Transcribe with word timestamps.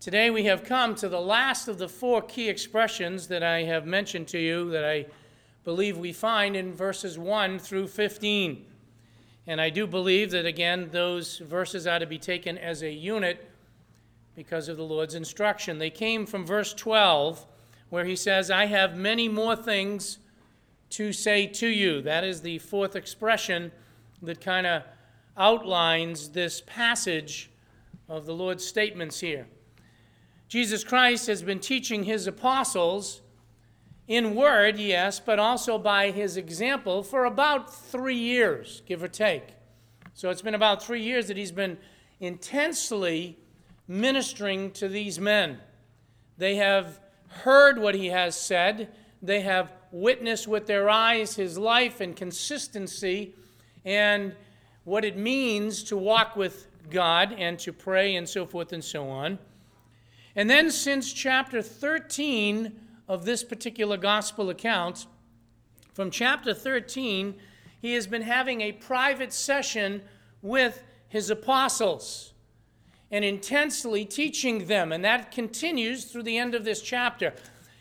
Today 0.00 0.30
we 0.30 0.44
have 0.44 0.64
come 0.64 0.94
to 0.94 1.10
the 1.10 1.20
last 1.20 1.68
of 1.68 1.76
the 1.76 1.86
four 1.86 2.22
key 2.22 2.48
expressions 2.48 3.28
that 3.28 3.42
I 3.42 3.64
have 3.64 3.84
mentioned 3.84 4.28
to 4.28 4.38
you 4.38 4.70
that 4.70 4.82
I 4.82 5.04
believe 5.62 5.98
we 5.98 6.14
find 6.14 6.56
in 6.56 6.72
verses 6.72 7.18
1 7.18 7.58
through 7.58 7.86
15. 7.88 8.64
And 9.46 9.60
I 9.60 9.68
do 9.68 9.86
believe 9.86 10.30
that, 10.30 10.46
again, 10.46 10.88
those 10.90 11.36
verses 11.36 11.86
are 11.86 11.98
to 11.98 12.06
be 12.06 12.16
taken 12.16 12.56
as 12.56 12.82
a 12.82 12.90
unit 12.90 13.50
because 14.34 14.70
of 14.70 14.78
the 14.78 14.82
Lord's 14.82 15.14
instruction. 15.14 15.76
They 15.76 15.90
came 15.90 16.24
from 16.24 16.46
verse 16.46 16.72
12, 16.72 17.44
where 17.90 18.06
he 18.06 18.16
says, 18.16 18.50
I 18.50 18.64
have 18.64 18.96
many 18.96 19.28
more 19.28 19.54
things 19.54 20.16
to 20.90 21.12
say 21.12 21.46
to 21.46 21.66
you. 21.66 22.00
That 22.00 22.24
is 22.24 22.40
the 22.40 22.58
fourth 22.60 22.96
expression 22.96 23.70
that 24.22 24.40
kind 24.40 24.66
of 24.66 24.82
outlines 25.36 26.30
this 26.30 26.62
passage 26.64 27.50
of 28.08 28.24
the 28.24 28.34
Lord's 28.34 28.64
statements 28.64 29.20
here. 29.20 29.46
Jesus 30.50 30.82
Christ 30.82 31.28
has 31.28 31.44
been 31.44 31.60
teaching 31.60 32.02
his 32.02 32.26
apostles 32.26 33.20
in 34.08 34.34
word, 34.34 34.80
yes, 34.80 35.20
but 35.20 35.38
also 35.38 35.78
by 35.78 36.10
his 36.10 36.36
example 36.36 37.04
for 37.04 37.24
about 37.24 37.72
three 37.72 38.16
years, 38.16 38.82
give 38.84 39.00
or 39.00 39.06
take. 39.06 39.44
So 40.12 40.28
it's 40.28 40.42
been 40.42 40.56
about 40.56 40.82
three 40.82 41.04
years 41.04 41.28
that 41.28 41.36
he's 41.36 41.52
been 41.52 41.78
intensely 42.18 43.38
ministering 43.86 44.72
to 44.72 44.88
these 44.88 45.20
men. 45.20 45.58
They 46.36 46.56
have 46.56 46.98
heard 47.28 47.78
what 47.78 47.94
he 47.94 48.08
has 48.08 48.34
said, 48.34 48.88
they 49.22 49.42
have 49.42 49.72
witnessed 49.92 50.48
with 50.48 50.66
their 50.66 50.90
eyes 50.90 51.36
his 51.36 51.58
life 51.58 52.00
and 52.00 52.16
consistency 52.16 53.36
and 53.84 54.34
what 54.82 55.04
it 55.04 55.16
means 55.16 55.84
to 55.84 55.96
walk 55.96 56.34
with 56.34 56.66
God 56.90 57.36
and 57.38 57.56
to 57.60 57.72
pray 57.72 58.16
and 58.16 58.28
so 58.28 58.44
forth 58.44 58.72
and 58.72 58.82
so 58.82 59.08
on. 59.08 59.38
And 60.36 60.48
then, 60.48 60.70
since 60.70 61.12
chapter 61.12 61.60
13 61.60 62.72
of 63.08 63.24
this 63.24 63.42
particular 63.42 63.96
gospel 63.96 64.50
account, 64.50 65.06
from 65.92 66.10
chapter 66.10 66.54
13, 66.54 67.34
he 67.82 67.94
has 67.94 68.06
been 68.06 68.22
having 68.22 68.60
a 68.60 68.72
private 68.72 69.32
session 69.32 70.02
with 70.42 70.82
his 71.08 71.30
apostles 71.30 72.32
and 73.10 73.24
intensely 73.24 74.04
teaching 74.04 74.66
them. 74.66 74.92
And 74.92 75.04
that 75.04 75.32
continues 75.32 76.04
through 76.04 76.22
the 76.22 76.38
end 76.38 76.54
of 76.54 76.64
this 76.64 76.80
chapter. 76.80 77.32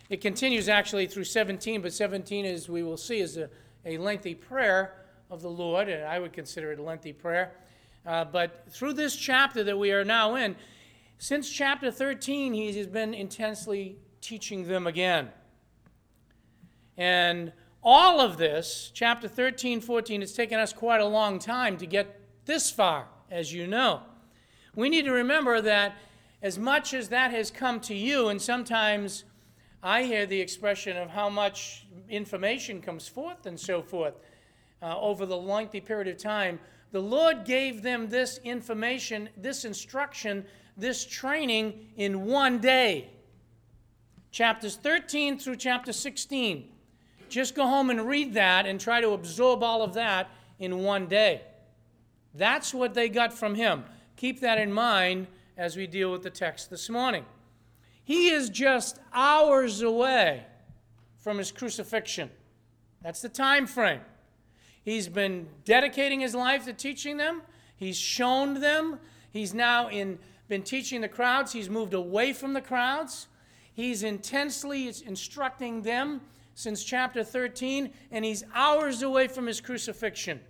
It 0.10 0.22
continues 0.22 0.68
actually 0.68 1.06
through 1.06 1.26
17, 1.26 1.82
but 1.82 1.94
17, 1.94 2.46
as 2.46 2.68
we 2.68 2.82
will 2.82 2.98
see, 2.98 3.20
is 3.20 3.38
a, 3.38 3.48
a 3.86 3.98
lengthy 4.00 4.34
prayer 4.34 5.06
of 5.30 5.44
the 5.44 5.50
Lord, 5.50 5.88
and 5.88 6.04
I 6.04 6.18
would 6.18 6.34
consider 6.34 6.72
it 6.72 6.80
a 6.80 6.84
lengthy 6.84 7.14
prayer. 7.14 7.52
Uh, 8.06 8.26
but 8.26 8.66
through 8.70 8.94
this 8.94 9.16
chapter 9.16 9.64
that 9.64 9.78
we 9.78 9.92
are 9.92 10.04
now 10.04 10.36
in, 10.36 10.56
since 11.20 11.50
chapter 11.50 11.92
13, 11.92 12.54
he 12.54 12.72
has 12.72 12.88
been 12.88 13.14
intensely 13.14 13.98
teaching 14.22 14.66
them 14.68 14.88
again. 14.88 15.28
And 16.98 17.52
all 17.84 18.22
of 18.22 18.38
this, 18.38 18.90
chapter 18.94 19.28
13, 19.28 19.82
14, 19.82 20.22
it's 20.22 20.32
taken 20.32 20.60
us 20.60 20.72
quite 20.72 21.02
a 21.02 21.06
long 21.06 21.38
time 21.38 21.78
to 21.78 21.86
get 21.86 22.22
this 22.46 22.72
far, 22.72 23.08
as 23.30 23.54
you 23.54 23.68
know. 23.68 24.02
We 24.76 24.90
need 24.90 25.04
to 25.06 25.12
remember 25.12 25.60
that 25.60 25.98
as 26.42 26.58
much 26.58 26.94
as 26.94 27.10
that 27.10 27.32
has 27.32 27.52
come 27.52 27.82
to 27.82 27.94
you, 27.94 28.30
and 28.30 28.42
sometimes 28.42 29.26
I 29.84 30.04
hear 30.04 30.26
the 30.26 30.40
expression 30.40 30.96
of 30.96 31.10
how 31.10 31.30
much 31.30 31.86
information 32.10 32.82
comes 32.82 33.10
forth 33.10 33.46
and 33.46 33.60
so 33.60 33.82
forth 33.82 34.14
uh, 34.82 34.98
over 34.98 35.26
the 35.26 35.38
lengthy 35.38 35.82
period 35.82 36.08
of 36.08 36.18
time, 36.18 36.60
the 36.92 37.02
Lord 37.02 37.44
gave 37.44 37.82
them 37.82 38.08
this 38.08 38.40
information, 38.46 39.28
this 39.36 39.66
instruction 39.66 40.46
this 40.80 41.06
training 41.06 41.88
in 41.96 42.26
one 42.26 42.60
day. 42.60 43.10
Chapters 44.32 44.76
13 44.76 45.40
through 45.40 45.56
chapter 45.56 45.92
16. 45.92 46.70
Just 47.30 47.56
go 47.56 47.66
home 47.66 47.90
and 47.90 48.08
read 48.08 48.34
that 48.34 48.66
and 48.66 48.80
try 48.80 49.02
to 49.02 49.12
absorb 49.12 49.64
all 49.64 49.82
of 49.82 49.94
that 49.94 50.30
in 50.58 50.80
one 50.80 51.08
day. 51.08 51.42
That's 52.34 52.74
what 52.74 52.94
they 52.94 53.10
got 53.10 53.34
from 53.34 53.56
him. 53.56 53.84
Keep 54.16 54.42
that 54.42 54.58
in 54.58 54.72
mind 54.72 55.28
as 55.58 55.76
we 55.76 55.88
deal 55.88 56.12
with 56.12 56.24
the 56.24 56.30
text 56.30 56.70
this 56.70 56.90
morning. 56.90 57.26
He 58.04 58.30
is 58.30 58.50
just 58.50 59.00
hours 59.14 59.82
away 59.82 60.46
from 61.18 61.38
his 61.38 61.52
crucifixion. 61.52 62.32
That's 63.02 63.22
the 63.22 63.30
time 63.30 63.68
frame. 63.68 64.02
He's 64.84 65.08
been 65.08 65.48
dedicating 65.66 66.20
his 66.20 66.34
life 66.34 66.66
to 66.66 66.74
teaching 66.74 67.18
them. 67.18 67.42
He's 67.76 67.98
shown 67.98 68.62
them. 68.62 69.00
He's 69.32 69.54
now 69.54 69.90
in 69.90 70.18
been 70.50 70.64
teaching 70.64 71.02
the 71.02 71.08
crowds. 71.08 71.54
He's 71.54 71.70
moved 71.70 71.94
away 71.94 72.34
from 72.34 72.54
the 72.54 72.62
crowds. 72.62 73.28
He's 73.72 74.04
intensely 74.04 74.88
instructing 75.06 75.84
them 75.84 76.22
since 76.56 76.84
chapter 76.84 77.24
13, 77.24 77.94
and 78.12 78.26
he's 78.26 78.44
hours 78.54 79.02
away 79.02 79.30
from 79.30 79.48
his 79.48 79.62
crucifixion. 79.62 80.42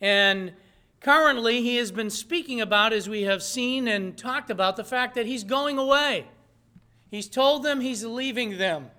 And 0.00 0.54
currently, 1.00 1.60
he 1.60 1.76
has 1.76 1.92
been 1.92 2.08
speaking 2.08 2.62
about, 2.62 2.94
as 2.94 3.08
we 3.08 3.22
have 3.22 3.42
seen 3.42 3.86
and 3.86 4.16
talked 4.16 4.48
about, 4.48 4.76
the 4.76 4.84
fact 4.84 5.14
that 5.16 5.26
he's 5.26 5.44
going 5.44 5.76
away. 5.76 6.28
He's 7.10 7.28
told 7.28 7.62
them 7.62 7.82
he's 7.82 8.04
leaving 8.04 8.56
them. 8.56 8.90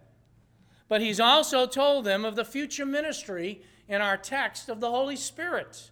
But 0.87 1.01
he's 1.01 1.19
also 1.19 1.65
told 1.65 2.05
them 2.05 2.23
of 2.23 2.35
the 2.35 2.45
future 2.45 2.85
ministry 2.85 3.63
in 3.87 4.01
our 4.01 4.17
text 4.17 4.69
of 4.69 4.79
the 4.79 4.91
Holy 4.91 5.15
Spirit. 5.15 5.89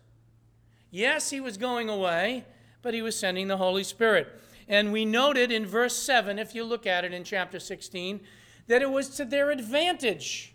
Yes, 0.91 1.31
he 1.31 1.39
was 1.39 1.57
going 1.57 1.89
away, 1.89 2.45
but 2.81 2.93
he 2.93 3.01
was 3.01 3.17
sending 3.17 3.47
the 3.47 3.57
Holy 3.57 3.83
Spirit. 3.83 4.27
And 4.67 4.91
we 4.91 5.05
noted 5.05 5.51
in 5.51 5.65
verse 5.65 5.95
7, 5.97 6.39
if 6.39 6.55
you 6.55 6.63
look 6.63 6.87
at 6.87 7.03
it 7.03 7.13
in 7.13 7.23
chapter 7.23 7.59
16, 7.59 8.21
that 8.67 8.81
it 8.81 8.89
was 8.89 9.09
to 9.09 9.25
their 9.25 9.51
advantage 9.51 10.53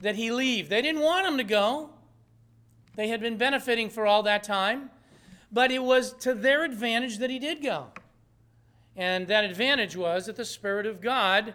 that 0.00 0.14
he 0.14 0.30
leave. 0.30 0.68
They 0.68 0.82
didn't 0.82 1.02
want 1.02 1.26
him 1.26 1.36
to 1.38 1.44
go. 1.44 1.90
They 2.94 3.08
had 3.08 3.20
been 3.20 3.36
benefiting 3.36 3.90
for 3.90 4.06
all 4.06 4.22
that 4.22 4.42
time, 4.42 4.90
but 5.50 5.70
it 5.70 5.82
was 5.82 6.12
to 6.20 6.34
their 6.34 6.64
advantage 6.64 7.18
that 7.18 7.30
he 7.30 7.38
did 7.38 7.62
go. 7.62 7.88
And 8.96 9.26
that 9.28 9.44
advantage 9.44 9.96
was 9.96 10.26
that 10.26 10.36
the 10.36 10.44
Spirit 10.44 10.86
of 10.86 11.00
God 11.00 11.54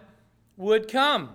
would 0.57 0.87
come. 0.87 1.31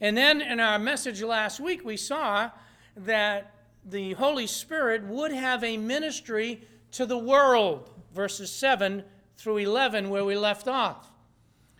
And 0.00 0.16
then 0.16 0.40
in 0.40 0.58
our 0.60 0.78
message 0.78 1.22
last 1.22 1.60
week, 1.60 1.84
we 1.84 1.96
saw 1.96 2.50
that 2.96 3.54
the 3.84 4.14
Holy 4.14 4.46
Spirit 4.46 5.04
would 5.04 5.30
have 5.30 5.62
a 5.62 5.76
ministry 5.76 6.62
to 6.92 7.06
the 7.06 7.18
world 7.18 7.90
verses 8.14 8.50
7 8.52 9.04
through 9.36 9.58
11, 9.58 10.10
where 10.10 10.24
we 10.24 10.36
left 10.36 10.68
off. 10.68 11.10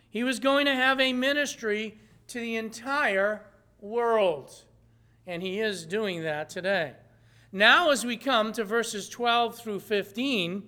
He 0.08 0.24
was 0.24 0.40
going 0.40 0.66
to 0.66 0.74
have 0.74 1.00
a 1.00 1.12
ministry 1.12 1.98
to 2.28 2.40
the 2.40 2.56
entire 2.56 3.42
world, 3.80 4.64
and 5.26 5.42
he 5.42 5.60
is 5.60 5.84
doing 5.84 6.22
that 6.22 6.50
today. 6.50 6.94
Now, 7.52 7.90
as 7.90 8.04
we 8.04 8.16
come 8.16 8.52
to 8.52 8.64
verses 8.64 9.08
12 9.08 9.58
through 9.58 9.80
15, 9.80 10.62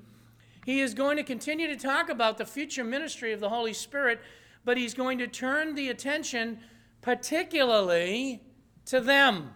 he 0.64 0.80
is 0.80 0.94
going 0.94 1.16
to 1.16 1.22
continue 1.22 1.66
to 1.68 1.76
talk 1.76 2.08
about 2.08 2.38
the 2.38 2.44
future 2.44 2.84
ministry 2.84 3.32
of 3.32 3.40
the 3.40 3.48
Holy 3.48 3.72
Spirit, 3.72 4.20
but 4.64 4.76
he's 4.76 4.94
going 4.94 5.18
to 5.18 5.26
turn 5.26 5.74
the 5.74 5.88
attention 5.88 6.58
particularly 7.00 8.42
to 8.86 9.00
them 9.00 9.50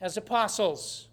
as 0.00 0.16
apostles. 0.16 1.08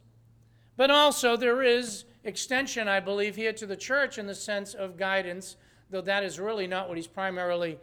But 0.77 0.91
also, 0.91 1.35
there 1.35 1.61
is 1.61 2.05
extension, 2.23 2.87
I 2.87 2.99
believe, 2.99 3.35
here 3.35 3.53
to 3.53 3.65
the 3.65 3.75
church 3.75 4.17
in 4.17 4.27
the 4.27 4.35
sense 4.35 4.73
of 4.73 4.97
guidance, 4.97 5.57
though 5.89 6.01
that 6.01 6.23
is 6.23 6.39
really 6.39 6.67
not 6.67 6.87
what 6.87 6.97
he's 6.97 7.07
primarily 7.07 7.77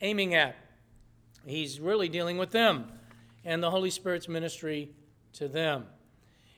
aiming 0.00 0.34
at. 0.34 0.56
He's 1.46 1.80
really 1.80 2.08
dealing 2.08 2.38
with 2.38 2.50
them 2.50 2.86
and 3.44 3.62
the 3.62 3.70
Holy 3.70 3.90
Spirit's 3.90 4.28
ministry 4.28 4.90
to 5.34 5.48
them. 5.48 5.86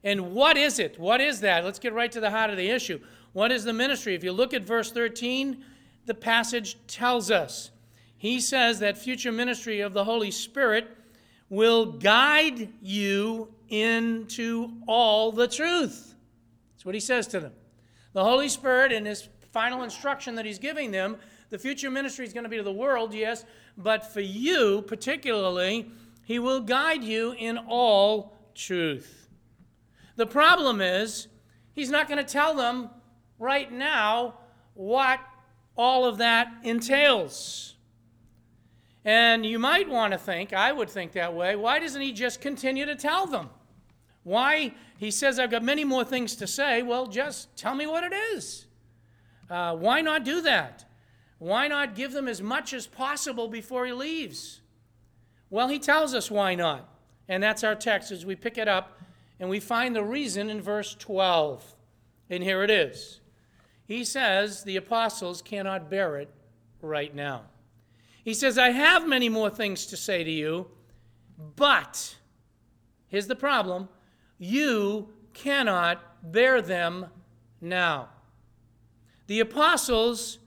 And 0.04 0.32
what 0.32 0.56
is 0.56 0.78
it? 0.78 0.98
What 0.98 1.20
is 1.20 1.40
that? 1.40 1.64
Let's 1.64 1.78
get 1.78 1.92
right 1.92 2.12
to 2.12 2.20
the 2.20 2.30
heart 2.30 2.50
of 2.50 2.56
the 2.56 2.70
issue. 2.70 3.00
What 3.32 3.50
is 3.50 3.64
the 3.64 3.72
ministry? 3.72 4.14
If 4.14 4.22
you 4.22 4.32
look 4.32 4.54
at 4.54 4.62
verse 4.62 4.92
13, 4.92 5.64
the 6.06 6.14
passage 6.14 6.78
tells 6.86 7.30
us. 7.30 7.70
He 8.16 8.40
says 8.40 8.78
that 8.78 8.96
future 8.96 9.32
ministry 9.32 9.80
of 9.80 9.92
the 9.92 10.04
Holy 10.04 10.30
Spirit 10.30 10.88
will 11.50 11.86
guide 11.86 12.72
you 12.80 13.52
into 13.68 14.72
all 14.86 15.32
the 15.32 15.48
truth 15.48 16.15
what 16.86 16.94
he 16.94 17.00
says 17.00 17.26
to 17.26 17.40
them. 17.40 17.52
The 18.12 18.22
Holy 18.22 18.48
Spirit, 18.48 18.92
in 18.92 19.04
his 19.04 19.28
final 19.50 19.82
instruction 19.82 20.36
that 20.36 20.46
he's 20.46 20.60
giving 20.60 20.92
them, 20.92 21.16
the 21.50 21.58
future 21.58 21.90
ministry 21.90 22.24
is 22.24 22.32
going 22.32 22.44
to 22.44 22.48
be 22.48 22.58
to 22.58 22.62
the 22.62 22.72
world, 22.72 23.12
yes, 23.12 23.44
but 23.76 24.06
for 24.06 24.20
you 24.20 24.82
particularly, 24.86 25.90
he 26.22 26.38
will 26.38 26.60
guide 26.60 27.02
you 27.02 27.34
in 27.36 27.58
all 27.58 28.36
truth. 28.54 29.28
The 30.14 30.26
problem 30.26 30.80
is, 30.80 31.26
he's 31.72 31.90
not 31.90 32.06
going 32.06 32.24
to 32.24 32.32
tell 32.32 32.54
them 32.54 32.88
right 33.40 33.70
now 33.70 34.38
what 34.74 35.18
all 35.76 36.04
of 36.04 36.18
that 36.18 36.52
entails. 36.62 37.74
And 39.04 39.44
you 39.44 39.58
might 39.58 39.88
want 39.88 40.12
to 40.12 40.18
think, 40.18 40.52
I 40.52 40.70
would 40.70 40.88
think 40.88 41.12
that 41.12 41.34
way, 41.34 41.56
why 41.56 41.80
doesn't 41.80 42.00
he 42.00 42.12
just 42.12 42.40
continue 42.40 42.86
to 42.86 42.94
tell 42.94 43.26
them? 43.26 43.50
Why? 44.22 44.72
He 44.98 45.10
says, 45.10 45.38
I've 45.38 45.50
got 45.50 45.62
many 45.62 45.84
more 45.84 46.04
things 46.04 46.36
to 46.36 46.46
say. 46.46 46.82
Well, 46.82 47.06
just 47.06 47.54
tell 47.56 47.74
me 47.74 47.86
what 47.86 48.04
it 48.04 48.14
is. 48.14 48.66
Uh, 49.50 49.76
why 49.76 50.00
not 50.00 50.24
do 50.24 50.40
that? 50.42 50.84
Why 51.38 51.68
not 51.68 51.94
give 51.94 52.12
them 52.12 52.28
as 52.28 52.40
much 52.40 52.72
as 52.72 52.86
possible 52.86 53.48
before 53.48 53.86
he 53.86 53.92
leaves? 53.92 54.60
Well, 55.50 55.68
he 55.68 55.78
tells 55.78 56.14
us 56.14 56.30
why 56.30 56.54
not. 56.54 56.88
And 57.28 57.42
that's 57.42 57.64
our 57.64 57.74
text 57.74 58.10
as 58.10 58.24
we 58.24 58.36
pick 58.36 58.56
it 58.56 58.68
up 58.68 59.00
and 59.38 59.50
we 59.50 59.60
find 59.60 59.94
the 59.94 60.04
reason 60.04 60.48
in 60.48 60.60
verse 60.62 60.94
12. 60.94 61.74
And 62.30 62.42
here 62.42 62.62
it 62.62 62.70
is. 62.70 63.20
He 63.86 64.04
says 64.04 64.64
the 64.64 64.76
apostles 64.76 65.42
cannot 65.42 65.90
bear 65.90 66.16
it 66.16 66.32
right 66.80 67.14
now. 67.14 67.42
He 68.24 68.34
says, 68.34 68.58
I 68.58 68.70
have 68.70 69.06
many 69.06 69.28
more 69.28 69.50
things 69.50 69.86
to 69.86 69.96
say 69.96 70.24
to 70.24 70.30
you, 70.30 70.68
but 71.54 72.16
here's 73.08 73.28
the 73.28 73.36
problem 73.36 73.88
you 74.38 75.08
cannot 75.32 76.32
bear 76.32 76.60
them 76.60 77.06
now. 77.60 78.08
The 79.26 79.40
apostles 79.40 80.38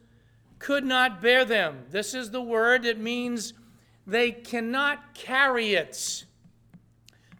could 0.58 0.86
not 0.86 1.22
bear 1.22 1.46
them. 1.46 1.86
This 1.90 2.14
is 2.14 2.32
the 2.32 2.42
word 2.42 2.84
that 2.84 3.00
means 3.00 3.54
they 4.06 4.32
cannot 4.32 5.14
carry 5.14 5.74
it. 5.74 6.26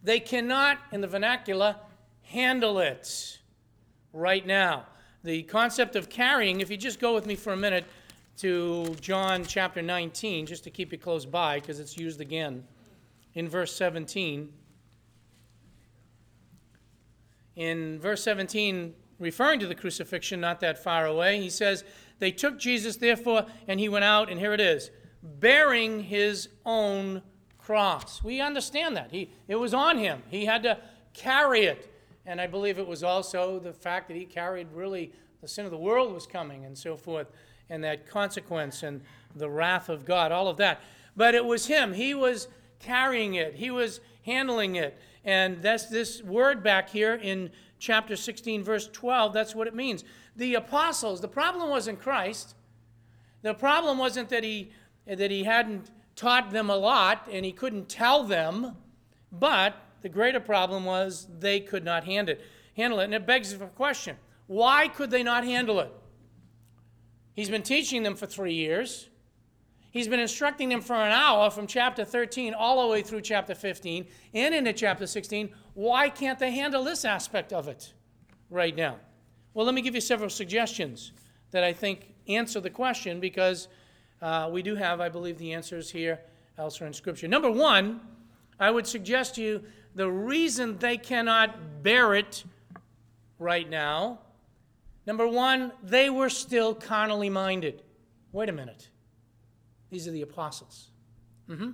They 0.02 0.20
cannot, 0.20 0.78
in 0.92 1.00
the 1.00 1.06
vernacular, 1.06 1.76
handle 2.22 2.78
it 2.78 3.38
right 4.12 4.46
now. 4.46 4.86
The 5.22 5.42
concept 5.42 5.96
of 5.96 6.08
carrying, 6.08 6.60
if 6.60 6.70
you 6.70 6.76
just 6.76 7.00
go 7.00 7.14
with 7.14 7.26
me 7.26 7.36
for 7.36 7.52
a 7.52 7.56
minute 7.56 7.84
to 8.38 8.94
John 9.00 9.44
chapter 9.44 9.82
19, 9.82 10.46
just 10.46 10.64
to 10.64 10.70
keep 10.70 10.92
you 10.92 10.98
close 10.98 11.26
by, 11.26 11.60
because 11.60 11.78
it's 11.78 11.98
used 11.98 12.22
again 12.22 12.64
in 13.34 13.48
verse 13.48 13.74
17. 13.74 14.50
In 17.60 18.00
verse 18.00 18.24
17, 18.24 18.94
referring 19.18 19.60
to 19.60 19.66
the 19.66 19.74
crucifixion 19.74 20.40
not 20.40 20.60
that 20.60 20.82
far 20.82 21.04
away, 21.04 21.42
he 21.42 21.50
says, 21.50 21.84
They 22.18 22.30
took 22.30 22.58
Jesus, 22.58 22.96
therefore, 22.96 23.44
and 23.68 23.78
he 23.78 23.86
went 23.86 24.06
out, 24.06 24.30
and 24.30 24.40
here 24.40 24.54
it 24.54 24.62
is, 24.62 24.90
bearing 25.22 26.04
his 26.04 26.48
own 26.64 27.20
cross. 27.58 28.24
We 28.24 28.40
understand 28.40 28.96
that. 28.96 29.10
He, 29.10 29.28
it 29.46 29.56
was 29.56 29.74
on 29.74 29.98
him, 29.98 30.22
he 30.30 30.46
had 30.46 30.62
to 30.62 30.78
carry 31.12 31.64
it. 31.64 31.94
And 32.24 32.40
I 32.40 32.46
believe 32.46 32.78
it 32.78 32.86
was 32.86 33.04
also 33.04 33.58
the 33.58 33.74
fact 33.74 34.08
that 34.08 34.16
he 34.16 34.24
carried 34.24 34.72
really 34.72 35.12
the 35.42 35.48
sin 35.48 35.66
of 35.66 35.70
the 35.70 35.76
world 35.76 36.14
was 36.14 36.26
coming 36.26 36.64
and 36.64 36.78
so 36.78 36.96
forth, 36.96 37.26
and 37.68 37.84
that 37.84 38.08
consequence 38.08 38.82
and 38.82 39.02
the 39.36 39.50
wrath 39.50 39.90
of 39.90 40.06
God, 40.06 40.32
all 40.32 40.48
of 40.48 40.56
that. 40.56 40.80
But 41.14 41.34
it 41.34 41.44
was 41.44 41.66
him. 41.66 41.92
He 41.92 42.14
was 42.14 42.48
carrying 42.80 43.34
it, 43.34 43.54
he 43.54 43.70
was 43.70 44.00
handling 44.24 44.76
it. 44.76 44.98
And 45.24 45.62
that's 45.62 45.86
this 45.86 46.22
word 46.22 46.62
back 46.62 46.88
here 46.88 47.14
in 47.14 47.50
chapter 47.78 48.16
16, 48.16 48.64
verse 48.64 48.88
12. 48.88 49.32
That's 49.32 49.54
what 49.54 49.66
it 49.66 49.74
means. 49.74 50.04
The 50.36 50.54
apostles, 50.54 51.20
the 51.20 51.28
problem 51.28 51.68
wasn't 51.70 52.00
Christ. 52.00 52.54
The 53.42 53.54
problem 53.54 53.98
wasn't 53.98 54.28
that 54.30 54.44
he, 54.44 54.72
that 55.06 55.30
he 55.30 55.44
hadn't 55.44 55.90
taught 56.16 56.50
them 56.50 56.70
a 56.70 56.76
lot 56.76 57.28
and 57.30 57.44
he 57.44 57.52
couldn't 57.52 57.88
tell 57.88 58.24
them, 58.24 58.76
but 59.32 59.74
the 60.02 60.08
greater 60.08 60.40
problem 60.40 60.84
was 60.84 61.26
they 61.38 61.60
could 61.60 61.84
not 61.84 62.04
handle 62.04 62.34
it. 62.36 62.42
Handle 62.76 63.00
it. 63.00 63.04
And 63.04 63.14
it 63.14 63.26
begs 63.26 63.56
the 63.56 63.66
question 63.66 64.16
why 64.46 64.88
could 64.88 65.10
they 65.10 65.22
not 65.22 65.44
handle 65.44 65.78
it? 65.78 65.92
He's 67.34 67.48
been 67.48 67.62
teaching 67.62 68.02
them 68.02 68.16
for 68.16 68.26
three 68.26 68.54
years. 68.54 69.08
He's 69.90 70.06
been 70.06 70.20
instructing 70.20 70.68
them 70.68 70.80
for 70.80 70.94
an 70.94 71.10
hour 71.10 71.50
from 71.50 71.66
chapter 71.66 72.04
13 72.04 72.54
all 72.54 72.82
the 72.82 72.88
way 72.92 73.02
through 73.02 73.22
chapter 73.22 73.54
15 73.54 74.06
and 74.34 74.54
into 74.54 74.72
chapter 74.72 75.06
16. 75.06 75.50
Why 75.74 76.08
can't 76.08 76.38
they 76.38 76.52
handle 76.52 76.84
this 76.84 77.04
aspect 77.04 77.52
of 77.52 77.66
it 77.66 77.92
right 78.50 78.74
now? 78.74 78.98
Well, 79.52 79.66
let 79.66 79.74
me 79.74 79.82
give 79.82 79.96
you 79.96 80.00
several 80.00 80.30
suggestions 80.30 81.12
that 81.50 81.64
I 81.64 81.72
think 81.72 82.14
answer 82.28 82.60
the 82.60 82.70
question 82.70 83.18
because 83.18 83.66
uh, 84.22 84.48
we 84.52 84.62
do 84.62 84.76
have, 84.76 85.00
I 85.00 85.08
believe, 85.08 85.38
the 85.38 85.52
answers 85.52 85.90
here 85.90 86.20
elsewhere 86.56 86.86
in 86.86 86.92
Scripture. 86.92 87.26
Number 87.26 87.50
one, 87.50 88.00
I 88.60 88.70
would 88.70 88.86
suggest 88.86 89.36
to 89.36 89.42
you 89.42 89.64
the 89.96 90.08
reason 90.08 90.78
they 90.78 90.98
cannot 90.98 91.82
bear 91.82 92.14
it 92.14 92.44
right 93.40 93.68
now. 93.68 94.20
Number 95.06 95.26
one, 95.26 95.72
they 95.82 96.10
were 96.10 96.28
still 96.28 96.74
carnally 96.74 97.30
minded. 97.30 97.82
Wait 98.30 98.48
a 98.48 98.52
minute. 98.52 98.89
These 99.90 100.06
are 100.08 100.12
the 100.12 100.22
apostles. 100.22 100.88
Mm-hmm. 101.48 101.70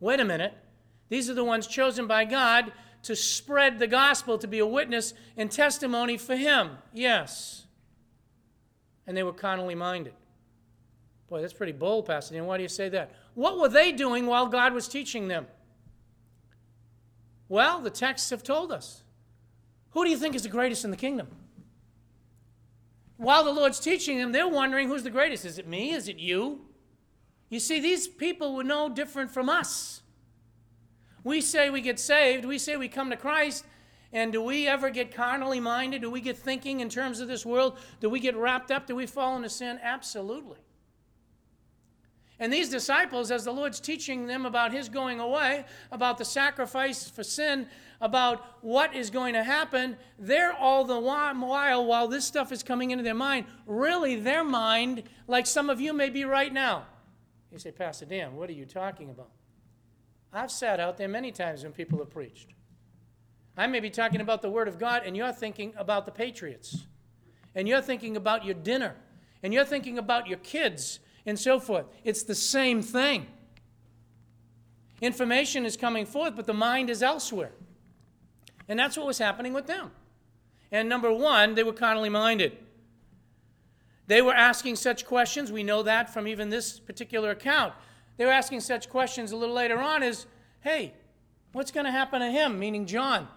Wait 0.00 0.20
a 0.20 0.24
minute. 0.24 0.54
These 1.08 1.28
are 1.28 1.34
the 1.34 1.44
ones 1.44 1.66
chosen 1.66 2.06
by 2.06 2.24
God 2.24 2.72
to 3.02 3.14
spread 3.14 3.78
the 3.78 3.86
gospel, 3.86 4.38
to 4.38 4.46
be 4.46 4.60
a 4.60 4.66
witness 4.66 5.12
and 5.36 5.50
testimony 5.50 6.16
for 6.16 6.36
Him. 6.36 6.78
Yes. 6.92 7.66
And 9.06 9.16
they 9.16 9.22
were 9.22 9.32
carnally 9.32 9.74
minded. 9.74 10.14
Boy, 11.28 11.40
that's 11.40 11.52
pretty 11.52 11.72
bold, 11.72 12.06
Pastor 12.06 12.34
Dan. 12.34 12.46
Why 12.46 12.56
do 12.56 12.62
you 12.62 12.68
say 12.68 12.88
that? 12.90 13.12
What 13.34 13.58
were 13.58 13.68
they 13.68 13.92
doing 13.92 14.26
while 14.26 14.46
God 14.46 14.72
was 14.72 14.88
teaching 14.88 15.28
them? 15.28 15.46
Well, 17.48 17.80
the 17.80 17.90
texts 17.90 18.30
have 18.30 18.42
told 18.42 18.72
us. 18.72 19.02
Who 19.90 20.04
do 20.04 20.10
you 20.10 20.16
think 20.16 20.34
is 20.34 20.42
the 20.42 20.48
greatest 20.48 20.84
in 20.84 20.90
the 20.90 20.96
kingdom? 20.96 21.28
While 23.16 23.44
the 23.44 23.52
Lord's 23.52 23.78
teaching 23.78 24.18
them, 24.18 24.32
they're 24.32 24.48
wondering 24.48 24.88
who's 24.88 25.02
the 25.02 25.10
greatest. 25.10 25.44
Is 25.44 25.58
it 25.58 25.66
me? 25.66 25.92
Is 25.92 26.08
it 26.08 26.18
you? 26.18 26.62
You 27.52 27.60
see, 27.60 27.80
these 27.80 28.08
people 28.08 28.54
were 28.54 28.64
no 28.64 28.88
different 28.88 29.30
from 29.30 29.50
us. 29.50 30.00
We 31.22 31.42
say 31.42 31.68
we 31.68 31.82
get 31.82 32.00
saved, 32.00 32.46
we 32.46 32.56
say 32.56 32.78
we 32.78 32.88
come 32.88 33.10
to 33.10 33.16
Christ, 33.16 33.66
and 34.10 34.32
do 34.32 34.42
we 34.42 34.66
ever 34.66 34.88
get 34.88 35.14
carnally 35.14 35.60
minded? 35.60 36.00
Do 36.00 36.10
we 36.10 36.22
get 36.22 36.38
thinking 36.38 36.80
in 36.80 36.88
terms 36.88 37.20
of 37.20 37.28
this 37.28 37.44
world? 37.44 37.78
Do 38.00 38.08
we 38.08 38.20
get 38.20 38.36
wrapped 38.36 38.70
up? 38.70 38.86
Do 38.86 38.96
we 38.96 39.04
fall 39.04 39.36
into 39.36 39.50
sin? 39.50 39.78
Absolutely. 39.82 40.60
And 42.38 42.50
these 42.50 42.70
disciples, 42.70 43.30
as 43.30 43.44
the 43.44 43.52
Lord's 43.52 43.80
teaching 43.80 44.26
them 44.26 44.46
about 44.46 44.72
His 44.72 44.88
going 44.88 45.20
away, 45.20 45.66
about 45.90 46.16
the 46.16 46.24
sacrifice 46.24 47.10
for 47.10 47.22
sin, 47.22 47.66
about 48.00 48.42
what 48.62 48.96
is 48.96 49.10
going 49.10 49.34
to 49.34 49.44
happen, 49.44 49.98
they're 50.18 50.54
all 50.54 50.84
the 50.84 50.98
while, 50.98 51.84
while 51.84 52.08
this 52.08 52.24
stuff 52.24 52.50
is 52.50 52.62
coming 52.62 52.92
into 52.92 53.04
their 53.04 53.12
mind, 53.12 53.44
really 53.66 54.16
their 54.16 54.42
mind, 54.42 55.02
like 55.28 55.46
some 55.46 55.68
of 55.68 55.82
you 55.82 55.92
may 55.92 56.08
be 56.08 56.24
right 56.24 56.52
now, 56.52 56.86
you 57.52 57.58
say, 57.58 57.70
Pastor 57.70 58.06
Dan, 58.06 58.36
what 58.36 58.48
are 58.48 58.54
you 58.54 58.64
talking 58.64 59.10
about? 59.10 59.30
I've 60.32 60.50
sat 60.50 60.80
out 60.80 60.96
there 60.96 61.08
many 61.08 61.30
times 61.30 61.62
when 61.62 61.72
people 61.72 61.98
have 61.98 62.10
preached. 62.10 62.54
I 63.56 63.66
may 63.66 63.80
be 63.80 63.90
talking 63.90 64.20
about 64.22 64.40
the 64.40 64.48
Word 64.48 64.68
of 64.68 64.78
God, 64.78 65.02
and 65.04 65.16
you're 65.16 65.32
thinking 65.32 65.74
about 65.76 66.06
the 66.06 66.12
Patriots, 66.12 66.86
and 67.54 67.68
you're 67.68 67.82
thinking 67.82 68.16
about 68.16 68.44
your 68.44 68.54
dinner, 68.54 68.96
and 69.42 69.52
you're 69.52 69.64
thinking 69.66 69.98
about 69.98 70.26
your 70.26 70.38
kids, 70.38 71.00
and 71.26 71.38
so 71.38 71.60
forth. 71.60 71.86
It's 72.02 72.22
the 72.22 72.34
same 72.34 72.80
thing. 72.80 73.26
Information 75.02 75.66
is 75.66 75.76
coming 75.76 76.06
forth, 76.06 76.34
but 76.36 76.46
the 76.46 76.54
mind 76.54 76.88
is 76.88 77.02
elsewhere. 77.02 77.52
And 78.68 78.78
that's 78.78 78.96
what 78.96 79.06
was 79.06 79.18
happening 79.18 79.52
with 79.52 79.66
them. 79.66 79.90
And 80.70 80.88
number 80.88 81.12
one, 81.12 81.54
they 81.54 81.62
were 81.62 81.72
carnally 81.72 82.08
minded. 82.08 82.56
They 84.06 84.22
were 84.22 84.34
asking 84.34 84.76
such 84.76 85.06
questions. 85.06 85.52
We 85.52 85.62
know 85.62 85.82
that 85.82 86.12
from 86.12 86.26
even 86.26 86.50
this 86.50 86.80
particular 86.80 87.30
account. 87.30 87.72
They 88.16 88.26
were 88.26 88.32
asking 88.32 88.60
such 88.60 88.88
questions 88.88 89.32
a 89.32 89.36
little 89.36 89.54
later 89.54 89.78
on 89.78 90.02
as, 90.02 90.26
hey, 90.60 90.94
what's 91.52 91.70
going 91.70 91.86
to 91.86 91.92
happen 91.92 92.20
to 92.20 92.30
him, 92.30 92.58
meaning 92.58 92.86
John? 92.86 93.28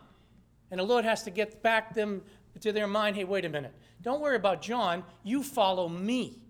And 0.72 0.79
the 0.79 0.84
Lord 0.84 1.05
has 1.05 1.24
to 1.24 1.29
get 1.29 1.62
back 1.62 1.93
them 1.93 2.24
to 2.60 2.72
their 2.72 2.88
mind, 2.88 3.15
hey, 3.15 3.24
wait 3.24 3.45
a 3.45 3.50
minute. 3.50 3.74
Don't 4.01 4.22
worry 4.22 4.36
about 4.36 4.62
John. 4.62 5.03
You 5.24 5.43
follow 5.43 5.88
me. 5.88 6.41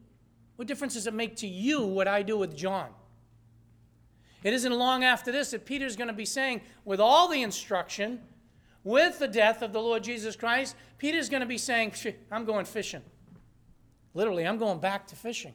What 0.56 0.68
difference 0.68 0.94
does 0.94 1.08
it 1.08 1.14
make 1.14 1.36
to 1.38 1.48
you 1.48 1.86
what 1.86 2.08
I 2.08 2.22
do 2.22 2.38
with 2.38 2.56
John? 2.56 2.90
It 4.44 4.54
isn't 4.54 4.72
long 4.72 5.04
after 5.04 5.32
this 5.32 5.52
that 5.52 5.66
Peter's 5.66 5.96
going 5.96 6.08
to 6.08 6.14
be 6.14 6.26
saying, 6.26 6.62
with 6.86 7.00
all 7.00 7.28
the 7.28 7.42
instruction, 7.42 8.22
with 8.84 9.18
the 9.20 9.28
death 9.28 9.62
of 9.64 9.74
the 9.74 9.82
Lord 9.82 10.04
Jesus 10.04 10.36
Christ, 10.36 10.76
Peter's 10.98 11.30
going 11.30 11.42
to 11.42 11.48
be 11.48 11.58
saying, 11.58 11.94
I'm 12.32 12.46
going 12.46 12.66
fishing. 12.66 13.02
Literally, 14.16 14.48
I'm 14.48 14.58
going 14.58 14.80
back 14.80 15.06
to 15.08 15.16
fishing. 15.16 15.54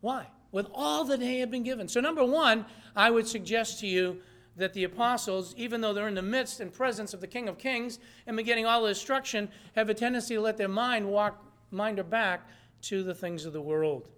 Why? 0.00 0.28
With 0.52 0.68
all 0.72 1.04
that 1.04 1.18
they 1.18 1.38
have 1.38 1.50
been 1.50 1.62
given. 1.64 1.88
So, 1.88 2.00
number 2.00 2.24
one, 2.24 2.66
I 2.94 3.10
would 3.10 3.26
suggest 3.26 3.80
to 3.80 3.86
you 3.86 4.18
that 4.56 4.74
the 4.74 4.84
apostles, 4.84 5.54
even 5.56 5.80
though 5.80 5.92
they're 5.92 6.08
in 6.08 6.14
the 6.14 6.22
midst 6.22 6.60
and 6.60 6.72
presence 6.72 7.14
of 7.14 7.20
the 7.20 7.26
King 7.26 7.48
of 7.48 7.58
Kings 7.58 7.98
and 8.26 8.36
been 8.36 8.44
getting 8.44 8.66
all 8.66 8.82
the 8.82 8.88
instruction, 8.88 9.48
have 9.74 9.88
a 9.88 9.94
tendency 9.94 10.34
to 10.34 10.40
let 10.40 10.58
their 10.58 10.68
mind 10.68 11.08
walk, 11.08 11.42
mind 11.70 11.98
or 11.98 12.04
back 12.04 12.48
to 12.82 13.02
the 13.02 13.14
things 13.14 13.44
of 13.44 13.52
the 13.52 13.62
world. 13.62 14.08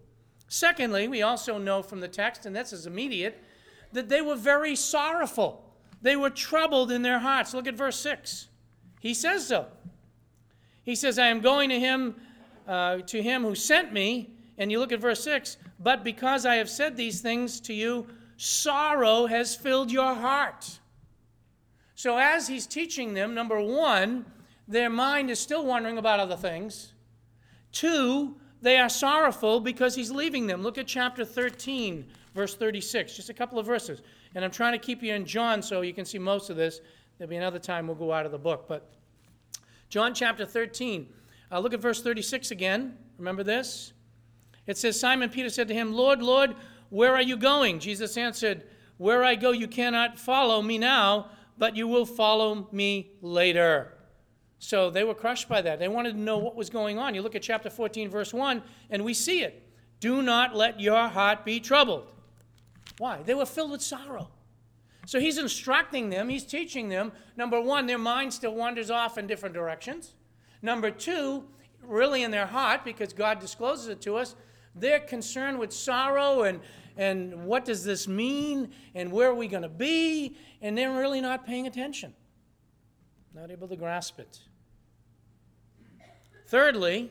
Secondly, 0.48 1.06
we 1.06 1.22
also 1.22 1.58
know 1.58 1.82
from 1.82 2.00
the 2.00 2.08
text, 2.08 2.46
and 2.46 2.54
this 2.54 2.72
is 2.72 2.86
immediate, 2.86 3.42
that 3.92 4.08
they 4.08 4.20
were 4.20 4.36
very 4.36 4.74
sorrowful. 4.74 5.72
They 6.00 6.16
were 6.16 6.30
troubled 6.30 6.90
in 6.90 7.02
their 7.02 7.20
hearts. 7.20 7.54
Look 7.54 7.68
at 7.68 7.74
verse 7.74 7.98
6. 8.00 8.48
He 9.00 9.14
says 9.14 9.46
so. 9.46 9.66
He 10.82 10.96
says, 10.96 11.18
I 11.18 11.28
am 11.28 11.40
going 11.40 11.68
to 11.68 11.78
him 11.78 12.16
uh, 12.66 12.98
to 12.98 13.22
him 13.22 13.42
who 13.42 13.54
sent 13.54 13.92
me. 13.92 14.34
And 14.58 14.70
you 14.70 14.78
look 14.78 14.92
at 14.92 15.00
verse 15.00 15.22
6 15.24 15.56
But 15.80 16.04
because 16.04 16.46
I 16.46 16.56
have 16.56 16.70
said 16.70 16.96
these 16.96 17.20
things 17.20 17.60
to 17.60 17.74
you, 17.74 18.06
sorrow 18.36 19.26
has 19.26 19.54
filled 19.54 19.90
your 19.90 20.14
heart. 20.14 20.78
So, 21.94 22.18
as 22.18 22.48
he's 22.48 22.66
teaching 22.66 23.14
them, 23.14 23.34
number 23.34 23.60
one, 23.60 24.26
their 24.66 24.90
mind 24.90 25.30
is 25.30 25.38
still 25.38 25.64
wondering 25.64 25.98
about 25.98 26.20
other 26.20 26.36
things. 26.36 26.92
Two, 27.70 28.36
they 28.60 28.78
are 28.78 28.88
sorrowful 28.88 29.60
because 29.60 29.94
he's 29.94 30.10
leaving 30.10 30.46
them. 30.46 30.62
Look 30.62 30.78
at 30.78 30.86
chapter 30.86 31.24
13, 31.24 32.06
verse 32.34 32.54
36, 32.54 33.16
just 33.16 33.28
a 33.28 33.34
couple 33.34 33.58
of 33.58 33.66
verses. 33.66 34.02
And 34.34 34.44
I'm 34.44 34.50
trying 34.50 34.72
to 34.72 34.78
keep 34.78 35.02
you 35.02 35.14
in 35.14 35.24
John 35.24 35.62
so 35.62 35.82
you 35.82 35.92
can 35.92 36.04
see 36.04 36.18
most 36.18 36.50
of 36.50 36.56
this. 36.56 36.80
There'll 37.18 37.30
be 37.30 37.36
another 37.36 37.58
time 37.58 37.86
we'll 37.86 37.96
go 37.96 38.12
out 38.12 38.26
of 38.26 38.32
the 38.32 38.38
book. 38.38 38.66
But 38.68 38.90
John 39.88 40.14
chapter 40.14 40.46
13, 40.46 41.08
uh, 41.52 41.58
look 41.58 41.74
at 41.74 41.80
verse 41.80 42.02
36 42.02 42.50
again. 42.50 42.96
Remember 43.18 43.42
this? 43.42 43.92
It 44.66 44.78
says, 44.78 44.98
Simon 44.98 45.28
Peter 45.28 45.50
said 45.50 45.68
to 45.68 45.74
him, 45.74 45.92
Lord, 45.92 46.22
Lord, 46.22 46.54
where 46.88 47.14
are 47.14 47.22
you 47.22 47.36
going? 47.36 47.78
Jesus 47.78 48.16
answered, 48.16 48.64
Where 48.96 49.22
I 49.22 49.34
go, 49.34 49.50
you 49.50 49.68
cannot 49.68 50.18
follow 50.18 50.62
me 50.62 50.78
now, 50.78 51.30
but 51.58 51.76
you 51.76 51.86
will 51.86 52.06
follow 52.06 52.68
me 52.72 53.12
later. 53.20 53.94
So 54.58 54.90
they 54.90 55.04
were 55.04 55.14
crushed 55.14 55.48
by 55.48 55.60
that. 55.62 55.78
They 55.78 55.88
wanted 55.88 56.12
to 56.12 56.20
know 56.20 56.38
what 56.38 56.54
was 56.54 56.70
going 56.70 56.98
on. 56.98 57.14
You 57.14 57.22
look 57.22 57.34
at 57.34 57.42
chapter 57.42 57.68
14, 57.68 58.08
verse 58.08 58.32
1, 58.32 58.62
and 58.90 59.04
we 59.04 59.12
see 59.12 59.42
it. 59.42 59.68
Do 60.00 60.22
not 60.22 60.54
let 60.54 60.80
your 60.80 61.08
heart 61.08 61.44
be 61.44 61.60
troubled. 61.60 62.10
Why? 62.98 63.22
They 63.22 63.34
were 63.34 63.46
filled 63.46 63.72
with 63.72 63.82
sorrow. 63.82 64.30
So 65.06 65.18
he's 65.18 65.38
instructing 65.38 66.10
them, 66.10 66.28
he's 66.28 66.44
teaching 66.44 66.88
them. 66.88 67.12
Number 67.36 67.60
one, 67.60 67.86
their 67.86 67.98
mind 67.98 68.32
still 68.32 68.54
wanders 68.54 68.90
off 68.90 69.18
in 69.18 69.26
different 69.26 69.54
directions. 69.54 70.14
Number 70.62 70.90
two, 70.90 71.44
really 71.82 72.22
in 72.22 72.30
their 72.30 72.46
heart, 72.46 72.84
because 72.84 73.12
God 73.12 73.40
discloses 73.40 73.88
it 73.88 74.00
to 74.02 74.16
us, 74.16 74.36
they're 74.74 75.00
concerned 75.00 75.58
with 75.58 75.72
sorrow 75.72 76.44
and, 76.44 76.60
and 76.96 77.44
what 77.44 77.64
does 77.64 77.84
this 77.84 78.06
mean 78.06 78.72
and 78.94 79.10
where 79.12 79.28
are 79.28 79.34
we 79.34 79.48
going 79.48 79.64
to 79.64 79.68
be, 79.68 80.36
and 80.62 80.78
they're 80.78 80.92
really 80.92 81.20
not 81.20 81.44
paying 81.44 81.66
attention, 81.66 82.14
not 83.34 83.50
able 83.50 83.68
to 83.68 83.76
grasp 83.76 84.18
it. 84.18 84.38
Thirdly, 86.46 87.10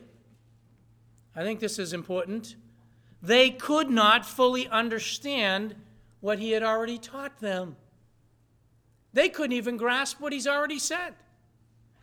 I 1.36 1.42
think 1.42 1.60
this 1.60 1.78
is 1.78 1.92
important, 1.92 2.56
they 3.22 3.50
could 3.50 3.90
not 3.90 4.26
fully 4.26 4.66
understand 4.68 5.74
what 6.20 6.38
he 6.38 6.52
had 6.52 6.62
already 6.62 6.98
taught 6.98 7.38
them. 7.40 7.76
They 9.12 9.28
couldn't 9.28 9.52
even 9.52 9.76
grasp 9.76 10.20
what 10.20 10.32
he's 10.32 10.46
already 10.46 10.78
said. 10.78 11.14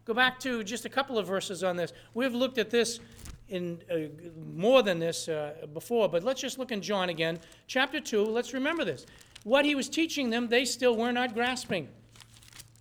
Go 0.09 0.15
back 0.15 0.39
to 0.39 0.63
just 0.63 0.85
a 0.85 0.89
couple 0.89 1.19
of 1.19 1.27
verses 1.27 1.63
on 1.63 1.75
this. 1.75 1.93
We've 2.15 2.33
looked 2.33 2.57
at 2.57 2.71
this 2.71 2.99
in 3.47 3.79
uh, 3.91 4.07
more 4.55 4.81
than 4.81 4.97
this 4.97 5.29
uh, 5.29 5.67
before, 5.71 6.09
but 6.09 6.23
let's 6.23 6.41
just 6.41 6.57
look 6.57 6.71
in 6.71 6.81
John 6.81 7.09
again, 7.09 7.37
chapter 7.67 7.99
2. 7.99 8.25
Let's 8.25 8.51
remember 8.51 8.83
this. 8.83 9.05
What 9.43 9.65
he 9.65 9.75
was 9.75 9.87
teaching 9.87 10.31
them, 10.31 10.47
they 10.47 10.65
still 10.65 10.97
were 10.97 11.11
not 11.11 11.35
grasping. 11.35 11.89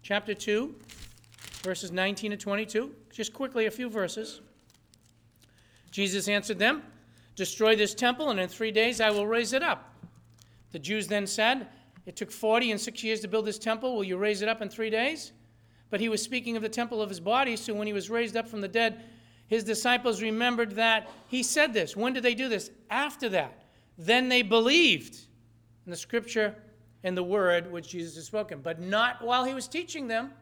Chapter 0.03 0.33
2, 0.33 0.75
verses 1.65 1.93
19 1.93 2.31
to 2.31 2.39
22. 2.39 2.95
Just 3.13 3.35
quickly, 3.35 3.67
a 3.67 3.71
few 3.71 3.91
verses. 3.91 4.41
Jesus 5.91 6.29
answered 6.29 6.59
them, 6.59 6.83
Destroy 7.37 7.77
this 7.77 7.95
temple, 7.95 8.31
and 8.31 8.41
in 8.41 8.49
three 8.49 8.73
days 8.73 9.03
I 9.03 9.11
will 9.11 9.27
raise 9.27 9.53
it 9.53 9.63
up. 9.63 9.95
The 10.73 10.79
Jews 10.79 11.09
then 11.09 11.27
said, 11.27 11.69
It 12.07 12.17
took 12.17 12.33
40 12.33 12.71
and 12.71 12.81
six 12.81 13.05
years 13.05 13.21
to 13.21 13.29
build 13.29 13.45
this 13.45 13.59
temple. 13.59 13.97
Will 13.97 14.05
you 14.05 14.17
raise 14.17 14.41
it 14.41 14.49
up 14.49 14.63
in 14.63 14.71
three 14.71 14.89
days? 14.89 15.33
But 15.91 16.01
he 16.01 16.09
was 16.09 16.23
speaking 16.23 16.57
of 16.57 16.63
the 16.63 16.69
temple 16.69 17.01
of 17.01 17.09
his 17.09 17.21
body, 17.21 17.57
so 17.57 17.75
when 17.75 17.87
he 17.87 17.93
was 17.93 18.11
raised 18.11 18.37
up 18.37 18.49
from 18.49 18.61
the 18.61 18.69
dead, 18.69 19.03
his 19.47 19.65
disciples 19.65 20.21
remembered 20.21 20.73
that 20.73 21.09
he 21.29 21.43
said 21.43 21.73
this. 21.73 21.97
When 21.97 22.13
did 22.13 22.23
they 22.23 22.35
do 22.35 22.49
this? 22.49 22.71
After 22.91 23.29
that. 23.31 23.65
Then 23.97 24.29
they 24.29 24.43
believed 24.43 25.19
in 25.87 25.91
the 25.91 25.97
scripture 25.97 26.55
and 27.03 27.17
the 27.17 27.23
word 27.23 27.71
which 27.73 27.89
Jesus 27.89 28.15
had 28.15 28.25
spoken, 28.25 28.61
but 28.61 28.81
not 28.81 29.23
while 29.23 29.45
he 29.45 29.55
was 29.55 29.67
teaching 29.67 30.07
them. 30.09 30.33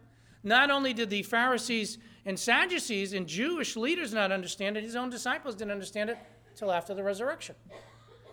Not 0.43 0.69
only 0.69 0.93
did 0.93 1.09
the 1.09 1.23
Pharisees 1.23 1.97
and 2.25 2.37
Sadducees 2.37 3.13
and 3.13 3.25
Jewish 3.27 3.75
leaders 3.75 4.13
not 4.13 4.31
understand 4.31 4.77
it, 4.77 4.83
his 4.83 4.95
own 4.95 5.09
disciples 5.09 5.55
didn't 5.55 5.71
understand 5.71 6.09
it 6.09 6.17
until 6.49 6.71
after 6.71 6.93
the 6.93 7.03
resurrection. 7.03 7.55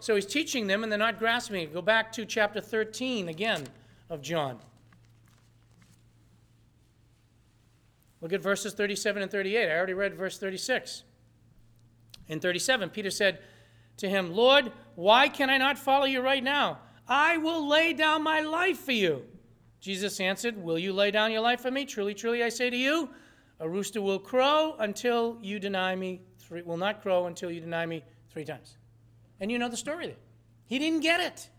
So 0.00 0.14
he's 0.14 0.26
teaching 0.26 0.66
them 0.66 0.82
and 0.82 0.92
they're 0.92 0.98
not 0.98 1.18
grasping 1.18 1.62
it. 1.62 1.72
Go 1.72 1.80
back 1.80 2.12
to 2.12 2.26
chapter 2.26 2.60
13 2.60 3.28
again 3.28 3.66
of 4.10 4.20
John. 4.20 4.58
Look 8.24 8.32
at 8.32 8.40
verses 8.40 8.72
37 8.72 9.20
and 9.20 9.30
38. 9.30 9.68
I 9.68 9.76
already 9.76 9.92
read 9.92 10.14
verse 10.14 10.38
36. 10.38 11.04
In 12.28 12.40
37, 12.40 12.88
Peter 12.88 13.10
said 13.10 13.40
to 13.98 14.08
him, 14.08 14.32
Lord, 14.32 14.72
why 14.94 15.28
can 15.28 15.50
I 15.50 15.58
not 15.58 15.76
follow 15.76 16.06
you 16.06 16.22
right 16.22 16.42
now? 16.42 16.78
I 17.06 17.36
will 17.36 17.68
lay 17.68 17.92
down 17.92 18.22
my 18.22 18.40
life 18.40 18.78
for 18.78 18.92
you. 18.92 19.24
Jesus 19.78 20.20
answered, 20.20 20.56
Will 20.56 20.78
you 20.78 20.94
lay 20.94 21.10
down 21.10 21.32
your 21.32 21.42
life 21.42 21.60
for 21.60 21.70
me? 21.70 21.84
Truly, 21.84 22.14
truly, 22.14 22.42
I 22.42 22.48
say 22.48 22.70
to 22.70 22.76
you, 22.78 23.10
a 23.60 23.68
rooster 23.68 24.00
will 24.00 24.18
crow 24.18 24.74
until 24.78 25.36
you 25.42 25.58
deny 25.58 25.94
me, 25.94 26.22
three, 26.38 26.62
will 26.62 26.78
not 26.78 27.02
crow 27.02 27.26
until 27.26 27.50
you 27.50 27.60
deny 27.60 27.84
me 27.84 28.02
three 28.30 28.46
times. 28.46 28.78
And 29.38 29.52
you 29.52 29.58
know 29.58 29.68
the 29.68 29.76
story 29.76 30.06
there. 30.06 30.16
He 30.64 30.78
didn't 30.78 31.00
get 31.00 31.20
it. 31.20 31.50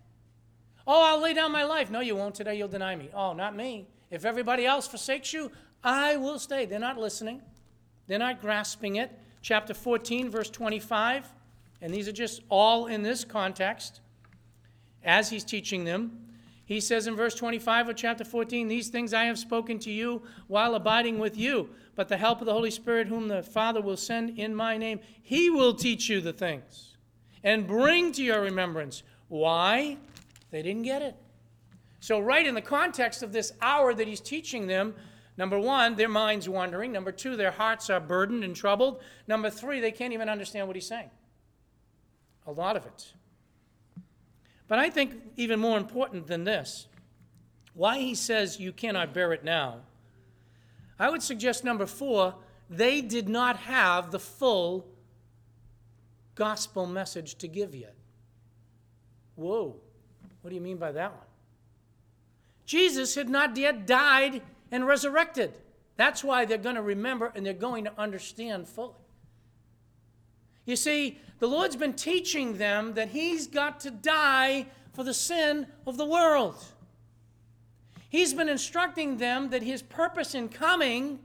Oh, 0.88 1.14
I'll 1.14 1.22
lay 1.22 1.36
down 1.36 1.52
my 1.52 1.64
life. 1.64 1.92
No, 1.92 2.00
you 2.00 2.16
won't 2.16 2.34
today. 2.34 2.58
You'll 2.58 2.70
deny 2.70 2.96
me. 2.96 3.12
Oh, 3.14 3.34
not 3.34 3.56
me. 3.56 3.88
If 4.10 4.26
everybody 4.26 4.66
else 4.66 4.88
forsakes 4.88 5.32
you, 5.32 5.52
I 5.86 6.18
will 6.18 6.39
stay. 6.39 6.65
They're 6.65 6.80
not 6.80 6.98
listening, 6.98 7.42
they're 8.08 8.20
not 8.20 8.42
grasping 8.42 8.98
it. 8.98 9.18
Chapter 9.42 9.75
14, 9.75 10.32
verse 10.32 10.50
25, 10.50 11.32
and 11.80 11.94
these 11.94 12.08
are 12.08 12.12
just 12.12 12.42
all 12.50 12.88
in 12.88 13.04
this 13.04 13.24
context 13.24 14.01
as 15.04 15.30
he's 15.30 15.44
teaching 15.44 15.86
them. 15.86 16.25
He 16.65 16.82
says 16.82 17.06
in 17.06 17.15
verse 17.15 17.36
25 17.36 17.89
of 17.89 17.96
chapter 17.96 18.25
14, 18.25 18.68
These 18.68 18.88
things 18.88 19.13
I 19.13 19.25
have 19.25 19.38
spoken 19.38 19.77
to 19.80 19.92
you 19.92 20.24
while 20.48 20.74
abiding 20.74 21.20
with 21.20 21.38
you, 21.38 21.70
but 21.94 22.10
the 22.10 22.18
help 22.18 22.39
of 22.39 22.48
the 22.48 22.54
Holy 22.54 22.72
Spirit, 22.72 23.08
whom 23.08 23.27
the 23.27 23.44
Father 23.44 23.82
will 23.82 23.98
send 23.98 24.39
in 24.39 24.56
my 24.56 24.77
name, 24.77 25.00
he 25.22 25.51
will 25.51 25.75
teach 25.75 26.10
you 26.10 26.22
the 26.22 26.34
things 26.34 26.96
and 27.44 27.68
bring 27.68 28.12
to 28.13 28.24
your 28.24 28.42
remembrance. 28.42 29.04
Why? 29.27 29.98
They 30.50 30.63
didn't 30.63 30.84
get 30.84 31.04
it. 31.04 31.15
So, 32.00 32.20
right 32.20 32.46
in 32.46 32.56
the 32.56 32.62
context 32.62 33.22
of 33.22 33.32
this 33.32 33.54
hour 33.62 33.94
that 33.94 34.08
he's 34.08 34.22
teaching 34.22 34.65
them, 34.65 34.96
Number 35.38 35.60
one, 35.60 35.96
their 35.96 36.10
minds 36.10 36.48
wandering. 36.48 36.92
Number 36.92 37.12
two, 37.12 37.36
their 37.36 37.51
hearts 37.51 37.89
are 37.89 38.00
burdened 38.00 38.44
and 38.44 38.56
troubled. 38.56 39.01
Number 39.27 39.50
three, 39.50 39.82
they 39.82 39.92
can't 39.92 40.13
even 40.13 40.30
understand 40.30 40.68
what 40.68 40.75
he's 40.75 40.88
saying. 40.88 41.10
A 42.48 42.51
lot 42.51 42.77
of 42.77 42.86
it. 42.86 43.13
But 44.68 44.80
I 44.80 44.89
think 44.89 45.15
even 45.36 45.60
more 45.60 45.77
important 45.77 46.27
than 46.27 46.44
this, 46.44 46.88
why 47.74 48.00
he 48.00 48.15
says 48.15 48.60
you 48.60 48.72
cannot 48.72 49.13
bear 49.13 49.34
it 49.34 49.44
now, 49.44 49.80
I 50.98 51.10
would 51.10 51.22
suggest 51.22 51.63
number 51.63 51.86
four, 51.86 52.36
they 52.70 53.01
did 53.01 53.27
not 53.27 53.58
have 53.58 54.12
the 54.12 54.20
full 54.20 54.88
gospel 56.36 56.86
message 56.86 57.36
to 57.36 57.48
give 57.48 57.75
yet. 57.75 57.96
Whoa, 59.36 59.75
what 60.42 60.50
do 60.50 60.56
you 60.56 60.62
mean 60.62 60.77
by 60.77 60.94
that 60.94 61.12
one? 61.12 61.22
Jesus 62.65 63.15
had 63.15 63.30
not 63.30 63.56
yet 63.58 63.86
died 63.86 64.42
and 64.75 64.86
resurrected. 64.86 65.53
That's 65.96 66.22
why 66.22 66.44
they're 66.44 66.58
going 66.58 66.75
to 66.75 66.82
remember 66.82 67.32
and 67.34 67.46
they're 67.46 67.53
going 67.53 67.86
to 67.86 67.94
understand 67.98 68.67
fully. 68.67 68.94
You 70.65 70.75
see, 70.75 71.17
the 71.39 71.48
Lord's 71.48 71.77
been 71.77 71.94
teaching 71.94 72.58
them 72.58 72.94
that 72.96 73.08
He's 73.10 73.48
got 73.48 73.79
to 73.82 73.91
die 73.91 74.65
for 74.91 75.05
the 75.05 75.13
sin 75.13 75.67
of 75.88 75.96
the 75.96 76.05
world. 76.05 76.62
He's 78.10 78.34
been 78.34 78.50
instructing 78.50 79.15
them 79.15 79.50
that 79.51 79.63
His 79.63 79.82
purpose 79.82 80.36
in 80.36 80.50
coming 80.50 81.20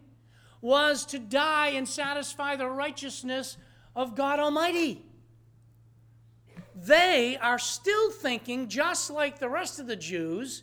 was 0.60 1.04
to 1.06 1.18
die 1.18 1.70
and 1.70 1.88
satisfy 1.88 2.54
the 2.54 2.68
righteousness 2.68 3.56
of 3.96 4.14
God 4.14 4.38
Almighty. 4.38 5.04
They 6.76 7.36
are 7.38 7.58
still 7.58 8.12
thinking, 8.12 8.68
just 8.68 9.10
like 9.10 9.40
the 9.40 9.48
rest 9.48 9.80
of 9.80 9.88
the 9.88 9.96
Jews, 9.96 10.62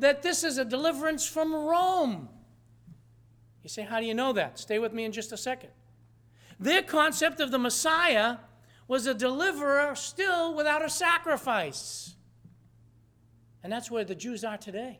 that 0.00 0.22
this 0.22 0.42
is 0.44 0.58
a 0.58 0.64
deliverance 0.64 1.26
from 1.26 1.54
Rome. 1.54 2.28
You 3.62 3.68
say, 3.68 3.82
How 3.82 4.00
do 4.00 4.06
you 4.06 4.14
know 4.14 4.32
that? 4.32 4.58
Stay 4.58 4.78
with 4.78 4.92
me 4.92 5.04
in 5.04 5.12
just 5.12 5.32
a 5.32 5.36
second. 5.36 5.70
Their 6.58 6.82
concept 6.82 7.40
of 7.40 7.50
the 7.50 7.58
Messiah 7.58 8.38
was 8.88 9.06
a 9.06 9.14
deliverer 9.14 9.94
still 9.94 10.54
without 10.54 10.84
a 10.84 10.90
sacrifice. 10.90 12.14
And 13.62 13.72
that's 13.72 13.90
where 13.90 14.04
the 14.04 14.14
Jews 14.14 14.42
are 14.42 14.56
today. 14.56 14.98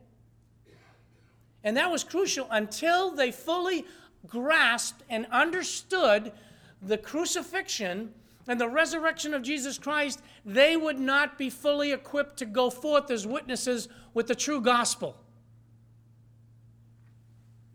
And 1.65 1.77
that 1.77 1.91
was 1.91 2.05
crucial 2.05 2.47
until 2.51 3.11
they 3.11 3.33
fully 3.33 3.85
grasped 4.27 5.03
and 5.09 5.27
understood 5.31 6.33
the 6.81 6.99
crucifixion 6.99 8.15
and 8.51 8.61
the 8.61 8.69
resurrection 8.69 9.33
of 9.33 9.43
Jesus 9.43 9.79
Christ, 9.79 10.21
they 10.45 10.77
would 10.77 10.99
not 10.99 11.39
be 11.39 11.49
fully 11.49 11.93
equipped 11.93 12.37
to 12.39 12.45
go 12.45 12.69
forth 12.69 13.09
as 13.09 13.25
witnesses 13.25 13.89
with 14.13 14.27
the 14.27 14.35
true 14.35 14.61
gospel. 14.61 15.17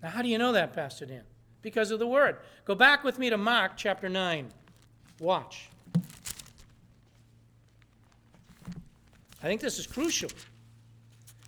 Now, 0.04 0.10
how 0.10 0.22
do 0.22 0.28
you 0.28 0.38
know 0.38 0.52
that, 0.52 0.74
Pastor 0.74 1.06
Dan? 1.06 1.22
Because 1.62 1.92
of 1.92 2.00
the 2.00 2.08
word. 2.08 2.40
Go 2.66 2.76
back 2.76 3.06
with 3.06 3.18
me 3.18 3.30
to 3.30 3.38
Mark 3.38 3.78
chapter 3.78 4.10
9. 4.10 4.50
Watch. 5.22 5.70
I 5.96 6.02
think 9.44 9.62
this 9.62 9.80
is 9.80 9.88
crucial. 9.88 10.30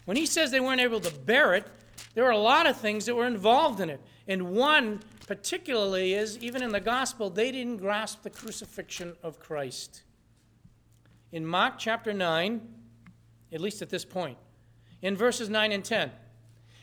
When 0.05 0.15
he 0.15 0.25
says 0.25 0.51
they 0.51 0.61
weren't 0.61 0.79
able 0.79 1.01
to 1.01 1.13
bear 1.13 1.53
it, 1.53 1.67
there 2.13 2.23
were 2.23 2.29
a 2.29 2.37
lot 2.37 2.65
of 2.65 2.77
things 2.77 3.05
that 3.07 3.15
were 3.15 3.27
involved 3.27 3.81
in 3.81 3.89
it. 3.89 3.99
And 4.29 4.51
one 4.51 5.01
particularly 5.27 6.13
is 6.13 6.37
even 6.39 6.63
in 6.63 6.71
the 6.71 6.79
gospel, 6.79 7.29
they 7.29 7.51
didn't 7.51 7.77
grasp 7.77 8.23
the 8.23 8.29
crucifixion 8.29 9.15
of 9.21 9.39
Christ. 9.39 10.01
In 11.31 11.45
Mark 11.45 11.77
chapter 11.77 12.13
9, 12.13 12.61
at 13.51 13.61
least 13.61 13.81
at 13.81 13.89
this 13.89 14.05
point, 14.05 14.37
in 15.01 15.15
verses 15.15 15.49
9 15.49 15.71
and 15.71 15.83
10, 15.83 16.11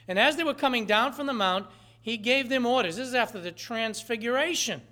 and 0.06 0.18
as 0.18 0.36
they 0.36 0.44
were 0.44 0.54
coming 0.54 0.84
down 0.84 1.14
from 1.14 1.26
the 1.26 1.32
mount, 1.32 1.66
he 2.00 2.18
gave 2.18 2.50
them 2.50 2.66
orders. 2.66 2.96
This 2.96 3.08
is 3.08 3.14
after 3.14 3.40
the 3.40 3.50
transfiguration. 3.50 4.82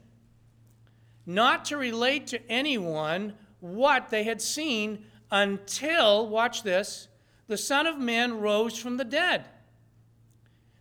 Not 1.26 1.66
to 1.66 1.76
relate 1.76 2.26
to 2.28 2.50
anyone 2.50 3.34
what 3.60 4.08
they 4.08 4.24
had 4.24 4.40
seen 4.40 5.04
until, 5.30 6.26
watch 6.26 6.62
this, 6.62 7.08
the 7.48 7.58
Son 7.58 7.86
of 7.86 7.98
Man 7.98 8.40
rose 8.40 8.78
from 8.78 8.96
the 8.96 9.04
dead. 9.04 9.44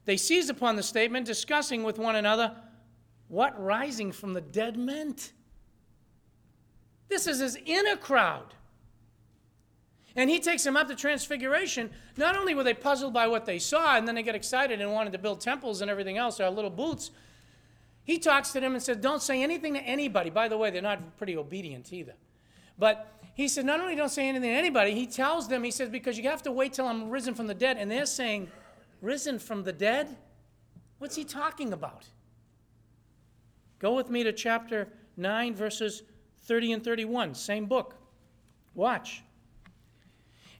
They 0.05 0.17
seize 0.17 0.49
upon 0.49 0.75
the 0.75 0.83
statement, 0.83 1.25
discussing 1.25 1.83
with 1.83 1.99
one 1.99 2.15
another 2.15 2.55
what 3.27 3.61
rising 3.61 4.11
from 4.11 4.33
the 4.33 4.41
dead 4.41 4.77
meant. 4.77 5.31
This 7.07 7.27
is 7.27 7.39
his 7.39 7.57
inner 7.65 7.95
crowd. 7.95 8.53
And 10.15 10.29
he 10.29 10.39
takes 10.39 10.63
them 10.63 10.75
up 10.75 10.87
to 10.89 10.95
Transfiguration. 10.95 11.89
Not 12.17 12.35
only 12.35 12.53
were 12.53 12.63
they 12.63 12.73
puzzled 12.73 13.13
by 13.13 13.27
what 13.27 13.45
they 13.45 13.59
saw, 13.59 13.95
and 13.95 14.07
then 14.07 14.15
they 14.15 14.23
get 14.23 14.35
excited 14.35 14.81
and 14.81 14.91
wanted 14.91 15.13
to 15.13 15.19
build 15.19 15.39
temples 15.39 15.81
and 15.81 15.89
everything 15.89 16.17
else, 16.17 16.39
our 16.39 16.49
little 16.49 16.69
boots. 16.69 17.11
he 18.03 18.17
talks 18.17 18.51
to 18.51 18.59
them 18.59 18.73
and 18.73 18.83
says, 18.83 18.97
Don't 18.97 19.21
say 19.21 19.41
anything 19.41 19.73
to 19.75 19.79
anybody. 19.81 20.29
By 20.29 20.47
the 20.47 20.57
way, 20.57 20.69
they're 20.69 20.81
not 20.81 21.17
pretty 21.17 21.37
obedient 21.37 21.93
either. 21.93 22.15
But 22.77 23.13
he 23.35 23.47
said, 23.47 23.65
Not 23.65 23.79
only 23.79 23.95
don't 23.95 24.09
say 24.09 24.27
anything 24.27 24.49
to 24.49 24.55
anybody, 24.55 24.93
he 24.93 25.07
tells 25.07 25.47
them, 25.47 25.63
He 25.63 25.71
says, 25.71 25.87
Because 25.87 26.17
you 26.17 26.23
have 26.29 26.43
to 26.43 26.51
wait 26.51 26.73
till 26.73 26.87
I'm 26.87 27.09
risen 27.09 27.33
from 27.33 27.47
the 27.47 27.53
dead. 27.53 27.77
And 27.77 27.89
they're 27.89 28.05
saying, 28.05 28.49
Risen 29.01 29.39
from 29.39 29.63
the 29.63 29.73
dead? 29.73 30.15
What's 30.99 31.15
he 31.15 31.23
talking 31.23 31.73
about? 31.73 32.05
Go 33.79 33.95
with 33.95 34.09
me 34.09 34.23
to 34.23 34.31
chapter 34.31 34.87
9, 35.17 35.55
verses 35.55 36.03
30 36.43 36.73
and 36.73 36.83
31, 36.83 37.33
same 37.33 37.65
book. 37.65 37.95
Watch. 38.75 39.23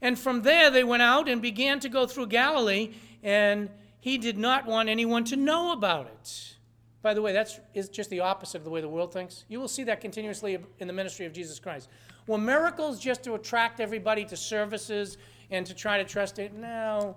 And 0.01 0.17
from 0.17 0.41
there 0.41 0.71
they 0.71 0.83
went 0.83 1.03
out 1.03 1.29
and 1.29 1.41
began 1.41 1.79
to 1.81 1.89
go 1.89 2.07
through 2.07 2.27
Galilee, 2.27 2.93
and 3.21 3.69
he 3.99 4.17
did 4.17 4.37
not 4.37 4.65
want 4.65 4.89
anyone 4.89 5.23
to 5.25 5.35
know 5.35 5.71
about 5.71 6.07
it. 6.07 6.55
By 7.03 7.13
the 7.13 7.21
way, 7.21 7.33
that's 7.33 7.59
is 7.73 7.89
just 7.89 8.09
the 8.09 8.19
opposite 8.19 8.57
of 8.57 8.63
the 8.63 8.69
way 8.69 8.81
the 8.81 8.89
world 8.89 9.13
thinks. 9.13 9.45
You 9.47 9.59
will 9.59 9.67
see 9.67 9.83
that 9.85 10.01
continuously 10.01 10.57
in 10.79 10.87
the 10.87 10.93
ministry 10.93 11.25
of 11.25 11.33
Jesus 11.33 11.59
Christ. 11.59 11.89
Well, 12.27 12.37
miracles 12.37 12.99
just 12.99 13.23
to 13.23 13.33
attract 13.33 13.79
everybody 13.79 14.23
to 14.25 14.37
services 14.37 15.17
and 15.49 15.65
to 15.65 15.73
try 15.73 15.97
to 15.97 16.03
trust 16.03 16.37
it. 16.39 16.53
No, 16.53 17.15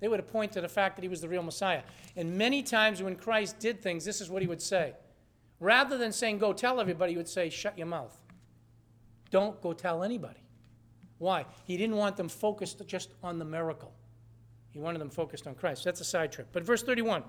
they 0.00 0.08
would 0.08 0.24
pointed 0.28 0.54
to 0.54 0.60
the 0.60 0.68
fact 0.68 0.96
that 0.96 1.02
he 1.02 1.08
was 1.08 1.20
the 1.20 1.28
real 1.28 1.42
Messiah. 1.42 1.82
And 2.16 2.36
many 2.36 2.62
times 2.62 3.02
when 3.02 3.16
Christ 3.16 3.58
did 3.58 3.82
things, 3.82 4.04
this 4.04 4.20
is 4.20 4.30
what 4.30 4.42
he 4.42 4.48
would 4.48 4.62
say. 4.62 4.94
Rather 5.60 5.98
than 5.98 6.12
saying, 6.12 6.38
go 6.38 6.52
tell 6.52 6.80
everybody, 6.80 7.12
he 7.12 7.16
would 7.16 7.28
say, 7.28 7.50
shut 7.50 7.76
your 7.76 7.88
mouth. 7.88 8.16
Don't 9.30 9.60
go 9.60 9.72
tell 9.72 10.02
anybody. 10.02 10.40
Why? 11.18 11.46
He 11.64 11.76
didn't 11.76 11.96
want 11.96 12.16
them 12.16 12.28
focused 12.28 12.80
just 12.86 13.10
on 13.22 13.38
the 13.38 13.44
miracle. 13.44 13.92
He 14.70 14.78
wanted 14.78 15.00
them 15.00 15.10
focused 15.10 15.46
on 15.46 15.54
Christ. 15.54 15.84
That's 15.84 16.00
a 16.00 16.04
side 16.04 16.30
trip. 16.30 16.48
But 16.52 16.62
verse 16.62 16.82
31 16.82 17.24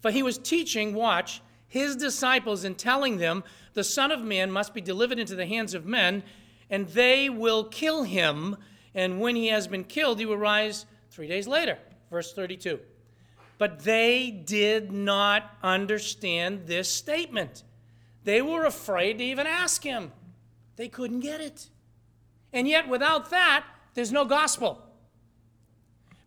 For 0.00 0.12
he 0.12 0.22
was 0.22 0.38
teaching, 0.38 0.94
watch, 0.94 1.42
his 1.66 1.96
disciples 1.96 2.62
and 2.62 2.78
telling 2.78 3.18
them, 3.18 3.42
The 3.74 3.82
Son 3.82 4.12
of 4.12 4.22
Man 4.22 4.52
must 4.52 4.72
be 4.72 4.80
delivered 4.80 5.18
into 5.18 5.34
the 5.34 5.46
hands 5.46 5.74
of 5.74 5.84
men, 5.84 6.22
and 6.70 6.88
they 6.88 7.28
will 7.28 7.64
kill 7.64 8.04
him. 8.04 8.56
And 8.94 9.20
when 9.20 9.34
he 9.34 9.48
has 9.48 9.66
been 9.66 9.84
killed, 9.84 10.20
he 10.20 10.26
will 10.26 10.38
rise 10.38 10.86
three 11.16 11.26
days 11.26 11.48
later. 11.48 11.78
Verse 12.10 12.34
32. 12.34 12.78
But 13.56 13.80
they 13.84 14.30
did 14.30 14.92
not 14.92 15.50
understand 15.62 16.66
this 16.66 16.90
statement. 16.90 17.62
They 18.24 18.42
were 18.42 18.66
afraid 18.66 19.16
to 19.18 19.24
even 19.24 19.46
ask 19.46 19.82
him. 19.82 20.12
They 20.76 20.88
couldn't 20.88 21.20
get 21.20 21.40
it. 21.40 21.70
And 22.52 22.68
yet, 22.68 22.86
without 22.86 23.30
that, 23.30 23.64
there's 23.94 24.12
no 24.12 24.26
gospel. 24.26 24.82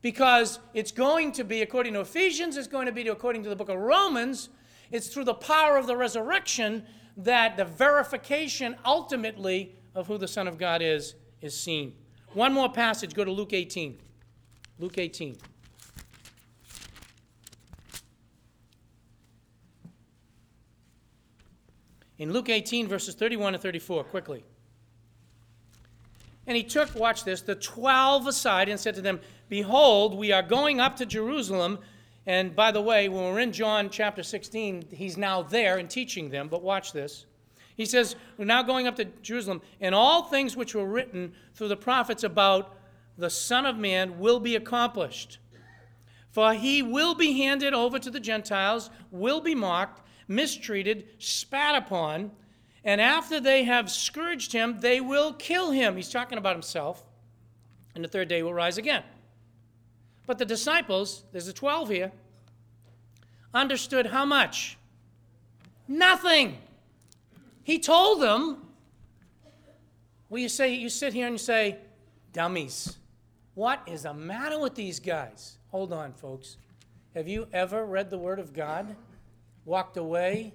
Because 0.02 0.58
it's 0.74 0.92
going 0.92 1.34
to 1.34 1.44
be, 1.44 1.62
according 1.62 1.94
to 1.94 2.00
Ephesians, 2.00 2.58
it's 2.58 2.68
going 2.68 2.88
to 2.88 2.92
be 2.92 3.08
according 3.08 3.44
to 3.44 3.50
the 3.50 3.56
book 3.56 3.70
of 3.70 3.78
Romans, 3.78 4.50
it's 4.90 5.10
through 5.10 5.26
the 5.26 5.36
power 5.36 5.78
of 5.78 5.86
the 5.86 5.96
resurrection 5.96 6.84
that 7.16 7.58
the 7.58 7.66
verification 7.66 8.76
ultimately 8.84 9.76
of 9.94 10.08
who 10.08 10.18
the 10.18 10.28
Son 10.28 10.48
of 10.48 10.58
God 10.58 10.82
is 10.82 11.14
is 11.42 11.56
seen. 11.56 11.94
One 12.34 12.54
more 12.54 12.72
passage, 12.72 13.14
go 13.14 13.24
to 13.24 13.32
Luke 13.32 13.54
18. 13.54 14.00
Luke 14.80 14.98
18. 14.98 15.36
In 22.18 22.34
Luke 22.34 22.50
18, 22.50 22.88
verses 22.88 23.16
31 23.16 23.56
and 23.56 23.64
34, 23.64 24.06
quickly. 24.06 24.44
And 26.48 26.56
he 26.56 26.64
took, 26.64 26.94
watch 26.96 27.26
this, 27.26 27.42
the 27.42 27.56
twelve 27.56 28.26
aside 28.26 28.70
and 28.70 28.80
said 28.80 28.96
to 28.96 29.02
them, 29.02 29.20
Behold, 29.50 30.18
we 30.18 30.32
are 30.32 30.42
going 30.42 30.80
up 30.80 30.96
to 30.98 31.06
Jerusalem. 31.06 31.80
And 32.26 32.56
by 32.56 32.72
the 32.72 32.82
way, 32.82 33.08
when 33.10 33.24
we're 33.24 33.40
in 33.40 33.52
John 33.52 33.90
chapter 33.90 34.24
16, 34.24 34.88
he's 34.92 35.18
now 35.18 35.44
there 35.44 35.78
and 35.78 35.90
teaching 35.90 36.30
them. 36.30 36.48
But 36.48 36.64
watch 36.64 36.92
this. 36.94 37.26
He 37.76 37.86
says, 37.86 38.16
We're 38.38 38.46
now 38.46 38.64
going 38.64 38.88
up 38.88 38.96
to 38.96 39.06
Jerusalem, 39.22 39.62
and 39.80 39.94
all 39.94 40.24
things 40.24 40.56
which 40.56 40.74
were 40.74 40.86
written 40.86 41.34
through 41.54 41.68
the 41.68 41.78
prophets 41.78 42.24
about 42.24 42.79
the 43.20 43.30
Son 43.30 43.66
of 43.66 43.78
Man 43.78 44.20
will 44.20 44.40
be 44.40 44.56
accomplished. 44.56 45.40
For 46.32 46.54
he 46.54 46.82
will 46.82 47.16
be 47.16 47.34
handed 47.34 47.74
over 47.74 48.00
to 48.00 48.10
the 48.10 48.20
Gentiles, 48.20 48.90
will 49.12 49.42
be 49.42 49.56
mocked, 49.56 50.02
mistreated, 50.28 51.08
spat 51.18 51.76
upon 51.76 52.32
and 52.84 53.02
after 53.02 53.40
they 53.40 53.64
have 53.64 53.92
scourged 53.92 54.54
him, 54.54 54.80
they 54.80 55.02
will 55.02 55.34
kill 55.34 55.72
him. 55.72 55.96
He's 55.96 56.10
talking 56.10 56.38
about 56.38 56.56
himself. 56.56 57.04
And 57.94 58.04
the 58.04 58.08
third 58.08 58.30
day 58.30 58.42
will 58.42 58.54
rise 58.54 58.78
again. 58.78 59.04
But 60.26 60.38
the 60.38 60.46
disciples, 60.46 61.24
there's 61.32 61.48
the 61.48 61.54
12 61.54 61.90
here, 61.90 62.12
understood 63.54 64.08
how 64.08 64.26
much? 64.26 64.78
Nothing. 65.88 66.58
He 67.64 67.80
told 67.80 68.22
them. 68.22 68.66
Well, 70.30 70.40
you 70.40 70.50
say, 70.50 70.74
you 70.76 70.90
sit 70.90 71.14
here 71.14 71.26
and 71.26 71.34
you 71.34 71.40
say, 71.40 71.78
dummies. 72.32 72.98
What 73.60 73.82
is 73.88 74.04
the 74.04 74.14
matter 74.14 74.58
with 74.58 74.76
these 74.76 75.02
guys? 75.02 75.58
Hold 75.72 75.92
on, 75.92 76.14
folks. 76.14 76.56
Have 77.14 77.28
you 77.28 77.46
ever 77.52 77.86
read 77.86 78.10
the 78.10 78.18
Word 78.18 78.40
of 78.40 78.54
God, 78.54 78.96
walked 79.66 79.98
away, 79.98 80.54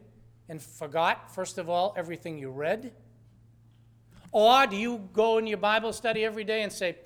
and 0.48 0.58
forgot, 0.58 1.30
first 1.34 1.58
of 1.58 1.68
all, 1.68 1.92
everything 1.98 2.38
you 2.38 2.48
read? 2.48 2.94
Or 4.32 4.66
do 4.66 4.76
you 4.76 5.06
go 5.12 5.36
in 5.36 5.46
your 5.46 5.58
Bible 5.58 5.92
study 5.92 6.24
every 6.24 6.44
day 6.44 6.62
and 6.62 6.72
say, 6.72 6.96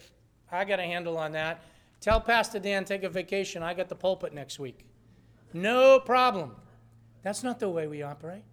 I 0.53 0.65
got 0.65 0.79
a 0.79 0.85
handle 0.85 1.19
on 1.19 1.33
that? 1.33 1.65
Tell 2.01 2.21
Pastor 2.21 2.61
Dan, 2.61 2.85
take 2.85 3.03
a 3.03 3.09
vacation. 3.09 3.65
I 3.65 3.75
got 3.75 3.89
the 3.89 3.97
pulpit 3.97 4.33
next 4.33 4.61
week. 4.61 4.87
No 5.53 5.99
problem. 5.99 6.55
That's 7.25 7.43
not 7.43 7.59
the 7.59 7.71
way 7.71 7.89
we 7.89 8.05
operate. 8.05 8.45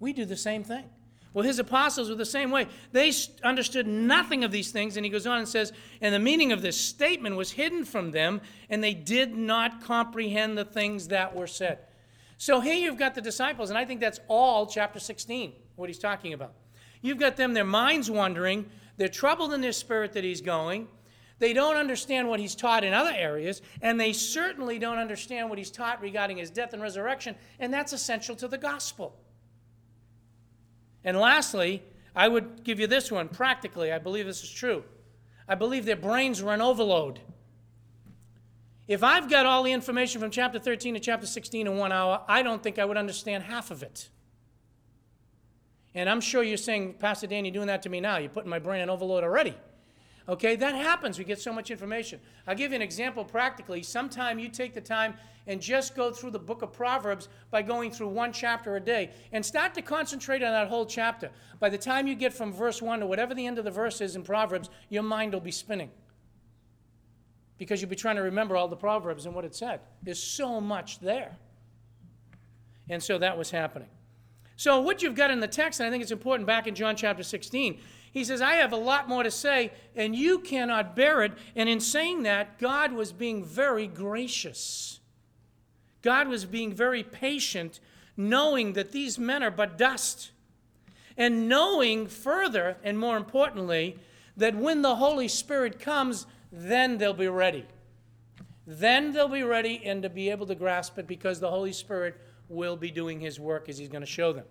We 0.00 0.12
do 0.12 0.24
the 0.24 0.36
same 0.36 0.64
thing. 0.64 0.90
Well, 1.32 1.44
his 1.44 1.60
apostles 1.60 2.08
were 2.08 2.16
the 2.16 2.24
same 2.24 2.50
way. 2.50 2.66
They 2.90 3.12
understood 3.44 3.86
nothing 3.86 4.42
of 4.42 4.50
these 4.50 4.72
things, 4.72 4.96
and 4.96 5.06
he 5.06 5.10
goes 5.10 5.26
on 5.26 5.38
and 5.38 5.48
says, 5.48 5.72
and 6.00 6.12
the 6.12 6.18
meaning 6.18 6.50
of 6.50 6.60
this 6.60 6.76
statement 6.76 7.36
was 7.36 7.52
hidden 7.52 7.84
from 7.84 8.10
them, 8.10 8.40
and 8.68 8.82
they 8.82 8.94
did 8.94 9.36
not 9.36 9.82
comprehend 9.82 10.58
the 10.58 10.64
things 10.64 11.08
that 11.08 11.36
were 11.36 11.46
said. 11.46 11.78
So 12.36 12.60
here 12.60 12.74
you've 12.74 12.98
got 12.98 13.14
the 13.14 13.20
disciples, 13.20 13.70
and 13.70 13.78
I 13.78 13.84
think 13.84 14.00
that's 14.00 14.18
all 14.26 14.66
chapter 14.66 14.98
16, 14.98 15.52
what 15.76 15.88
he's 15.88 15.98
talking 16.00 16.32
about. 16.32 16.54
You've 17.00 17.18
got 17.18 17.36
them, 17.36 17.54
their 17.54 17.64
minds 17.64 18.10
wandering, 18.10 18.66
they're 18.96 19.08
troubled 19.08 19.52
in 19.52 19.60
their 19.60 19.72
spirit 19.72 20.14
that 20.14 20.24
he's 20.24 20.40
going. 20.40 20.88
They 21.38 21.52
don't 21.52 21.76
understand 21.76 22.28
what 22.28 22.40
he's 22.40 22.54
taught 22.54 22.82
in 22.82 22.92
other 22.92 23.14
areas, 23.14 23.62
and 23.80 24.00
they 24.00 24.12
certainly 24.12 24.78
don't 24.78 24.98
understand 24.98 25.48
what 25.48 25.58
he's 25.58 25.70
taught 25.70 26.02
regarding 26.02 26.38
his 26.38 26.50
death 26.50 26.72
and 26.72 26.82
resurrection, 26.82 27.36
and 27.58 27.72
that's 27.72 27.92
essential 27.92 28.34
to 28.36 28.48
the 28.48 28.58
gospel. 28.58 29.14
And 31.04 31.18
lastly, 31.18 31.82
I 32.14 32.28
would 32.28 32.64
give 32.64 32.80
you 32.80 32.86
this 32.86 33.10
one 33.10 33.28
practically. 33.28 33.92
I 33.92 33.98
believe 33.98 34.26
this 34.26 34.42
is 34.42 34.50
true. 34.50 34.84
I 35.48 35.54
believe 35.54 35.84
their 35.84 35.96
brains 35.96 36.42
were 36.42 36.52
overload. 36.60 37.20
If 38.86 39.04
I've 39.04 39.30
got 39.30 39.46
all 39.46 39.62
the 39.62 39.72
information 39.72 40.20
from 40.20 40.30
chapter 40.30 40.58
13 40.58 40.94
to 40.94 41.00
chapter 41.00 41.26
16 41.26 41.66
in 41.66 41.76
one 41.76 41.92
hour, 41.92 42.22
I 42.26 42.42
don't 42.42 42.62
think 42.62 42.78
I 42.78 42.84
would 42.84 42.96
understand 42.96 43.44
half 43.44 43.70
of 43.70 43.82
it. 43.82 44.08
And 45.94 46.08
I'm 46.08 46.20
sure 46.20 46.42
you're 46.42 46.56
saying, 46.56 46.94
Pastor 46.94 47.26
Dan, 47.26 47.44
you're 47.44 47.54
doing 47.54 47.68
that 47.68 47.82
to 47.82 47.88
me 47.88 48.00
now. 48.00 48.18
You're 48.18 48.30
putting 48.30 48.50
my 48.50 48.58
brain 48.58 48.80
in 48.80 48.90
overload 48.90 49.24
already. 49.24 49.54
Okay, 50.28 50.54
that 50.56 50.74
happens. 50.74 51.18
We 51.18 51.24
get 51.24 51.40
so 51.40 51.52
much 51.52 51.70
information. 51.70 52.20
I'll 52.46 52.54
give 52.54 52.72
you 52.72 52.76
an 52.76 52.82
example 52.82 53.24
practically. 53.24 53.82
Sometime 53.82 54.38
you 54.38 54.48
take 54.48 54.74
the 54.74 54.80
time 54.80 55.14
and 55.50 55.60
just 55.60 55.96
go 55.96 56.12
through 56.12 56.30
the 56.30 56.38
book 56.38 56.62
of 56.62 56.72
Proverbs 56.72 57.28
by 57.50 57.60
going 57.60 57.90
through 57.90 58.06
one 58.06 58.32
chapter 58.32 58.76
a 58.76 58.80
day 58.80 59.10
and 59.32 59.44
start 59.44 59.74
to 59.74 59.82
concentrate 59.82 60.44
on 60.44 60.52
that 60.52 60.68
whole 60.68 60.86
chapter. 60.86 61.28
By 61.58 61.68
the 61.68 61.76
time 61.76 62.06
you 62.06 62.14
get 62.14 62.32
from 62.32 62.52
verse 62.52 62.80
1 62.80 63.00
to 63.00 63.06
whatever 63.06 63.34
the 63.34 63.44
end 63.44 63.58
of 63.58 63.64
the 63.64 63.70
verse 63.70 64.00
is 64.00 64.14
in 64.14 64.22
Proverbs, 64.22 64.70
your 64.90 65.02
mind 65.02 65.32
will 65.32 65.40
be 65.40 65.50
spinning 65.50 65.90
because 67.58 67.82
you'll 67.82 67.90
be 67.90 67.96
trying 67.96 68.14
to 68.14 68.22
remember 68.22 68.56
all 68.56 68.68
the 68.68 68.76
Proverbs 68.76 69.26
and 69.26 69.34
what 69.34 69.44
it 69.44 69.56
said. 69.56 69.80
There's 70.04 70.22
so 70.22 70.60
much 70.60 71.00
there. 71.00 71.36
And 72.88 73.02
so 73.02 73.18
that 73.18 73.36
was 73.36 73.50
happening. 73.50 73.88
So, 74.54 74.80
what 74.80 75.02
you've 75.02 75.16
got 75.16 75.32
in 75.32 75.40
the 75.40 75.48
text, 75.48 75.80
and 75.80 75.86
I 75.86 75.90
think 75.90 76.02
it's 76.02 76.12
important 76.12 76.46
back 76.46 76.66
in 76.66 76.76
John 76.76 76.94
chapter 76.94 77.22
16, 77.24 77.80
he 78.12 78.24
says, 78.24 78.40
I 78.40 78.54
have 78.54 78.72
a 78.72 78.76
lot 78.76 79.08
more 79.08 79.22
to 79.22 79.30
say, 79.30 79.72
and 79.96 80.14
you 80.14 80.38
cannot 80.38 80.94
bear 80.94 81.22
it. 81.22 81.32
And 81.56 81.68
in 81.68 81.80
saying 81.80 82.22
that, 82.24 82.58
God 82.58 82.92
was 82.92 83.10
being 83.10 83.44
very 83.44 83.86
gracious. 83.86 84.99
God 86.02 86.28
was 86.28 86.44
being 86.44 86.72
very 86.72 87.02
patient, 87.02 87.80
knowing 88.16 88.72
that 88.74 88.92
these 88.92 89.18
men 89.18 89.42
are 89.42 89.50
but 89.50 89.76
dust. 89.76 90.30
And 91.16 91.48
knowing 91.48 92.06
further, 92.06 92.76
and 92.82 92.98
more 92.98 93.16
importantly, 93.16 93.98
that 94.36 94.54
when 94.54 94.82
the 94.82 94.96
Holy 94.96 95.28
Spirit 95.28 95.78
comes, 95.78 96.26
then 96.50 96.98
they'll 96.98 97.12
be 97.12 97.28
ready. 97.28 97.66
Then 98.66 99.12
they'll 99.12 99.28
be 99.28 99.42
ready 99.42 99.82
and 99.84 100.02
to 100.02 100.08
be 100.08 100.30
able 100.30 100.46
to 100.46 100.54
grasp 100.54 100.98
it 100.98 101.06
because 101.06 101.40
the 101.40 101.50
Holy 101.50 101.72
Spirit 101.72 102.20
will 102.48 102.76
be 102.76 102.90
doing 102.90 103.20
his 103.20 103.38
work 103.38 103.68
as 103.68 103.78
he's 103.78 103.88
going 103.88 104.02
to 104.02 104.06
show 104.06 104.32
them. 104.32 104.44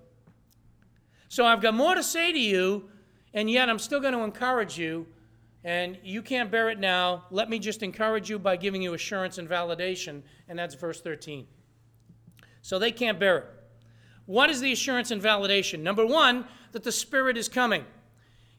So 1.27 1.45
I've 1.45 1.61
got 1.61 1.73
more 1.73 1.95
to 1.95 2.03
say 2.03 2.31
to 2.31 2.39
you, 2.39 2.89
and 3.33 3.49
yet 3.49 3.69
I'm 3.69 3.79
still 3.79 3.99
going 3.99 4.13
to 4.13 4.21
encourage 4.21 4.77
you. 4.77 5.07
And 5.63 5.97
you 6.03 6.21
can't 6.21 6.49
bear 6.49 6.69
it 6.69 6.79
now. 6.79 7.25
Let 7.31 7.49
me 7.49 7.59
just 7.59 7.83
encourage 7.83 8.29
you 8.29 8.39
by 8.39 8.55
giving 8.55 8.81
you 8.81 8.93
assurance 8.93 9.37
and 9.37 9.49
validation. 9.49 10.23
And 10.47 10.57
that's 10.57 10.75
verse 10.75 11.01
13. 11.01 11.47
So 12.61 12.79
they 12.79 12.91
can't 12.91 13.19
bear 13.19 13.37
it. 13.37 13.45
What 14.25 14.49
is 14.49 14.61
the 14.61 14.71
assurance 14.71 15.11
and 15.11 15.21
validation? 15.21 15.79
Number 15.81 16.05
one, 16.05 16.45
that 16.71 16.83
the 16.83 16.91
Spirit 16.91 17.37
is 17.37 17.49
coming. 17.49 17.83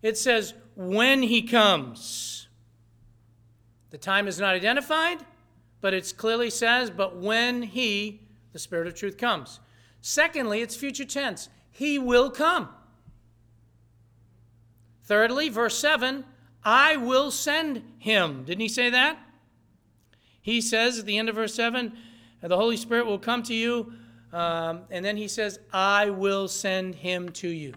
It 0.02 0.18
says, 0.18 0.54
when 0.74 1.22
He 1.22 1.42
comes. 1.42 2.48
The 3.90 3.98
time 3.98 4.28
is 4.28 4.38
not 4.38 4.54
identified, 4.54 5.18
but 5.80 5.94
it 5.94 6.12
clearly 6.16 6.50
says, 6.50 6.90
but 6.90 7.16
when 7.16 7.62
He 7.62 8.22
the 8.52 8.58
Spirit 8.58 8.86
of 8.86 8.94
truth 8.94 9.16
comes. 9.16 9.60
Secondly, 10.00 10.60
it's 10.60 10.76
future 10.76 11.04
tense. 11.04 11.48
He 11.70 11.98
will 11.98 12.30
come. 12.30 12.68
Thirdly, 15.04 15.48
verse 15.48 15.78
7 15.78 16.24
I 16.64 16.96
will 16.96 17.30
send 17.30 17.82
him. 17.98 18.44
Didn't 18.44 18.60
he 18.60 18.68
say 18.68 18.90
that? 18.90 19.18
He 20.42 20.60
says 20.60 20.98
at 20.98 21.06
the 21.06 21.18
end 21.18 21.28
of 21.28 21.34
verse 21.34 21.54
7 21.54 21.92
the 22.42 22.56
Holy 22.56 22.76
Spirit 22.76 23.06
will 23.06 23.18
come 23.18 23.42
to 23.44 23.54
you. 23.54 23.92
Um, 24.32 24.82
and 24.90 25.04
then 25.04 25.16
he 25.16 25.28
says, 25.28 25.58
I 25.72 26.10
will 26.10 26.48
send 26.48 26.94
him 26.94 27.30
to 27.32 27.48
you. 27.48 27.74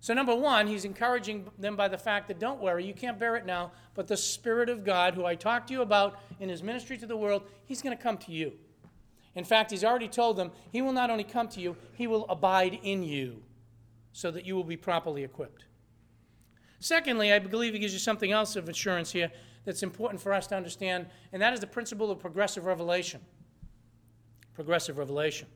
So, 0.00 0.14
number 0.14 0.34
one, 0.34 0.66
he's 0.66 0.84
encouraging 0.84 1.48
them 1.58 1.76
by 1.76 1.88
the 1.88 1.98
fact 1.98 2.28
that 2.28 2.38
don't 2.38 2.60
worry, 2.60 2.84
you 2.84 2.94
can't 2.94 3.18
bear 3.18 3.36
it 3.36 3.44
now, 3.44 3.72
but 3.94 4.06
the 4.06 4.16
Spirit 4.16 4.68
of 4.68 4.84
God, 4.84 5.14
who 5.14 5.24
I 5.24 5.34
talked 5.34 5.68
to 5.68 5.74
you 5.74 5.82
about 5.82 6.20
in 6.38 6.48
his 6.48 6.62
ministry 6.62 6.96
to 6.98 7.06
the 7.06 7.16
world, 7.16 7.42
he's 7.66 7.82
going 7.82 7.96
to 7.96 8.02
come 8.02 8.16
to 8.18 8.32
you. 8.32 8.52
In 9.34 9.44
fact, 9.44 9.70
he's 9.70 9.84
already 9.84 10.08
told 10.08 10.36
them 10.36 10.52
he 10.72 10.80
will 10.80 10.92
not 10.92 11.10
only 11.10 11.24
come 11.24 11.48
to 11.48 11.60
you, 11.60 11.76
he 11.94 12.06
will 12.06 12.24
abide 12.28 12.78
in 12.82 13.02
you 13.02 13.42
so 14.12 14.30
that 14.30 14.46
you 14.46 14.54
will 14.54 14.64
be 14.64 14.76
properly 14.76 15.24
equipped. 15.24 15.64
Secondly, 16.80 17.32
I 17.32 17.38
believe 17.38 17.72
he 17.72 17.78
gives 17.78 17.92
you 17.92 17.98
something 17.98 18.32
else 18.32 18.56
of 18.56 18.68
assurance 18.68 19.12
here 19.12 19.30
that's 19.64 19.82
important 19.82 20.20
for 20.20 20.32
us 20.32 20.46
to 20.48 20.56
understand, 20.56 21.06
and 21.32 21.42
that 21.42 21.52
is 21.52 21.60
the 21.60 21.66
principle 21.66 22.10
of 22.10 22.18
progressive 22.18 22.64
revelation. 22.64 23.20
Progressive 24.54 24.96
revelation. 24.98 25.48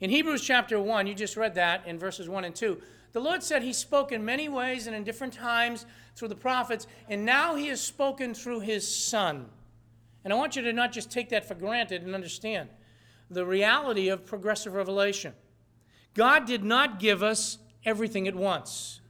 In 0.00 0.10
Hebrews 0.10 0.42
chapter 0.42 0.80
1, 0.80 1.06
you 1.06 1.14
just 1.14 1.36
read 1.36 1.54
that 1.54 1.86
in 1.86 1.98
verses 1.98 2.28
1 2.28 2.44
and 2.44 2.54
2. 2.54 2.80
The 3.12 3.20
Lord 3.20 3.42
said 3.42 3.62
He 3.62 3.72
spoke 3.72 4.12
in 4.12 4.24
many 4.24 4.48
ways 4.48 4.86
and 4.86 4.94
in 4.94 5.04
different 5.04 5.32
times 5.32 5.86
through 6.14 6.28
the 6.28 6.34
prophets, 6.34 6.86
and 7.08 7.24
now 7.24 7.54
He 7.54 7.68
has 7.68 7.80
spoken 7.80 8.34
through 8.34 8.60
His 8.60 8.86
Son. 8.86 9.46
And 10.24 10.32
I 10.32 10.36
want 10.36 10.56
you 10.56 10.62
to 10.62 10.72
not 10.72 10.92
just 10.92 11.10
take 11.10 11.30
that 11.30 11.46
for 11.46 11.54
granted 11.54 12.02
and 12.02 12.14
understand 12.14 12.68
the 13.30 13.46
reality 13.46 14.08
of 14.08 14.26
progressive 14.26 14.74
revelation. 14.74 15.32
God 16.14 16.46
did 16.46 16.64
not 16.64 16.98
give 16.98 17.22
us 17.22 17.58
everything 17.84 18.28
at 18.28 18.34
once. 18.34 19.00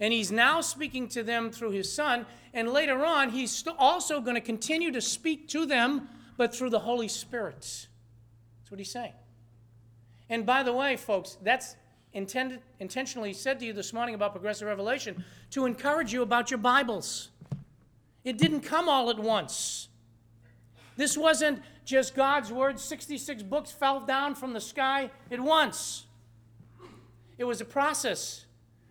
And 0.00 0.12
He's 0.12 0.30
now 0.30 0.60
speaking 0.60 1.08
to 1.08 1.22
them 1.22 1.50
through 1.50 1.72
His 1.72 1.92
Son. 1.92 2.26
And 2.54 2.68
later 2.68 3.04
on, 3.04 3.30
He's 3.30 3.64
also 3.78 4.20
going 4.20 4.34
to 4.34 4.40
continue 4.40 4.92
to 4.92 5.00
speak 5.00 5.48
to 5.48 5.66
them, 5.66 6.08
but 6.36 6.54
through 6.54 6.70
the 6.70 6.80
Holy 6.80 7.08
Spirit. 7.08 7.60
That's 7.60 8.70
what 8.70 8.78
He's 8.78 8.90
saying. 8.90 9.14
And 10.30 10.44
by 10.44 10.62
the 10.62 10.72
way, 10.72 10.96
folks, 10.96 11.38
that's 11.42 11.76
intended, 12.12 12.60
intentionally 12.80 13.32
said 13.32 13.58
to 13.60 13.66
you 13.66 13.72
this 13.72 13.92
morning 13.92 14.14
about 14.14 14.32
progressive 14.32 14.68
revelation 14.68 15.24
to 15.50 15.66
encourage 15.66 16.12
you 16.12 16.22
about 16.22 16.50
your 16.50 16.58
Bibles. 16.58 17.30
It 18.24 18.38
didn't 18.38 18.60
come 18.60 18.88
all 18.88 19.10
at 19.10 19.18
once. 19.18 19.88
This 20.96 21.16
wasn't 21.16 21.62
just 21.84 22.14
God's 22.14 22.52
word, 22.52 22.78
66 22.78 23.42
books 23.44 23.70
fell 23.70 24.00
down 24.00 24.34
from 24.34 24.52
the 24.52 24.60
sky 24.60 25.10
at 25.30 25.40
once. 25.40 26.06
It 27.38 27.44
was 27.44 27.60
a 27.60 27.64
process 27.64 28.44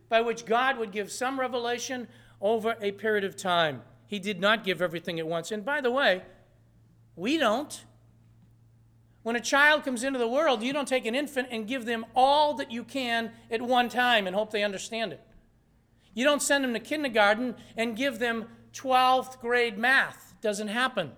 by 0.09 0.21
which 0.21 0.45
God 0.45 0.77
would 0.77 0.91
give 0.91 1.11
some 1.11 1.39
revelation 1.39 2.07
over 2.41 2.75
a 2.81 2.91
period 2.91 3.23
of 3.23 3.35
time. 3.35 3.81
He 4.05 4.19
did 4.19 4.39
not 4.39 4.63
give 4.63 4.81
everything 4.81 5.19
at 5.19 5.27
once. 5.27 5.51
And 5.51 5.65
by 5.65 5.81
the 5.81 5.91
way, 5.91 6.23
we 7.15 7.37
don't. 7.37 7.83
When 9.23 9.35
a 9.35 9.41
child 9.41 9.83
comes 9.83 10.03
into 10.03 10.19
the 10.19 10.27
world, 10.27 10.63
you 10.63 10.71
don't 10.71 10.87
take 10.87 11.05
an 11.05 11.13
infant 11.13 11.49
and 11.51 11.67
give 11.67 11.85
them 11.85 12.05
all 12.15 12.53
that 12.55 12.71
you 12.71 12.83
can 12.83 13.31
at 13.51 13.61
one 13.61 13.89
time 13.89 14.25
and 14.25 14.35
hope 14.35 14.51
they 14.51 14.63
understand 14.63 15.11
it. 15.11 15.21
You 16.13 16.23
don't 16.23 16.41
send 16.41 16.63
them 16.63 16.73
to 16.73 16.79
kindergarten 16.79 17.55
and 17.75 17.95
give 17.95 18.19
them 18.19 18.45
12th 18.73 19.39
grade 19.39 19.77
math. 19.77 20.33
It 20.37 20.41
doesn't 20.41 20.69
happen. 20.69 21.11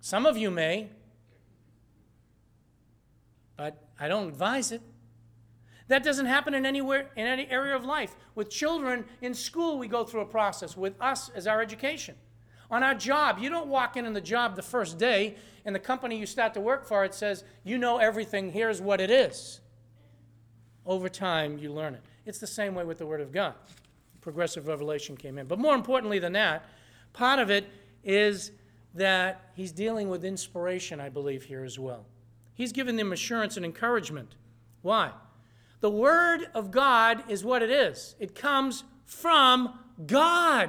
Some 0.00 0.24
of 0.24 0.36
you 0.36 0.52
may, 0.52 0.90
but 3.56 3.82
I 3.98 4.06
don't 4.06 4.28
advise 4.28 4.70
it. 4.70 4.82
That 5.88 6.02
doesn't 6.02 6.26
happen 6.26 6.54
in 6.54 6.66
anywhere 6.66 7.10
in 7.16 7.26
any 7.26 7.48
area 7.48 7.76
of 7.76 7.84
life. 7.84 8.16
With 8.34 8.50
children 8.50 9.04
in 9.20 9.34
school, 9.34 9.78
we 9.78 9.86
go 9.88 10.04
through 10.04 10.22
a 10.22 10.26
process. 10.26 10.76
With 10.76 11.00
us 11.00 11.28
as 11.28 11.46
our 11.46 11.62
education. 11.62 12.16
On 12.70 12.82
our 12.82 12.94
job, 12.94 13.38
you 13.38 13.48
don't 13.48 13.68
walk 13.68 13.96
in 13.96 14.06
on 14.06 14.12
the 14.12 14.20
job 14.20 14.56
the 14.56 14.62
first 14.62 14.98
day, 14.98 15.36
and 15.64 15.74
the 15.74 15.80
company 15.80 16.18
you 16.18 16.26
start 16.26 16.54
to 16.54 16.60
work 16.60 16.86
for, 16.86 17.04
it 17.04 17.14
says, 17.14 17.44
you 17.62 17.78
know 17.78 17.98
everything, 17.98 18.50
here's 18.50 18.80
what 18.80 19.00
it 19.00 19.10
is. 19.10 19.60
Over 20.84 21.08
time, 21.08 21.58
you 21.58 21.72
learn 21.72 21.94
it. 21.94 22.02
It's 22.24 22.38
the 22.38 22.46
same 22.46 22.74
way 22.74 22.84
with 22.84 22.98
the 22.98 23.06
Word 23.06 23.20
of 23.20 23.30
God. 23.30 23.54
Progressive 24.20 24.66
revelation 24.66 25.16
came 25.16 25.38
in. 25.38 25.46
But 25.46 25.60
more 25.60 25.76
importantly 25.76 26.18
than 26.18 26.32
that, 26.32 26.64
part 27.12 27.38
of 27.38 27.50
it 27.50 27.68
is 28.02 28.50
that 28.94 29.50
he's 29.54 29.70
dealing 29.70 30.08
with 30.08 30.24
inspiration, 30.24 31.00
I 31.00 31.08
believe, 31.08 31.44
here 31.44 31.64
as 31.64 31.78
well. 31.78 32.04
He's 32.54 32.72
giving 32.72 32.96
them 32.96 33.12
assurance 33.12 33.56
and 33.56 33.64
encouragement. 33.64 34.34
Why? 34.82 35.12
The 35.86 35.90
Word 35.90 36.48
of 36.52 36.72
God 36.72 37.30
is 37.30 37.44
what 37.44 37.62
it 37.62 37.70
is, 37.70 38.16
it 38.18 38.34
comes 38.34 38.82
from 39.04 39.78
God. 40.04 40.68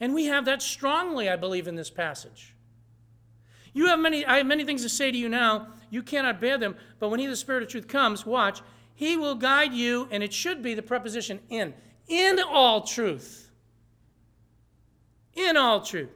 And 0.00 0.12
we 0.12 0.24
have 0.24 0.44
that 0.46 0.60
strongly, 0.60 1.30
I 1.30 1.36
believe, 1.36 1.68
in 1.68 1.76
this 1.76 1.88
passage. 1.88 2.56
You 3.72 3.86
have 3.86 4.00
many, 4.00 4.26
I 4.26 4.38
have 4.38 4.46
many 4.46 4.64
things 4.64 4.82
to 4.82 4.88
say 4.88 5.12
to 5.12 5.16
you 5.16 5.28
now. 5.28 5.68
You 5.88 6.02
cannot 6.02 6.40
bear 6.40 6.58
them, 6.58 6.74
but 6.98 7.10
when 7.10 7.20
He, 7.20 7.28
the 7.28 7.36
Spirit 7.36 7.62
of 7.62 7.68
truth, 7.68 7.86
comes, 7.86 8.26
watch, 8.26 8.60
He 8.96 9.16
will 9.16 9.36
guide 9.36 9.72
you, 9.72 10.08
and 10.10 10.24
it 10.24 10.32
should 10.32 10.64
be 10.64 10.74
the 10.74 10.82
preposition 10.82 11.38
in, 11.48 11.72
in 12.08 12.40
all 12.40 12.80
truth. 12.80 13.52
In 15.34 15.56
all 15.56 15.80
truth. 15.80 16.10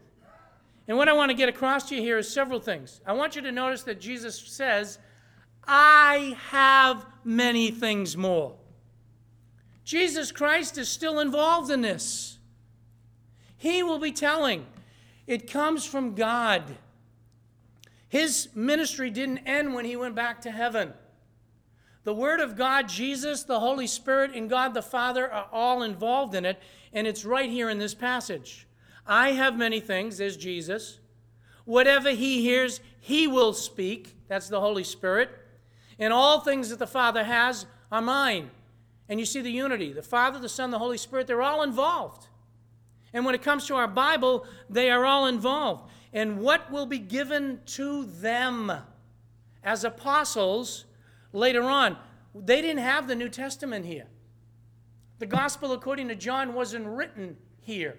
And 0.88 0.96
what 0.96 1.08
I 1.08 1.12
want 1.12 1.30
to 1.30 1.36
get 1.36 1.48
across 1.48 1.88
to 1.90 1.94
you 1.94 2.00
here 2.00 2.18
is 2.18 2.28
several 2.28 2.58
things. 2.58 3.00
I 3.06 3.12
want 3.12 3.36
you 3.36 3.42
to 3.42 3.52
notice 3.52 3.84
that 3.84 4.00
Jesus 4.00 4.36
says, 4.36 4.98
I 5.66 6.36
have 6.48 7.06
many 7.24 7.70
things 7.70 8.16
more. 8.16 8.56
Jesus 9.84 10.32
Christ 10.32 10.78
is 10.78 10.88
still 10.88 11.20
involved 11.20 11.70
in 11.70 11.82
this. 11.82 12.38
He 13.56 13.82
will 13.82 13.98
be 13.98 14.12
telling, 14.12 14.66
it 15.26 15.50
comes 15.50 15.84
from 15.84 16.14
God. 16.14 16.76
His 18.08 18.48
ministry 18.54 19.10
didn't 19.10 19.38
end 19.38 19.74
when 19.74 19.84
he 19.84 19.96
went 19.96 20.14
back 20.14 20.40
to 20.42 20.50
heaven. 20.50 20.92
The 22.04 22.14
Word 22.14 22.40
of 22.40 22.56
God, 22.56 22.88
Jesus, 22.88 23.42
the 23.42 23.60
Holy 23.60 23.86
Spirit, 23.86 24.32
and 24.34 24.50
God 24.50 24.74
the 24.74 24.82
Father 24.82 25.30
are 25.30 25.48
all 25.50 25.82
involved 25.82 26.34
in 26.34 26.44
it, 26.44 26.60
and 26.92 27.06
it's 27.06 27.24
right 27.24 27.48
here 27.48 27.70
in 27.70 27.78
this 27.78 27.94
passage. 27.94 28.66
I 29.06 29.32
have 29.32 29.56
many 29.56 29.80
things, 29.80 30.18
there's 30.18 30.36
Jesus. 30.36 30.98
Whatever 31.64 32.10
he 32.10 32.42
hears, 32.42 32.80
he 33.00 33.26
will 33.26 33.54
speak. 33.54 34.16
That's 34.28 34.48
the 34.48 34.60
Holy 34.60 34.84
Spirit. 34.84 35.30
And 35.98 36.12
all 36.12 36.40
things 36.40 36.70
that 36.70 36.78
the 36.78 36.86
Father 36.86 37.24
has 37.24 37.66
are 37.90 38.02
mine. 38.02 38.50
And 39.08 39.20
you 39.20 39.26
see 39.26 39.40
the 39.40 39.50
unity. 39.50 39.92
The 39.92 40.02
Father, 40.02 40.38
the 40.38 40.48
Son, 40.48 40.70
the 40.70 40.78
Holy 40.78 40.98
Spirit, 40.98 41.26
they're 41.26 41.42
all 41.42 41.62
involved. 41.62 42.28
And 43.12 43.24
when 43.24 43.34
it 43.34 43.42
comes 43.42 43.66
to 43.66 43.76
our 43.76 43.86
Bible, 43.86 44.46
they 44.68 44.90
are 44.90 45.04
all 45.04 45.26
involved. 45.26 45.90
And 46.12 46.40
what 46.40 46.70
will 46.70 46.86
be 46.86 46.98
given 46.98 47.60
to 47.66 48.04
them 48.04 48.72
as 49.62 49.84
apostles 49.84 50.84
later 51.32 51.62
on? 51.62 51.96
They 52.34 52.60
didn't 52.60 52.82
have 52.82 53.06
the 53.06 53.14
New 53.14 53.28
Testament 53.28 53.86
here. 53.86 54.06
The 55.20 55.26
Gospel 55.26 55.72
according 55.72 56.08
to 56.08 56.16
John 56.16 56.54
wasn't 56.54 56.86
written 56.86 57.36
here. 57.60 57.96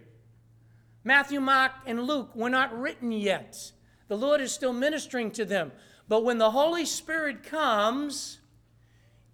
Matthew, 1.03 1.39
Mark, 1.39 1.71
and 1.85 2.03
Luke 2.03 2.35
were 2.35 2.49
not 2.49 2.77
written 2.77 3.11
yet. 3.11 3.71
The 4.07 4.17
Lord 4.17 4.41
is 4.41 4.51
still 4.51 4.73
ministering 4.73 5.31
to 5.31 5.45
them. 5.45 5.71
But 6.07 6.23
when 6.23 6.37
the 6.37 6.51
Holy 6.51 6.85
Spirit 6.85 7.43
comes, 7.43 8.39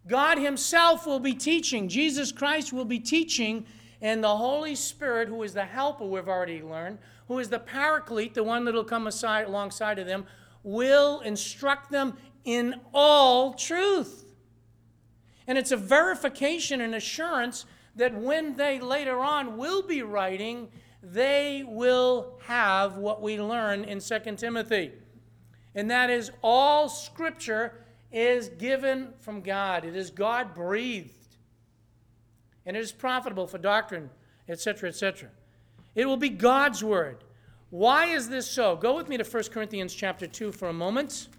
God 0.08 0.38
Himself 0.38 1.06
will 1.06 1.20
be 1.20 1.34
teaching. 1.34 1.90
Jesus 1.90 2.32
Christ 2.32 2.72
will 2.72 2.86
be 2.86 3.00
teaching, 3.00 3.66
and 4.02 4.24
the 4.24 4.38
Holy 4.38 4.76
Spirit, 4.76 5.28
who 5.28 5.44
is 5.44 5.54
the 5.54 5.66
helper, 5.66 6.06
we've 6.06 6.28
already 6.28 6.62
learned, 6.62 6.98
who 7.28 7.40
is 7.40 7.50
the 7.50 7.60
paraclete, 7.60 8.34
the 8.34 8.44
one 8.44 8.66
that 8.66 8.74
will 8.74 8.84
come 8.84 9.08
aside, 9.08 9.48
alongside 9.48 10.00
of 10.00 10.08
them, 10.08 10.26
will 10.64 11.20
instruct 11.22 11.92
them 11.92 12.18
in 12.46 12.76
all 12.94 13.54
truth. 13.54 14.26
And 15.48 15.58
it's 15.58 15.72
a 15.72 15.78
verification 15.78 16.82
and 16.82 16.96
assurance 16.96 17.66
that 17.96 18.14
when 18.14 18.56
they 18.56 18.80
later 18.80 19.20
on 19.20 19.58
will 19.58 19.82
be 19.82 20.02
writing, 20.02 20.70
they 21.04 21.64
will 21.68 22.40
have 22.46 22.98
what 22.98 23.22
we 23.22 23.40
learn 23.40 23.84
in 23.84 24.00
2 24.00 24.20
Timothy. 24.38 24.94
And 25.76 25.90
that 25.90 26.10
is 26.10 26.32
all 26.42 26.90
scripture 26.90 27.74
is 28.12 28.50
given 28.50 29.14
from 29.20 29.42
God. 29.42 29.86
It 29.86 29.96
is 29.96 30.10
God 30.10 30.54
breathed. 30.54 31.14
And 32.66 32.76
it 32.76 32.82
is 32.82 32.92
profitable 32.92 33.48
for 33.48 33.58
doctrine, 33.58 34.10
etc., 34.50 34.90
etc. 34.90 35.30
It 35.96 36.06
will 36.06 36.18
be 36.18 36.30
God's 36.30 36.84
word. 36.84 37.24
Why 37.70 38.08
is 38.08 38.28
this 38.28 38.50
so? 38.50 38.76
Go 38.76 38.96
with 38.96 39.08
me 39.08 39.18
to 39.18 39.24
1 39.24 39.44
Corinthians 39.46 39.94
chapter 39.94 40.28
2 40.28 40.52
for 40.52 40.68
a 40.68 40.74
moment. 40.74 41.30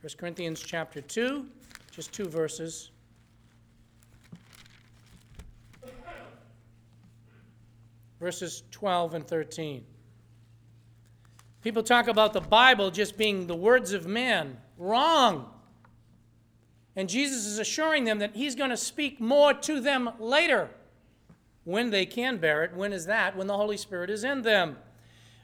1 0.00 0.10
Corinthians 0.16 0.60
chapter 0.60 1.02
2, 1.02 1.46
just 1.92 2.12
two 2.12 2.26
verses. 2.26 2.90
Verses 8.18 8.62
12 8.70 9.14
and 9.14 9.26
13. 9.26 9.84
People 11.62 11.82
talk 11.82 12.08
about 12.08 12.32
the 12.32 12.40
Bible 12.40 12.90
just 12.90 13.18
being 13.18 13.46
the 13.46 13.54
words 13.54 13.92
of 13.92 14.06
man. 14.06 14.56
Wrong. 14.78 15.46
And 16.96 17.08
Jesus 17.08 17.46
is 17.46 17.58
assuring 17.58 18.04
them 18.04 18.18
that 18.18 18.34
he's 18.34 18.54
going 18.54 18.70
to 18.70 18.76
speak 18.76 19.20
more 19.20 19.54
to 19.54 19.80
them 19.80 20.10
later 20.18 20.70
when 21.64 21.90
they 21.90 22.06
can 22.06 22.38
bear 22.38 22.64
it. 22.64 22.74
When 22.74 22.92
is 22.92 23.06
that? 23.06 23.36
When 23.36 23.46
the 23.46 23.56
Holy 23.56 23.76
Spirit 23.76 24.10
is 24.10 24.24
in 24.24 24.42
them. 24.42 24.76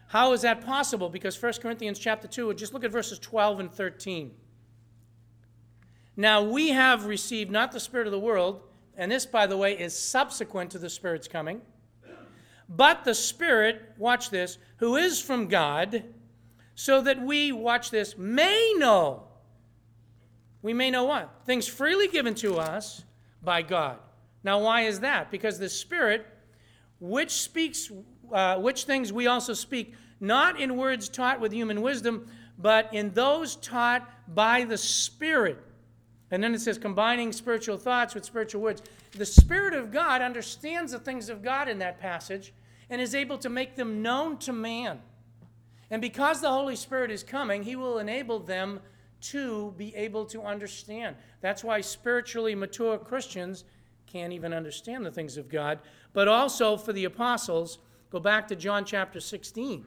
How 0.09 0.33
is 0.33 0.43
that 0.43 0.65
possible? 0.65 1.09
Because 1.09 1.41
1 1.41 1.55
Corinthians 1.61 1.99
chapter 1.99 2.29
2, 2.29 2.55
just 2.55 2.73
look 2.73 2.85
at 2.85 2.91
verses 2.91 3.19
12 3.19 3.61
and 3.61 3.73
13. 3.73 4.33
Now 6.17 6.43
we 6.43 6.71
have 6.71 7.07
received 7.07 7.51
not 7.51 7.73
the 7.73 7.81
Spirit 7.81 8.07
of 8.07 8.13
the 8.13 8.19
world, 8.19 8.63
and 8.97 9.13
this, 9.13 9.27
by 9.27 9.47
the 9.47 9.57
way, 9.57 9.79
is 9.79 9.99
subsequent 9.99 10.71
to 10.71 10.79
the 10.79 10.89
Spirit's 10.89 11.29
coming, 11.29 11.61
but 12.69 13.05
the 13.05 13.15
Spirit, 13.15 13.93
watch 13.97 14.31
this, 14.31 14.59
who 14.79 14.97
is 14.97 15.21
from 15.21 15.49
God, 15.49 16.05
so 16.75 17.01
that 17.01 17.21
we, 17.21 17.53
watch 17.53 17.91
this, 17.91 18.19
may 18.19 18.75
know. 18.77 19.25
We 20.63 20.73
may 20.73 20.91
know 20.91 21.05
what? 21.05 21.31
Things 21.47 21.67
freely 21.67 22.09
given 22.09 22.35
to 22.37 22.57
us 22.57 23.05
by 23.43 23.63
God. 23.63 23.99
Now, 24.43 24.61
why 24.61 24.83
is 24.83 25.01
that? 25.01 25.31
Because 25.31 25.59
the 25.59 25.69
Spirit, 25.69 26.27
which 27.01 27.31
speaks, 27.31 27.91
uh, 28.33 28.57
which 28.57 28.85
things 28.85 29.13
we 29.13 29.27
also 29.27 29.55
speak, 29.55 29.95
not 30.21 30.61
in 30.61 30.77
words 30.77 31.09
taught 31.09 31.41
with 31.41 31.53
human 31.53 31.83
wisdom, 31.83 32.27
but 32.59 32.93
in 32.93 33.11
those 33.13 33.57
taught 33.57 34.09
by 34.35 34.65
the 34.65 34.79
Spirit 34.79 35.63
and 36.31 36.43
then 36.43 36.55
it 36.55 36.61
says, 36.61 36.79
combining 36.79 37.33
spiritual 37.33 37.77
thoughts 37.77 38.15
with 38.15 38.25
spiritual 38.25 38.61
words. 38.61 38.83
The 39.13 39.27
Spirit 39.27 39.75
of 39.75 39.93
God 39.93 40.23
understands 40.23 40.93
the 40.93 40.99
things 40.99 41.29
of 41.29 41.43
God 41.43 41.69
in 41.69 41.79
that 41.79 42.01
passage 42.01 42.53
and 42.91 43.01
is 43.01 43.15
able 43.15 43.39
to 43.39 43.49
make 43.49 43.77
them 43.77 44.03
known 44.03 44.37
to 44.39 44.53
man. 44.53 45.01
And 45.91 46.03
because 46.03 46.41
the 46.41 46.51
Holy 46.51 46.75
Spirit 46.75 47.11
is 47.13 47.23
coming, 47.23 47.63
He 47.63 47.77
will 47.77 47.99
enable 47.99 48.41
them 48.41 48.81
to 49.23 49.73
be 49.77 49.95
able 49.95 50.25
to 50.27 50.43
understand. 50.43 51.17
That's 51.41 51.63
why 51.63 51.81
spiritually 51.81 52.55
mature 52.55 52.99
Christians 52.99 53.65
can't 54.07 54.33
even 54.33 54.53
understand 54.53 55.07
the 55.07 55.11
things 55.11 55.37
of 55.37 55.49
God. 55.49 55.79
But 56.13 56.29
also 56.29 56.77
for 56.77 56.93
the 56.93 57.05
apostles, 57.05 57.79
go 58.11 58.19
back 58.19 58.49
to 58.49 58.57
John 58.57 58.85
chapter 58.85 59.21
16. 59.21 59.85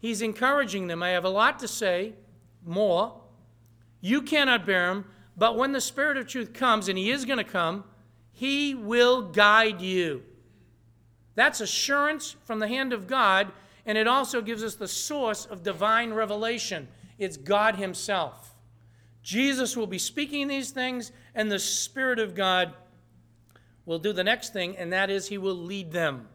He's 0.00 0.22
encouraging 0.22 0.86
them. 0.86 1.02
I 1.02 1.10
have 1.10 1.24
a 1.24 1.30
lot 1.30 1.58
to 1.60 1.68
say, 1.68 2.14
more. 2.64 3.20
You 4.00 4.22
cannot 4.22 4.66
bear 4.66 4.88
them 4.88 5.04
but 5.38 5.56
when 5.56 5.72
the 5.72 5.80
Spirit 5.80 6.16
of 6.16 6.26
truth 6.26 6.52
comes, 6.52 6.88
and 6.88 6.98
He 6.98 7.10
is 7.10 7.24
going 7.24 7.38
to 7.38 7.44
come, 7.44 7.84
He 8.32 8.74
will 8.74 9.22
guide 9.22 9.80
you. 9.80 10.22
That's 11.36 11.60
assurance 11.60 12.34
from 12.44 12.58
the 12.58 12.66
hand 12.66 12.92
of 12.92 13.06
God, 13.06 13.52
and 13.86 13.96
it 13.96 14.08
also 14.08 14.42
gives 14.42 14.64
us 14.64 14.74
the 14.74 14.88
source 14.88 15.46
of 15.46 15.62
divine 15.62 16.12
revelation. 16.12 16.88
It's 17.18 17.36
God 17.36 17.76
Himself. 17.76 18.56
Jesus 19.22 19.76
will 19.76 19.86
be 19.86 19.98
speaking 19.98 20.48
these 20.48 20.70
things, 20.70 21.12
and 21.34 21.50
the 21.50 21.58
Spirit 21.58 22.18
of 22.18 22.34
God 22.34 22.74
will 23.86 23.98
do 23.98 24.12
the 24.12 24.24
next 24.24 24.52
thing, 24.52 24.76
and 24.76 24.92
that 24.92 25.08
is 25.08 25.28
He 25.28 25.38
will 25.38 25.54
lead 25.54 25.92
them, 25.92 26.28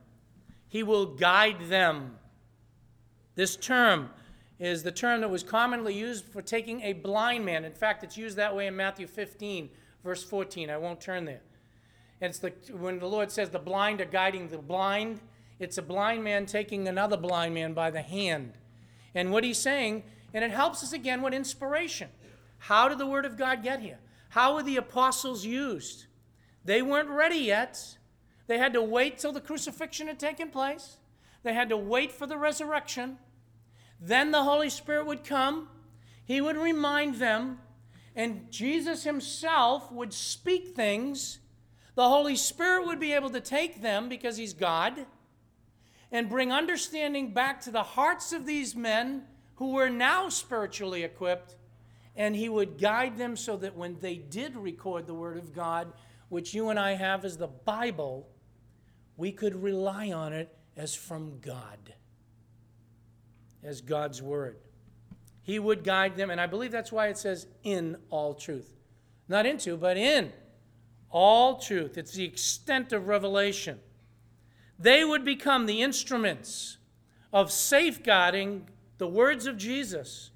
He 0.69 0.81
will 0.81 1.05
guide 1.05 1.67
them. 1.67 2.15
This 3.35 3.55
term, 3.55 4.11
is 4.59 4.83
the 4.83 4.91
term 4.91 5.21
that 5.21 5.29
was 5.29 5.43
commonly 5.43 5.93
used 5.93 6.25
for 6.25 6.41
taking 6.41 6.81
a 6.81 6.93
blind 6.93 7.45
man. 7.45 7.65
In 7.65 7.71
fact, 7.71 8.03
it's 8.03 8.17
used 8.17 8.37
that 8.37 8.55
way 8.55 8.67
in 8.67 8.75
Matthew 8.75 9.07
15, 9.07 9.69
verse 10.03 10.23
14. 10.23 10.69
I 10.69 10.77
won't 10.77 11.01
turn 11.01 11.25
there. 11.25 11.41
It's 12.21 12.39
the, 12.39 12.53
when 12.71 12.99
the 12.99 13.07
Lord 13.07 13.31
says 13.31 13.49
the 13.49 13.59
blind 13.59 13.99
are 13.99 14.05
guiding 14.05 14.47
the 14.47 14.57
blind, 14.57 15.19
it's 15.59 15.77
a 15.77 15.81
blind 15.81 16.23
man 16.23 16.45
taking 16.45 16.87
another 16.87 17.17
blind 17.17 17.53
man 17.53 17.73
by 17.73 17.91
the 17.91 18.01
hand. 18.01 18.53
And 19.15 19.31
what 19.31 19.43
he's 19.43 19.57
saying, 19.57 20.03
and 20.33 20.43
it 20.43 20.51
helps 20.51 20.83
us 20.83 20.93
again 20.93 21.21
with 21.21 21.33
inspiration. 21.33 22.09
How 22.59 22.87
did 22.87 22.97
the 22.97 23.05
Word 23.05 23.25
of 23.25 23.37
God 23.37 23.61
get 23.61 23.81
here? 23.81 23.99
How 24.29 24.55
were 24.55 24.63
the 24.63 24.77
apostles 24.77 25.45
used? 25.45 26.05
They 26.65 26.81
weren't 26.81 27.09
ready 27.09 27.37
yet. 27.37 27.97
They 28.47 28.57
had 28.57 28.73
to 28.73 28.81
wait 28.81 29.17
till 29.17 29.31
the 29.31 29.41
crucifixion 29.41 30.07
had 30.07 30.19
taken 30.19 30.49
place. 30.49 30.97
They 31.43 31.53
had 31.53 31.69
to 31.69 31.77
wait 31.77 32.11
for 32.11 32.25
the 32.25 32.37
resurrection. 32.37 33.17
Then 34.05 34.31
the 34.31 34.43
Holy 34.43 34.69
Spirit 34.69 35.05
would 35.05 35.23
come, 35.23 35.69
He 36.25 36.41
would 36.41 36.57
remind 36.57 37.15
them, 37.15 37.59
and 38.13 38.51
Jesus 38.51 39.05
Himself 39.05 39.89
would 39.93 40.13
speak 40.13 40.75
things. 40.75 41.39
The 41.95 42.09
Holy 42.09 42.35
Spirit 42.35 42.85
would 42.85 42.99
be 42.99 43.13
able 43.13 43.29
to 43.29 43.39
take 43.39 43.81
them 43.81 44.09
because 44.09 44.35
He's 44.35 44.53
God 44.53 45.05
and 46.11 46.29
bring 46.29 46.51
understanding 46.51 47.33
back 47.33 47.61
to 47.61 47.71
the 47.71 47.81
hearts 47.81 48.33
of 48.33 48.45
these 48.45 48.75
men 48.75 49.23
who 49.55 49.71
were 49.71 49.89
now 49.89 50.27
spiritually 50.27 51.03
equipped, 51.03 51.55
and 52.13 52.35
He 52.35 52.49
would 52.49 52.77
guide 52.77 53.17
them 53.17 53.37
so 53.37 53.55
that 53.55 53.77
when 53.77 53.97
they 54.01 54.15
did 54.15 54.57
record 54.57 55.07
the 55.07 55.13
Word 55.13 55.37
of 55.37 55.55
God, 55.55 55.93
which 56.27 56.53
you 56.53 56.67
and 56.67 56.77
I 56.77 56.95
have 56.95 57.23
as 57.23 57.37
the 57.37 57.47
Bible, 57.47 58.27
we 59.15 59.31
could 59.31 59.63
rely 59.63 60.11
on 60.11 60.33
it 60.33 60.53
as 60.75 60.93
from 60.93 61.39
God 61.39 61.93
as 63.63 63.81
God's 63.81 64.21
word. 64.21 64.57
He 65.41 65.59
would 65.59 65.83
guide 65.83 66.15
them, 66.15 66.29
and 66.29 66.39
I 66.39 66.47
believe 66.47 66.71
that's 66.71 66.91
why 66.91 67.07
it 67.07 67.17
says 67.17 67.47
in 67.63 67.97
all 68.09 68.33
truth. 68.33 68.73
Not 69.27 69.45
into, 69.45 69.77
but 69.77 69.97
in 69.97 70.31
all 71.09 71.57
truth. 71.57 71.97
It's 71.97 72.13
the 72.13 72.25
extent 72.25 72.91
of 72.93 73.07
revelation. 73.07 73.79
They 74.79 75.05
would 75.05 75.23
become 75.23 75.65
the 75.65 75.81
instruments 75.81 76.77
of 77.31 77.51
safeguarding 77.51 78.67
the 78.97 79.07
words 79.07 79.45
of 79.45 79.57
Jesus 79.57 80.31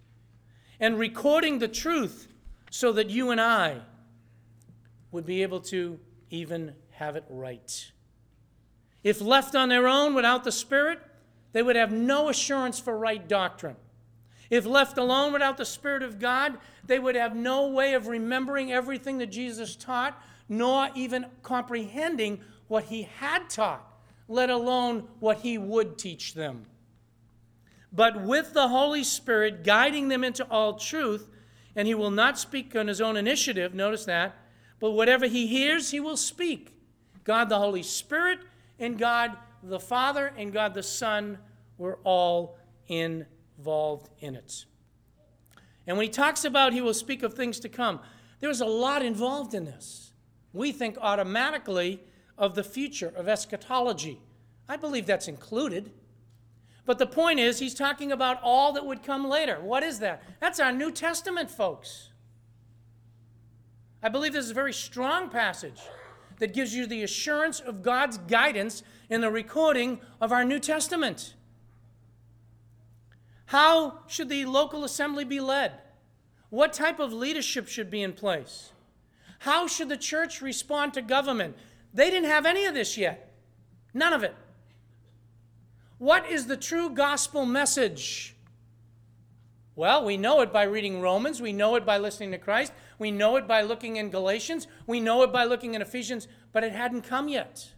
and 0.80 1.00
recording 1.00 1.60
the 1.60 1.68
truth 1.68 2.28
so 2.70 2.92
that 2.92 3.10
you 3.10 3.32
and 3.32 3.42
I 3.42 3.82
would 5.12 5.26
be 5.26 5.42
able 5.42 5.62
to 5.62 6.00
even 6.30 6.74
have 6.92 7.16
it 7.16 7.26
right. 7.30 7.92
If 9.04 9.22
left 9.22 9.56
on 9.56 9.70
their 9.70 9.88
own 9.88 10.14
without 10.14 10.44
the 10.44 10.52
Spirit, 10.52 11.00
they 11.54 11.64
would 11.64 11.76
have 11.76 11.92
no 11.92 12.30
assurance 12.30 12.80
for 12.80 12.98
right 12.98 13.28
doctrine. 13.28 13.76
If 14.50 14.66
left 14.66 14.98
alone 14.98 15.34
without 15.34 15.58
the 15.58 15.66
Spirit 15.66 16.04
of 16.04 16.20
God, 16.20 16.58
they 16.86 17.00
would 17.00 17.16
have 17.16 17.36
no 17.36 17.68
way 17.68 17.94
of 17.94 18.08
remembering 18.08 18.72
everything 18.72 19.18
that 19.18 19.28
Jesus 19.28 19.76
taught, 19.76 20.22
nor 20.48 20.90
even 20.96 21.26
comprehending 21.44 22.40
what 22.68 22.86
he 22.86 23.04
had 23.04 23.50
taught, 23.50 23.86
let 24.28 24.50
alone 24.50 25.08
what 25.20 25.40
he 25.40 25.58
would 25.58 25.98
teach 25.98 26.34
them. 26.34 26.66
But 27.92 28.22
with 28.22 28.54
the 28.54 28.68
Holy 28.68 29.04
Spirit 29.04 29.64
guiding 29.64 30.08
them 30.08 30.24
into 30.24 30.46
all 30.50 30.74
truth, 30.74 31.30
and 31.76 31.88
he 31.88 31.94
will 31.94 32.12
not 32.12 32.40
speak 32.40 32.76
on 32.76 32.88
his 32.88 33.02
own 33.02 33.18
initiative, 33.18 33.74
notice 33.74 34.06
that, 34.06 34.36
but 34.80 34.92
whatever 34.92 35.26
he 35.28 35.48
hears, 35.48 35.92
he 35.92 36.00
will 36.00 36.18
speak. 36.18 36.74
God 37.24 37.50
the 37.50 37.58
Holy 37.58 37.84
Spirit 37.84 38.40
and 38.80 38.98
God 38.98 39.36
the 39.64 39.80
Father 39.80 40.34
and 40.38 40.54
God 40.54 40.74
the 40.74 40.84
Son 40.84 41.38
were 41.78 42.00
all 42.04 42.58
involved 42.88 44.10
in 44.20 44.36
it. 44.36 44.66
And 45.86 45.98
when 45.98 46.06
he 46.06 46.12
talks 46.12 46.44
about 46.44 46.74
he 46.74 46.82
will 46.82 46.94
speak 46.94 47.24
of 47.24 47.34
things 47.34 47.60
to 47.62 47.70
come, 47.70 48.00
there's 48.40 48.62
a 48.62 48.66
lot 48.66 49.04
involved 49.04 49.54
in 49.54 49.66
this. 49.66 50.12
We 50.54 50.72
think 50.72 50.98
automatically 51.00 52.02
of 52.38 52.56
the 52.56 52.64
future, 52.64 53.12
of 53.16 53.28
eschatology. 53.28 54.20
I 54.70 54.78
believe 54.78 55.06
that's 55.06 55.28
included. 55.28 55.92
But 56.86 57.00
the 57.00 57.08
point 57.08 57.40
is, 57.40 57.60
he's 57.60 57.74
talking 57.74 58.12
about 58.12 58.40
all 58.42 58.72
that 58.74 58.86
would 58.86 59.04
come 59.04 59.28
later. 59.28 59.60
What 59.62 59.84
is 59.84 60.00
that? 60.00 60.24
That's 60.40 60.60
our 60.60 60.72
New 60.72 60.92
Testament, 60.92 61.50
folks. 61.50 62.10
I 64.02 64.10
believe 64.10 64.34
this 64.34 64.46
is 64.46 64.52
a 64.52 64.56
very 64.56 64.74
strong 64.74 65.30
passage 65.30 65.82
that 66.40 66.54
gives 66.54 66.74
you 66.74 66.86
the 66.86 67.04
assurance 67.04 67.60
of 67.60 67.82
God's 67.82 68.18
guidance 68.18 68.84
in 69.10 69.22
the 69.22 69.32
recording 69.32 70.00
of 70.22 70.32
our 70.32 70.44
New 70.44 70.60
Testament. 70.60 71.34
How 73.48 74.00
should 74.08 74.30
the 74.30 74.46
local 74.46 74.84
assembly 74.84 75.24
be 75.24 75.40
led? 75.40 75.74
What 76.50 76.74
type 76.74 77.00
of 77.00 77.14
leadership 77.14 77.68
should 77.68 77.90
be 77.90 78.02
in 78.02 78.14
place? 78.14 78.72
How 79.40 79.68
should 79.68 79.90
the 79.90 79.98
church 79.98 80.42
respond 80.42 80.94
to 80.94 81.02
government? 81.02 81.56
They 81.94 82.10
didn't 82.10 82.30
have 82.30 82.46
any 82.46 82.66
of 82.66 82.74
this 82.74 82.98
yet. 82.98 83.34
None 83.94 84.14
of 84.14 84.24
it. 84.24 84.36
What 85.98 86.30
is 86.30 86.48
the 86.48 86.58
true 86.58 86.90
gospel 86.90 87.46
message? 87.46 88.36
Well, 89.76 90.04
we 90.04 90.18
know 90.18 90.42
it 90.42 90.52
by 90.52 90.64
reading 90.64 91.02
Romans. 91.02 91.42
We 91.42 91.54
know 91.54 91.76
it 91.76 91.86
by 91.86 91.98
listening 91.98 92.32
to 92.32 92.38
Christ. 92.38 92.74
We 93.00 93.12
know 93.12 93.36
it 93.36 93.48
by 93.48 93.62
looking 93.62 93.98
in 93.98 94.10
Galatians. 94.10 94.68
We 94.86 95.00
know 95.00 95.22
it 95.24 95.32
by 95.32 95.44
looking 95.44 95.76
in 95.76 95.82
Ephesians, 95.82 96.28
but 96.52 96.64
it 96.64 96.72
hadn't 96.72 97.04
come 97.04 97.28
yet. 97.28 97.74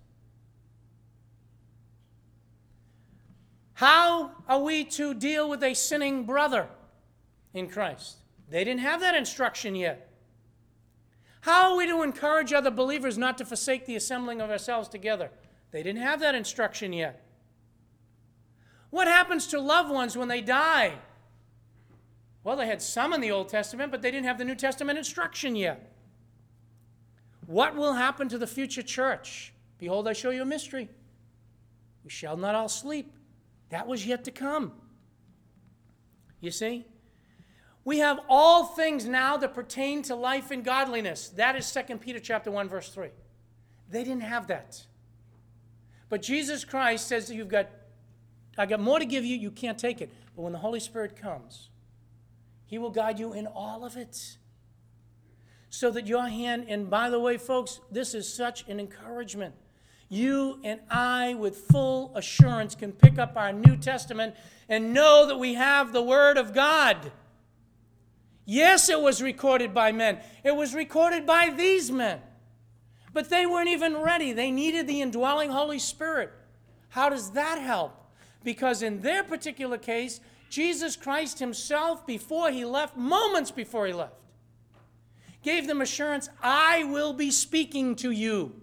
How 3.73 4.32
are 4.47 4.60
we 4.60 4.84
to 4.86 5.13
deal 5.13 5.49
with 5.49 5.63
a 5.63 5.73
sinning 5.73 6.25
brother 6.25 6.67
in 7.53 7.69
Christ? 7.69 8.17
They 8.49 8.63
didn't 8.63 8.82
have 8.82 8.99
that 9.01 9.15
instruction 9.15 9.75
yet. 9.75 10.10
How 11.41 11.71
are 11.71 11.77
we 11.77 11.88
to 11.88 12.01
encourage 12.01 12.51
other 12.51 12.71
believers 12.71 13.17
not 13.17 13.38
to 13.38 13.45
forsake 13.45 13.86
the 13.86 13.95
assembling 13.95 14.41
of 14.41 14.49
ourselves 14.49 14.89
together? 14.89 15.32
They 15.71 15.84
didn't 15.84 16.01
have 16.01 16.19
that 16.19 16.36
instruction 16.36 16.91
yet. 16.91 17.25
What 18.89 19.08
happens 19.08 19.47
to 19.47 19.62
loved 19.62 19.91
ones 19.91 20.17
when 20.17 20.27
they 20.27 20.41
die? 20.41 20.95
Well, 22.43 22.56
they 22.56 22.67
had 22.67 22.82
some 22.82 23.13
in 23.13 23.21
the 23.21 23.32
Old 23.32 23.49
Testament, 23.49 23.91
but 23.91 24.02
they 24.02 24.12
didn't 24.12 24.25
have 24.25 24.38
the 24.38 24.45
New 24.45 24.56
Testament 24.56 24.97
instruction 24.97 25.56
yet. 25.56 25.91
What 27.45 27.75
will 27.75 27.93
happen 27.93 28.30
to 28.30 28.38
the 28.38 28.47
future 28.47 28.82
church? 28.82 29.54
Behold, 29.78 30.08
I 30.08 30.13
show 30.13 30.30
you 30.30 30.43
a 30.43 30.45
mystery. 30.45 30.89
We 32.04 32.10
shall 32.10 32.38
not 32.38 32.56
all 32.56 32.69
sleep. 32.69 33.12
That 33.69 33.88
was 33.88 34.06
yet 34.06 34.23
to 34.25 34.32
come. 34.32 34.71
You 36.39 36.52
see? 36.52 36.86
We 37.84 37.99
have 37.99 38.19
all 38.30 38.65
things 38.65 39.06
now 39.06 39.38
that 39.38 39.54
pertain 39.54 40.04
to 40.04 40.15
life 40.15 40.52
and 40.52 40.63
godliness. 40.63 41.30
That 41.30 41.56
is 41.56 41.71
2 41.71 41.97
Peter 41.97 42.19
chapter 42.19 42.52
1 42.52 42.69
verse 42.69 42.89
3. 42.89 43.10
They 43.89 44.04
didn't 44.04 44.21
have 44.21 44.47
that. 44.47 44.86
But 46.10 46.21
Jesus 46.21 46.63
Christ 46.63 47.08
says 47.08 47.28
that 47.28 47.36
you've 47.36 47.49
got 47.49 47.69
I 48.58 48.65
got 48.65 48.82
more 48.82 48.99
to 48.99 49.06
give 49.06 49.23
you, 49.23 49.38
you 49.38 49.52
can't 49.52 49.78
take 49.78 50.02
it. 50.02 50.12
But 50.36 50.41
when 50.41 50.52
the 50.52 50.60
Holy 50.60 50.82
Spirit 50.82 51.15
comes, 51.15 51.68
he 52.69 52.77
will 52.77 52.91
guide 52.91 53.17
you 53.17 53.34
in 53.34 53.47
all 53.47 53.84
of 53.84 53.97
it. 53.97 54.38
So 55.71 55.89
that 55.89 56.05
your 56.05 56.27
hand, 56.27 56.65
and 56.69 56.88
by 56.88 57.10
the 57.10 57.19
way, 57.19 57.38
folks, 57.38 57.79
this 57.91 58.13
is 58.13 58.32
such 58.32 58.67
an 58.67 58.79
encouragement. 58.79 59.55
You 60.08 60.60
and 60.63 60.79
I, 60.88 61.34
with 61.34 61.58
full 61.58 62.15
assurance, 62.15 62.75
can 62.75 62.91
pick 62.91 63.17
up 63.17 63.36
our 63.36 63.51
New 63.51 63.75
Testament 63.75 64.36
and 64.67 64.93
know 64.93 65.25
that 65.25 65.38
we 65.38 65.55
have 65.55 65.93
the 65.93 66.03
Word 66.03 66.38
of 66.38 66.53
God. 66.53 67.12
Yes, 68.45 68.88
it 68.88 69.01
was 69.01 69.19
recorded 69.19 69.73
by 69.73 69.91
men, 69.91 70.19
it 70.43 70.55
was 70.55 70.75
recorded 70.75 71.25
by 71.25 71.49
these 71.49 71.91
men. 71.91 72.21
But 73.12 73.32
they 73.32 73.47
weren't 73.47 73.69
even 73.69 73.97
ready. 73.97 74.32
They 74.32 74.51
needed 74.51 74.86
the 74.86 75.01
indwelling 75.01 75.49
Holy 75.49 75.79
Spirit. 75.79 76.32
How 76.89 77.10
does 77.10 77.32
that 77.32 77.60
help? 77.60 77.95
Because 78.43 78.84
in 78.84 79.01
their 79.01 79.23
particular 79.23 79.79
case, 79.79 80.19
Jesus 80.49 80.95
Christ 80.95 81.39
Himself, 81.39 82.05
before 82.05 82.51
He 82.51 82.65
left, 82.65 82.97
moments 82.97 83.51
before 83.51 83.85
He 83.85 83.93
left, 83.93 84.15
gave 85.43 85.67
them 85.67 85.81
assurance 85.81 86.29
I 86.41 86.83
will 86.85 87.13
be 87.13 87.31
speaking 87.31 87.95
to 87.97 88.12
you. 88.12 88.59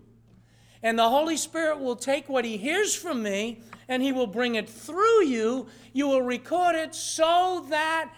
And 0.82 0.98
the 0.98 1.08
Holy 1.08 1.36
Spirit 1.36 1.80
will 1.80 1.96
take 1.96 2.28
what 2.28 2.44
He 2.44 2.56
hears 2.56 2.94
from 2.94 3.22
me 3.22 3.60
and 3.88 4.02
He 4.02 4.12
will 4.12 4.26
bring 4.26 4.56
it 4.56 4.68
through 4.68 5.24
you. 5.24 5.68
You 5.92 6.08
will 6.08 6.22
record 6.22 6.74
it 6.74 6.94
so 6.94 7.66
that 7.70 8.12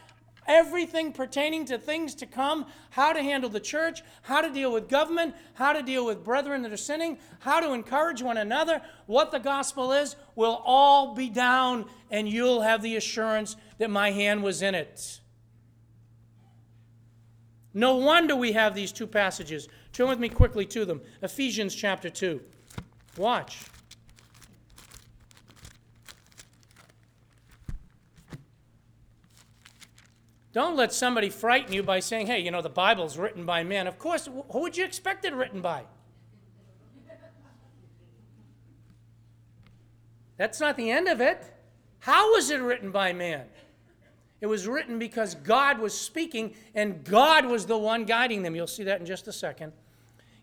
everything 0.48 1.12
pertaining 1.12 1.64
to 1.66 1.78
things 1.78 2.14
to 2.16 2.26
come 2.26 2.66
how 2.90 3.12
to 3.12 3.22
handle 3.22 3.50
the 3.50 3.61
church, 3.61 4.02
how 4.22 4.40
to 4.40 4.50
deal 4.50 4.72
with 4.72 4.88
government, 4.88 5.34
how 5.54 5.72
to 5.72 5.82
deal 5.82 6.04
with 6.04 6.24
brethren 6.24 6.62
that 6.62 6.72
are 6.72 6.76
sinning, 6.76 7.18
how 7.40 7.61
to 7.61 7.72
encourage 7.72 8.22
one 8.22 8.38
another, 8.38 8.82
what 9.06 9.30
the 9.30 9.38
gospel 9.38 9.92
is 9.92 10.16
will 10.34 10.62
all 10.64 11.14
be 11.14 11.28
down, 11.28 11.84
and 12.11 12.28
you'll 12.28 12.62
have 12.62 12.82
the 12.82 12.96
assurance 12.96 13.56
that 13.76 13.90
my 13.90 14.11
hand 14.11 14.42
was 14.42 14.62
in 14.62 14.74
it. 14.74 15.20
No 17.74 17.96
wonder 17.96 18.34
we 18.34 18.52
have 18.52 18.74
these 18.74 18.90
two 18.90 19.06
passages. 19.06 19.68
Turn 19.92 20.08
with 20.08 20.18
me 20.18 20.28
quickly 20.28 20.66
to 20.66 20.84
them 20.84 21.00
Ephesians 21.22 21.74
chapter 21.74 22.11
2. 22.11 22.40
Watch. 23.16 23.58
Don't 30.52 30.76
let 30.76 30.92
somebody 30.92 31.28
frighten 31.28 31.72
you 31.72 31.82
by 31.82 32.00
saying, 32.00 32.26
hey, 32.26 32.40
you 32.40 32.50
know, 32.50 32.62
the 32.62 32.70
Bible's 32.70 33.18
written 33.18 33.44
by 33.44 33.62
men. 33.64 33.87
Of 33.87 33.98
course, 33.98 34.26
who 34.26 34.61
would 34.61 34.76
you 34.76 34.84
expect 34.84 35.24
it 35.24 35.34
written 35.34 35.61
by? 35.61 35.84
That's 40.37 40.61
not 40.61 40.76
the 40.76 40.90
end 40.90 41.08
of 41.08 41.20
it. 41.20 41.52
How 41.98 42.32
was 42.32 42.50
it 42.50 42.61
written 42.61 42.90
by 42.90 43.12
man? 43.12 43.46
It 44.40 44.46
was 44.46 44.68
written 44.68 44.98
because 44.98 45.34
God 45.34 45.80
was 45.80 45.98
speaking 45.98 46.54
and 46.74 47.02
God 47.04 47.44
was 47.44 47.66
the 47.66 47.76
one 47.76 48.04
guiding 48.04 48.42
them. 48.42 48.54
You'll 48.54 48.68
see 48.68 48.84
that 48.84 49.00
in 49.00 49.06
just 49.06 49.26
a 49.26 49.32
second. 49.32 49.72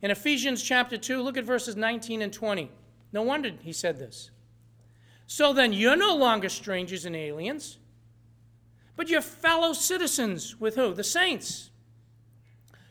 In 0.01 0.11
Ephesians 0.11 0.61
chapter 0.61 0.97
2, 0.97 1.21
look 1.21 1.37
at 1.37 1.45
verses 1.45 1.77
19 1.77 2.21
and 2.21 2.31
20. 2.31 2.69
No 3.13 3.21
wonder 3.21 3.51
he 3.61 3.71
said 3.71 3.97
this. 3.97 4.31
So 5.27 5.53
then, 5.53 5.73
you're 5.73 5.95
no 5.95 6.15
longer 6.15 6.49
strangers 6.49 7.05
and 7.05 7.15
aliens 7.15 7.79
but 8.95 9.09
you're 9.09 9.21
fellow 9.21 9.73
citizens 9.73 10.59
with 10.59 10.75
who? 10.75 10.93
The 10.93 11.03
saints. 11.03 11.69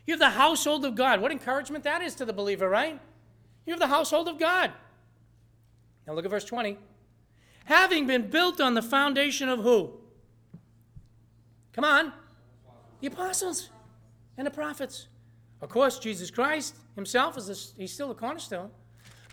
You 0.06 0.12
have 0.12 0.20
the 0.20 0.30
household 0.30 0.84
of 0.84 0.94
God. 0.94 1.20
What 1.20 1.32
encouragement 1.32 1.84
that 1.84 2.02
is 2.02 2.14
to 2.16 2.24
the 2.24 2.32
believer, 2.32 2.68
right? 2.68 3.00
You 3.66 3.72
have 3.72 3.80
the 3.80 3.86
household 3.86 4.28
of 4.28 4.38
God. 4.38 4.72
Now 6.06 6.12
look 6.12 6.24
at 6.24 6.30
verse 6.30 6.44
20. 6.44 6.78
Having 7.64 8.06
been 8.06 8.28
built 8.28 8.60
on 8.60 8.74
the 8.74 8.82
foundation 8.82 9.48
of 9.48 9.60
who? 9.60 9.94
Come 11.72 11.84
on. 11.84 12.12
The 13.00 13.06
apostles 13.06 13.70
and 14.36 14.46
the 14.46 14.50
prophets. 14.50 15.08
Of 15.62 15.70
course, 15.70 15.98
Jesus 15.98 16.30
Christ 16.30 16.74
himself 16.94 17.38
is 17.38 17.46
the, 17.46 17.80
he's 17.82 17.92
still 17.92 18.08
the 18.08 18.14
cornerstone. 18.14 18.70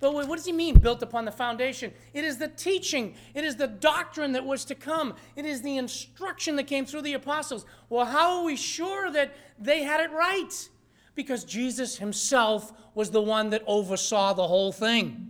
But 0.01 0.15
what 0.15 0.35
does 0.35 0.45
he 0.45 0.51
mean, 0.51 0.79
built 0.79 1.03
upon 1.03 1.25
the 1.25 1.31
foundation? 1.31 1.93
It 2.11 2.23
is 2.23 2.39
the 2.39 2.47
teaching, 2.47 3.13
it 3.35 3.45
is 3.45 3.55
the 3.55 3.67
doctrine 3.67 4.31
that 4.31 4.43
was 4.43 4.65
to 4.65 4.75
come, 4.75 5.13
it 5.35 5.45
is 5.45 5.61
the 5.61 5.77
instruction 5.77 6.55
that 6.55 6.65
came 6.65 6.87
through 6.87 7.03
the 7.03 7.13
apostles. 7.13 7.65
Well, 7.87 8.07
how 8.07 8.39
are 8.39 8.43
we 8.43 8.55
sure 8.55 9.11
that 9.11 9.35
they 9.59 9.83
had 9.83 10.01
it 10.01 10.11
right? 10.11 10.69
Because 11.13 11.43
Jesus 11.43 11.99
himself 11.99 12.73
was 12.95 13.11
the 13.11 13.21
one 13.21 13.51
that 13.51 13.63
oversaw 13.67 14.33
the 14.33 14.47
whole 14.47 14.71
thing. 14.71 15.27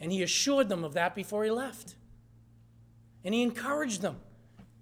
And 0.00 0.10
he 0.10 0.22
assured 0.24 0.68
them 0.68 0.82
of 0.82 0.94
that 0.94 1.14
before 1.14 1.44
he 1.44 1.50
left. 1.52 1.94
And 3.24 3.32
he 3.32 3.42
encouraged 3.42 4.02
them. 4.02 4.16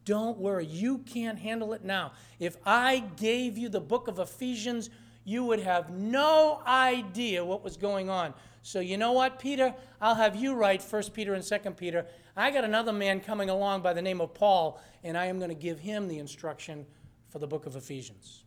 Don't 0.06 0.38
worry, 0.38 0.64
you 0.64 0.98
can't 0.98 1.38
handle 1.38 1.74
it 1.74 1.84
now. 1.84 2.12
If 2.40 2.56
I 2.64 3.04
gave 3.16 3.58
you 3.58 3.68
the 3.68 3.80
book 3.80 4.08
of 4.08 4.18
Ephesians, 4.18 4.88
you 5.24 5.44
would 5.44 5.60
have 5.60 5.90
no 5.90 6.62
idea 6.66 7.44
what 7.44 7.62
was 7.62 7.76
going 7.76 8.10
on. 8.10 8.34
So 8.62 8.80
you 8.80 8.96
know 8.96 9.12
what, 9.12 9.38
Peter? 9.38 9.74
I'll 10.00 10.14
have 10.14 10.36
you 10.36 10.54
write 10.54 10.82
1 10.82 11.02
Peter 11.12 11.34
and 11.34 11.44
2 11.44 11.58
Peter. 11.72 12.06
I 12.36 12.50
got 12.50 12.64
another 12.64 12.92
man 12.92 13.20
coming 13.20 13.50
along 13.50 13.82
by 13.82 13.92
the 13.92 14.02
name 14.02 14.20
of 14.20 14.34
Paul, 14.34 14.80
and 15.02 15.18
I 15.18 15.26
am 15.26 15.38
going 15.38 15.50
to 15.50 15.54
give 15.54 15.80
him 15.80 16.08
the 16.08 16.18
instruction 16.18 16.86
for 17.28 17.38
the 17.38 17.46
book 17.46 17.66
of 17.66 17.76
Ephesians. 17.76 18.44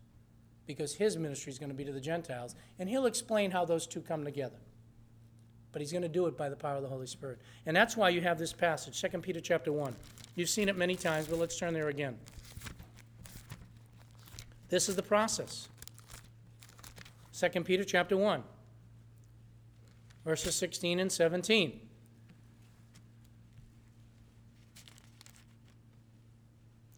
Because 0.66 0.96
his 0.96 1.18
ministry 1.18 1.52
is 1.52 1.60
going 1.60 1.70
to 1.70 1.76
be 1.76 1.86
to 1.86 1.92
the 1.92 2.02
Gentiles, 2.02 2.56
and 2.80 2.90
he'll 2.90 3.06
explain 3.06 3.52
how 3.52 3.66
those 3.66 3.86
two 3.86 4.02
come 4.02 4.24
together. 4.24 4.58
But 5.72 5.82
he's 5.82 5.92
going 5.92 6.02
to 6.04 6.10
do 6.10 6.26
it 6.28 6.38
by 6.38 6.48
the 6.48 6.56
power 6.56 6.78
of 6.78 6.82
the 6.82 6.88
Holy 6.88 7.08
Spirit. 7.08 7.40
And 7.66 7.76
that's 7.76 7.98
why 7.98 8.10
you 8.10 8.22
have 8.22 8.40
this 8.40 8.54
passage, 8.54 9.00
2 9.00 9.20
Peter 9.20 9.42
chapter 9.42 9.74
1. 9.74 9.94
You've 10.36 10.50
seen 10.50 10.70
it 10.70 10.78
many 10.78 10.96
times, 10.96 11.28
but 11.28 11.38
let's 11.38 11.58
turn 11.58 11.74
there 11.74 11.90
again. 11.90 12.18
This 14.70 14.90
is 14.90 14.96
the 14.96 15.04
process. 15.04 15.68
2 17.38 17.50
Peter 17.62 17.84
chapter 17.84 18.16
1, 18.16 18.44
verses 20.24 20.56
16 20.56 21.00
and 21.00 21.12
17. 21.12 21.82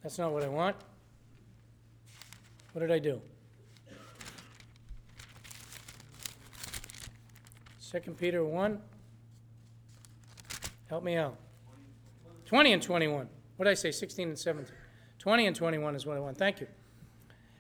That's 0.04 0.20
not 0.20 0.32
what 0.32 0.44
I 0.44 0.48
want. 0.48 0.76
What 2.74 2.82
did 2.82 2.92
I 2.92 3.00
do? 3.00 3.20
2 7.92 8.00
Peter 8.12 8.44
1. 8.44 8.80
Help 10.88 11.04
me 11.04 11.16
out. 11.16 11.36
20 12.46 12.74
and 12.74 12.82
21. 12.82 13.28
What 13.56 13.66
did 13.66 13.72
I 13.72 13.74
say? 13.74 13.92
16 13.92 14.28
and 14.30 14.38
17. 14.38 14.72
20 15.18 15.48
and 15.48 15.56
21 15.56 15.96
is 15.96 16.06
what 16.06 16.16
I 16.16 16.20
want. 16.20 16.38
Thank 16.38 16.62
you. 16.62 16.68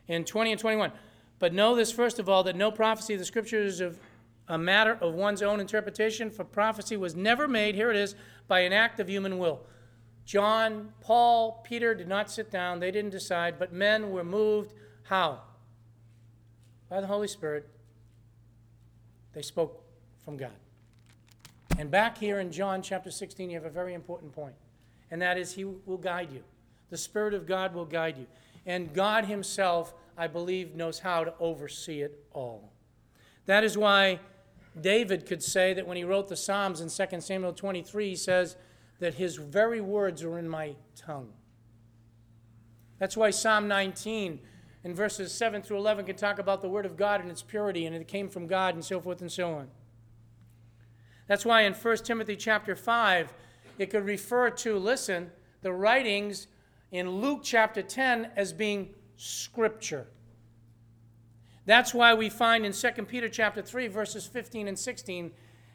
In 0.07 0.23
20 0.23 0.51
and 0.51 0.61
21. 0.61 0.91
But 1.39 1.53
know 1.53 1.75
this, 1.75 1.91
first 1.91 2.19
of 2.19 2.27
all, 2.27 2.43
that 2.43 2.55
no 2.55 2.71
prophecy 2.71 3.13
of 3.13 3.19
the 3.19 3.25
scriptures 3.25 3.75
is 3.75 3.81
of 3.81 3.99
a 4.47 4.57
matter 4.57 4.97
of 5.01 5.13
one's 5.13 5.41
own 5.41 5.59
interpretation, 5.59 6.29
for 6.29 6.43
prophecy 6.43 6.97
was 6.97 7.15
never 7.15 7.47
made, 7.47 7.75
here 7.75 7.91
it 7.91 7.97
is, 7.97 8.15
by 8.47 8.61
an 8.61 8.73
act 8.73 8.99
of 8.99 9.09
human 9.09 9.37
will. 9.37 9.61
John, 10.25 10.93
Paul, 11.01 11.61
Peter 11.63 11.93
did 11.93 12.07
not 12.07 12.31
sit 12.31 12.49
down, 12.49 12.79
they 12.79 12.91
didn't 12.91 13.11
decide, 13.11 13.59
but 13.59 13.71
men 13.71 14.11
were 14.11 14.23
moved. 14.23 14.73
How? 15.03 15.41
By 16.89 17.01
the 17.01 17.07
Holy 17.07 17.27
Spirit. 17.27 17.67
They 19.33 19.41
spoke 19.41 19.83
from 20.25 20.37
God. 20.37 20.51
And 21.77 21.91
back 21.91 22.17
here 22.17 22.39
in 22.39 22.51
John 22.51 22.81
chapter 22.81 23.11
16, 23.11 23.49
you 23.49 23.55
have 23.55 23.65
a 23.65 23.69
very 23.69 23.93
important 23.93 24.33
point, 24.33 24.55
and 25.11 25.21
that 25.21 25.37
is 25.37 25.53
He 25.53 25.63
will 25.63 25.97
guide 25.97 26.31
you. 26.31 26.43
The 26.89 26.97
Spirit 26.97 27.33
of 27.33 27.45
God 27.45 27.73
will 27.75 27.85
guide 27.85 28.17
you. 28.17 28.25
And 28.65 28.93
God 28.93 29.25
Himself, 29.25 29.93
I 30.17 30.27
believe, 30.27 30.75
knows 30.75 30.99
how 30.99 31.23
to 31.23 31.33
oversee 31.39 32.01
it 32.01 32.23
all. 32.31 32.73
That 33.45 33.63
is 33.63 33.77
why 33.77 34.19
David 34.79 35.25
could 35.25 35.43
say 35.43 35.73
that 35.73 35.87
when 35.87 35.97
he 35.97 36.03
wrote 36.03 36.27
the 36.27 36.35
Psalms 36.35 36.81
in 36.81 36.89
2 36.89 37.21
Samuel 37.21 37.53
23, 37.53 38.09
he 38.09 38.15
says 38.15 38.57
that 38.99 39.15
his 39.15 39.35
very 39.35 39.81
words 39.81 40.23
are 40.23 40.37
in 40.37 40.49
my 40.49 40.75
tongue. 40.95 41.31
That's 42.99 43.15
why 43.15 43.29
Psalm 43.29 43.67
19 43.67 44.39
in 44.83 44.95
verses 44.95 45.33
7 45.33 45.61
through 45.61 45.77
11 45.77 46.05
can 46.05 46.15
talk 46.15 46.39
about 46.39 46.61
the 46.61 46.69
Word 46.69 46.85
of 46.85 46.97
God 46.97 47.21
and 47.21 47.29
its 47.29 47.43
purity 47.43 47.85
and 47.85 47.95
it 47.95 48.07
came 48.07 48.29
from 48.29 48.47
God 48.47 48.73
and 48.73 48.83
so 48.83 48.99
forth 48.99 49.21
and 49.21 49.31
so 49.31 49.53
on. 49.53 49.67
That's 51.27 51.45
why 51.45 51.63
in 51.63 51.73
1 51.73 51.97
Timothy 51.97 52.35
chapter 52.35 52.75
5, 52.75 53.33
it 53.77 53.89
could 53.89 54.05
refer 54.05 54.49
to, 54.49 54.79
listen, 54.79 55.31
the 55.61 55.73
writings 55.73 56.47
in 56.91 57.09
Luke 57.09 57.41
chapter 57.43 57.81
10 57.81 58.31
as 58.35 58.53
being 58.53 58.93
scripture. 59.17 60.07
That's 61.65 61.93
why 61.93 62.13
we 62.13 62.29
find 62.29 62.65
in 62.65 62.71
2 62.71 62.89
Peter 63.03 63.27
chapter 63.27 63.61
3, 63.61 63.87
verses 63.87 64.25
15 64.25 64.69
and 64.69 64.79
16, 64.79 65.31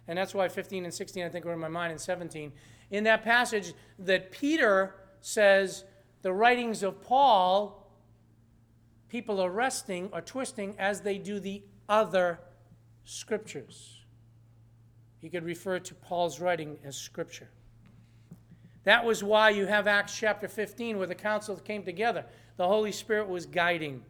and 0.09 0.19
that's 0.19 0.35
why 0.35 0.49
15 0.49 0.85
and 0.85 0.95
16 0.95 1.25
I 1.25 1.29
think 1.29 1.45
are 1.45 1.53
in 1.53 1.59
my 1.59 1.69
mind, 1.69 1.93
and 1.93 2.01
17, 2.01 2.51
in 2.91 3.05
that 3.05 3.23
passage 3.23 3.75
that 3.99 4.33
Peter 4.33 4.95
says 5.21 5.85
the 6.23 6.33
writings 6.33 6.83
of 6.83 7.03
Paul, 7.03 7.91
people 9.09 9.41
are 9.41 9.51
wresting 9.51 10.09
or 10.13 10.23
twisting 10.23 10.75
as 10.79 11.03
they 11.03 11.19
do 11.19 11.39
the 11.39 11.63
other 11.89 12.41
scriptures. 13.05 13.99
He 15.21 15.29
could 15.29 15.45
refer 15.45 15.79
to 15.79 15.95
Paul's 15.95 16.41
writing 16.41 16.79
as 16.85 16.97
scripture. 16.97 17.51
That 18.85 19.05
was 19.05 19.23
why 19.23 19.51
you 19.51 19.67
have 19.67 19.87
Acts 19.87 20.17
chapter 20.17 20.49
15, 20.49 20.99
where 20.99 21.07
the 21.07 21.15
council 21.15 21.57
came 21.57 21.85
together. 21.85 22.25
The 22.57 22.67
Holy 22.67 22.93
Spirit 22.93 23.29
was 23.29 23.47
guiding. 23.47 24.03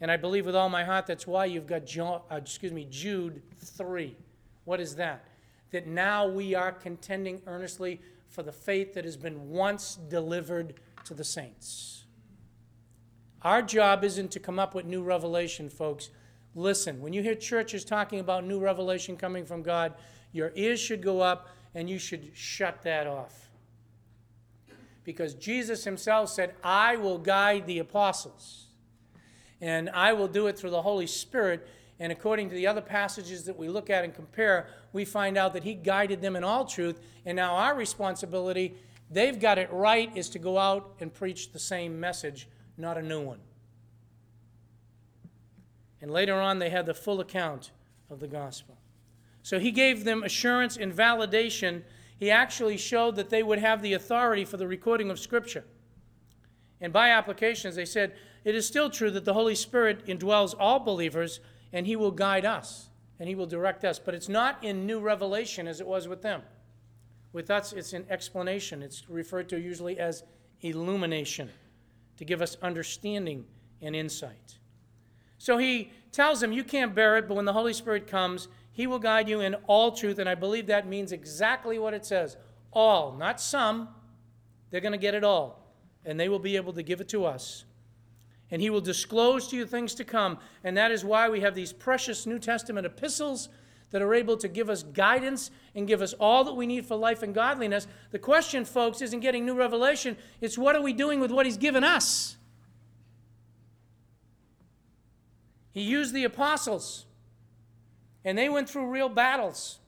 And 0.00 0.10
I 0.10 0.16
believe 0.16 0.46
with 0.46 0.56
all 0.56 0.68
my 0.68 0.84
heart 0.84 1.06
that's 1.06 1.26
why 1.26 1.46
you've 1.46 1.66
got 1.66 1.84
John, 1.84 2.22
uh, 2.30 2.36
excuse 2.36 2.72
me, 2.72 2.86
Jude 2.88 3.42
3. 3.60 4.16
What 4.64 4.80
is 4.80 4.96
that? 4.96 5.24
That 5.70 5.86
now 5.86 6.26
we 6.26 6.54
are 6.54 6.72
contending 6.72 7.42
earnestly 7.46 8.00
for 8.28 8.42
the 8.42 8.52
faith 8.52 8.94
that 8.94 9.04
has 9.04 9.16
been 9.16 9.50
once 9.50 9.96
delivered 10.08 10.74
to 11.04 11.14
the 11.14 11.24
saints. 11.24 12.04
Our 13.42 13.62
job 13.62 14.04
isn't 14.04 14.30
to 14.32 14.40
come 14.40 14.58
up 14.58 14.74
with 14.74 14.84
new 14.84 15.02
revelation, 15.02 15.68
folks. 15.68 16.10
Listen, 16.54 17.00
when 17.00 17.12
you 17.12 17.22
hear 17.22 17.34
churches 17.34 17.84
talking 17.84 18.20
about 18.20 18.44
new 18.44 18.58
revelation 18.58 19.16
coming 19.16 19.44
from 19.44 19.62
God, 19.62 19.94
your 20.32 20.52
ears 20.54 20.80
should 20.80 21.02
go 21.02 21.20
up 21.20 21.48
and 21.74 21.88
you 21.88 21.98
should 21.98 22.30
shut 22.34 22.82
that 22.82 23.06
off. 23.06 23.47
Because 25.08 25.32
Jesus 25.32 25.84
himself 25.84 26.28
said, 26.28 26.54
I 26.62 26.96
will 26.96 27.16
guide 27.16 27.66
the 27.66 27.78
apostles 27.78 28.66
and 29.58 29.88
I 29.88 30.12
will 30.12 30.28
do 30.28 30.48
it 30.48 30.58
through 30.58 30.68
the 30.68 30.82
Holy 30.82 31.06
Spirit. 31.06 31.66
And 31.98 32.12
according 32.12 32.50
to 32.50 32.54
the 32.54 32.66
other 32.66 32.82
passages 32.82 33.46
that 33.46 33.56
we 33.56 33.70
look 33.70 33.88
at 33.88 34.04
and 34.04 34.14
compare, 34.14 34.68
we 34.92 35.06
find 35.06 35.38
out 35.38 35.54
that 35.54 35.64
He 35.64 35.72
guided 35.72 36.20
them 36.20 36.36
in 36.36 36.44
all 36.44 36.66
truth. 36.66 37.00
And 37.24 37.36
now 37.36 37.54
our 37.54 37.74
responsibility, 37.74 38.74
they've 39.10 39.40
got 39.40 39.56
it 39.56 39.72
right, 39.72 40.14
is 40.14 40.28
to 40.28 40.38
go 40.38 40.58
out 40.58 40.96
and 41.00 41.10
preach 41.10 41.52
the 41.52 41.58
same 41.58 41.98
message, 41.98 42.46
not 42.76 42.98
a 42.98 43.02
new 43.02 43.22
one. 43.22 43.40
And 46.02 46.10
later 46.10 46.34
on, 46.34 46.58
they 46.58 46.68
had 46.68 46.84
the 46.84 46.92
full 46.92 47.20
account 47.20 47.70
of 48.10 48.20
the 48.20 48.28
gospel. 48.28 48.76
So 49.42 49.58
He 49.58 49.70
gave 49.70 50.04
them 50.04 50.22
assurance 50.22 50.76
and 50.76 50.92
validation. 50.92 51.84
He 52.18 52.30
actually 52.30 52.76
showed 52.76 53.16
that 53.16 53.30
they 53.30 53.42
would 53.42 53.60
have 53.60 53.80
the 53.80 53.92
authority 53.92 54.44
for 54.44 54.56
the 54.56 54.66
recording 54.66 55.10
of 55.10 55.18
Scripture. 55.18 55.64
And 56.80 56.92
by 56.92 57.10
application, 57.10 57.68
as 57.68 57.76
they 57.76 57.84
said, 57.84 58.14
it 58.44 58.54
is 58.54 58.66
still 58.66 58.90
true 58.90 59.10
that 59.12 59.24
the 59.24 59.34
Holy 59.34 59.54
Spirit 59.54 60.06
indwells 60.06 60.54
all 60.58 60.80
believers 60.80 61.40
and 61.72 61.86
He 61.86 61.96
will 61.96 62.10
guide 62.10 62.44
us 62.44 62.88
and 63.18 63.28
He 63.28 63.34
will 63.34 63.46
direct 63.46 63.84
us. 63.84 63.98
But 63.98 64.14
it's 64.14 64.28
not 64.28 64.62
in 64.62 64.86
new 64.86 65.00
revelation 65.00 65.68
as 65.68 65.80
it 65.80 65.86
was 65.86 66.08
with 66.08 66.22
them. 66.22 66.42
With 67.32 67.50
us, 67.50 67.72
it's 67.72 67.92
in 67.92 68.04
explanation. 68.08 68.82
It's 68.82 69.08
referred 69.08 69.48
to 69.50 69.60
usually 69.60 69.98
as 69.98 70.22
illumination 70.60 71.50
to 72.16 72.24
give 72.24 72.42
us 72.42 72.56
understanding 72.62 73.44
and 73.80 73.94
insight. 73.94 74.58
So 75.36 75.58
He 75.58 75.92
tells 76.10 76.40
them, 76.40 76.52
You 76.52 76.64
can't 76.64 76.94
bear 76.94 77.16
it, 77.16 77.28
but 77.28 77.34
when 77.34 77.44
the 77.44 77.52
Holy 77.52 77.72
Spirit 77.72 78.06
comes, 78.06 78.48
He 78.78 78.86
will 78.86 79.00
guide 79.00 79.28
you 79.28 79.40
in 79.40 79.56
all 79.66 79.90
truth. 79.90 80.20
And 80.20 80.28
I 80.28 80.36
believe 80.36 80.68
that 80.68 80.86
means 80.86 81.10
exactly 81.10 81.80
what 81.80 81.94
it 81.94 82.06
says 82.06 82.36
all, 82.72 83.16
not 83.16 83.40
some. 83.40 83.88
They're 84.70 84.80
going 84.80 84.92
to 84.92 84.98
get 84.98 85.14
it 85.14 85.24
all, 85.24 85.74
and 86.04 86.20
they 86.20 86.28
will 86.28 86.38
be 86.38 86.54
able 86.54 86.72
to 86.74 86.82
give 86.84 87.00
it 87.00 87.08
to 87.08 87.24
us 87.24 87.64
and 88.50 88.62
he 88.62 88.70
will 88.70 88.80
disclose 88.80 89.48
to 89.48 89.56
you 89.56 89.66
things 89.66 89.94
to 89.94 90.04
come. 90.04 90.38
And 90.64 90.74
that 90.76 90.90
is 90.90 91.04
why 91.04 91.28
we 91.28 91.40
have 91.40 91.54
these 91.54 91.70
precious 91.70 92.24
New 92.24 92.38
Testament 92.38 92.86
epistles 92.86 93.50
that 93.90 94.00
are 94.00 94.14
able 94.14 94.38
to 94.38 94.48
give 94.48 94.70
us 94.70 94.82
guidance 94.82 95.50
and 95.74 95.86
give 95.86 96.00
us 96.00 96.14
all 96.14 96.44
that 96.44 96.54
we 96.54 96.66
need 96.66 96.86
for 96.86 96.96
life 96.96 97.22
and 97.22 97.34
godliness. 97.34 97.86
The 98.10 98.18
question, 98.18 98.64
folks, 98.64 99.02
isn't 99.02 99.20
getting 99.20 99.44
new 99.44 99.54
revelation, 99.54 100.16
it's 100.40 100.56
what 100.56 100.76
are 100.76 100.80
we 100.80 100.94
doing 100.94 101.20
with 101.20 101.30
what 101.30 101.44
he's 101.44 101.58
given 101.58 101.84
us? 101.84 102.36
He 105.72 105.82
used 105.82 106.14
the 106.14 106.24
apostles, 106.24 107.04
and 108.24 108.36
they 108.36 108.48
went 108.48 108.68
through 108.68 108.90
real 108.90 109.08
battles, 109.08 109.78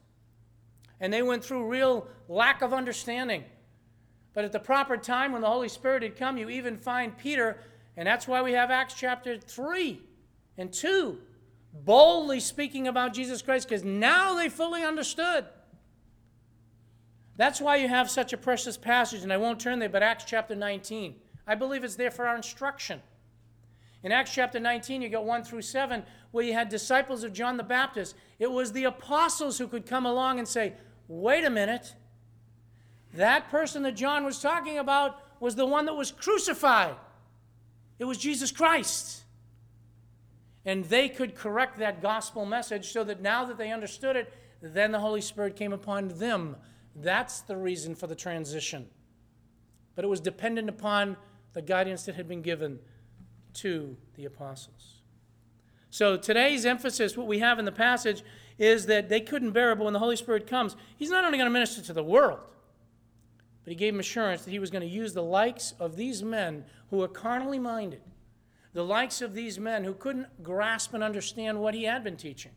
and 1.01 1.12
they 1.12 1.22
went 1.22 1.45
through 1.45 1.66
real 1.66 2.09
lack 2.28 2.62
of 2.62 2.72
understanding. 2.72 3.45
But 4.33 4.45
at 4.45 4.53
the 4.53 4.61
proper 4.61 4.97
time, 4.97 5.33
when 5.33 5.43
the 5.43 5.49
Holy 5.49 5.68
Spirit 5.68 6.03
had 6.03 6.16
come, 6.16 6.39
you 6.39 6.49
even 6.49 6.76
find 6.76 7.16
Peter 7.18 7.59
and 7.97 8.07
that's 8.07 8.26
why 8.26 8.43
we 8.43 8.53
have 8.53 8.70
Acts 8.70 8.95
chapter 8.95 9.37
3 9.37 10.01
and 10.57 10.72
2 10.72 11.18
boldly 11.72 12.41
speaking 12.41 12.89
about 12.89 13.12
Jesus 13.12 13.43
Christ 13.43 13.68
because 13.68 13.85
now 13.85 14.35
they 14.35 14.49
fully 14.49 14.83
understood. 14.83 15.45
That's 17.37 17.61
why 17.61 17.76
you 17.76 17.89
have 17.89 18.11
such 18.11 18.33
a 18.33 18.37
precious 18.37 18.76
passage, 18.76 19.22
and 19.22 19.33
I 19.33 19.37
won't 19.37 19.61
turn 19.61 19.78
there, 19.78 19.89
but 19.89 20.03
Acts 20.03 20.24
chapter 20.26 20.55
19. 20.55 21.14
I 21.47 21.55
believe 21.55 21.85
it's 21.85 21.97
there 21.97 22.11
for 22.11 22.26
our 22.26 22.37
instruction. 22.37 23.03
In 24.03 24.13
Acts 24.13 24.33
chapter 24.33 24.59
19, 24.59 25.03
you 25.03 25.09
got 25.09 25.25
1 25.25 25.45
through 25.45 25.63
7, 25.63 26.03
where 26.31 26.45
you 26.45 26.55
had 26.55 26.69
disciples 26.69 27.23
of 27.23 27.33
John 27.33 27.57
the 27.57 27.63
Baptist. 27.63 28.15
It 28.39 28.51
was 28.51 28.73
the 28.73 28.85
apostles 28.85 29.59
who 29.59 29.69
could 29.69 29.85
come 29.85 30.07
along 30.07 30.39
and 30.39 30.49
say, 30.49 30.75
wait 31.07 31.45
a 31.45 31.51
minute, 31.51 31.95
that 33.15 33.51
person 33.51 33.83
that 33.83 33.97
John 33.97 34.25
was 34.25 34.41
talking 34.41 34.79
about 34.79 35.21
was 35.41 35.55
the 35.55 35.67
one 35.67 35.87
that 35.87 35.95
was 35.95 36.13
crucified. 36.13 36.95
It 37.99 38.05
was 38.05 38.17
Jesus 38.17 38.51
Christ. 38.51 39.25
And 40.65 40.85
they 40.85 41.09
could 41.09 41.35
correct 41.35 41.79
that 41.79 42.01
gospel 42.01 42.47
message 42.47 42.93
so 42.93 43.05
that 43.05 43.21
now 43.21 43.45
that 43.47 43.59
they 43.59 43.71
understood 43.71 44.17
it, 44.17 44.33
then 44.63 44.93
the 44.93 45.01
Holy 45.01 45.21
Spirit 45.21 45.57
came 45.57 45.73
upon 45.73 46.09
them. 46.09 46.57
That's 46.95 47.41
the 47.41 47.57
reason 47.57 47.95
for 47.95 48.07
the 48.07 48.15
transition. 48.15 48.89
But 49.95 50.05
it 50.05 50.09
was 50.09 50.21
dependent 50.21 50.69
upon 50.69 51.17
the 51.53 51.63
guidance 51.63 52.05
that 52.05 52.15
had 52.15 52.29
been 52.29 52.43
given 52.43 52.79
to 53.55 53.97
the 54.15 54.25
apostles. 54.25 55.01
So 55.91 56.17
today's 56.17 56.65
emphasis, 56.65 57.17
what 57.17 57.27
we 57.27 57.41
have 57.41 57.59
in 57.59 57.65
the 57.65 57.73
passage, 57.73 58.23
is 58.59 58.87
that 58.87 59.09
they 59.09 59.21
couldn't 59.21 59.53
bear 59.53 59.73
it, 59.73 59.77
but 59.77 59.85
when 59.85 59.93
the 59.93 59.99
Holy 59.99 60.17
Spirit 60.17 60.47
comes, 60.47 60.77
He's 60.97 61.11
not 61.11 61.25
only 61.25 61.39
going 61.39 61.49
to 61.49 61.53
minister 61.53 61.83
to 61.83 61.93
the 61.93 62.05
world, 62.05 62.41
but 63.65 63.71
he 63.71 63.75
gave 63.75 63.95
him 63.95 64.01
assurance 64.01 64.43
that 64.43 64.51
he 64.51 64.59
was 64.59 64.71
going 64.71 64.83
to 64.83 64.89
use 64.89 65.13
the 65.13 65.23
likes 65.23 65.75
of 65.79 65.97
these 65.97 66.23
men 66.23 66.65
who 66.91 67.03
are 67.03 67.09
carnally 67.09 67.59
minded, 67.59 68.03
the 68.73 68.85
likes 68.85 69.21
of 69.21 69.35
these 69.35 69.59
men 69.59 69.85
who 69.85 69.95
couldn't 69.95 70.43
grasp 70.43 70.95
and 70.95 71.03
understand 71.03 71.61
what 71.61 71.75
he 71.75 71.85
had 71.85 72.03
been 72.03 72.17
teaching, 72.17 72.53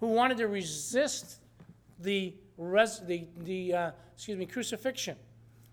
who 0.00 0.08
wanted 0.08 0.38
to 0.38 0.48
resist 0.48 1.38
the, 1.98 2.34
res- 2.56 3.00
the, 3.06 3.26
the 3.38 3.74
uh, 3.74 3.90
excuse 4.14 4.38
me, 4.38 4.46
crucifixion. 4.46 5.16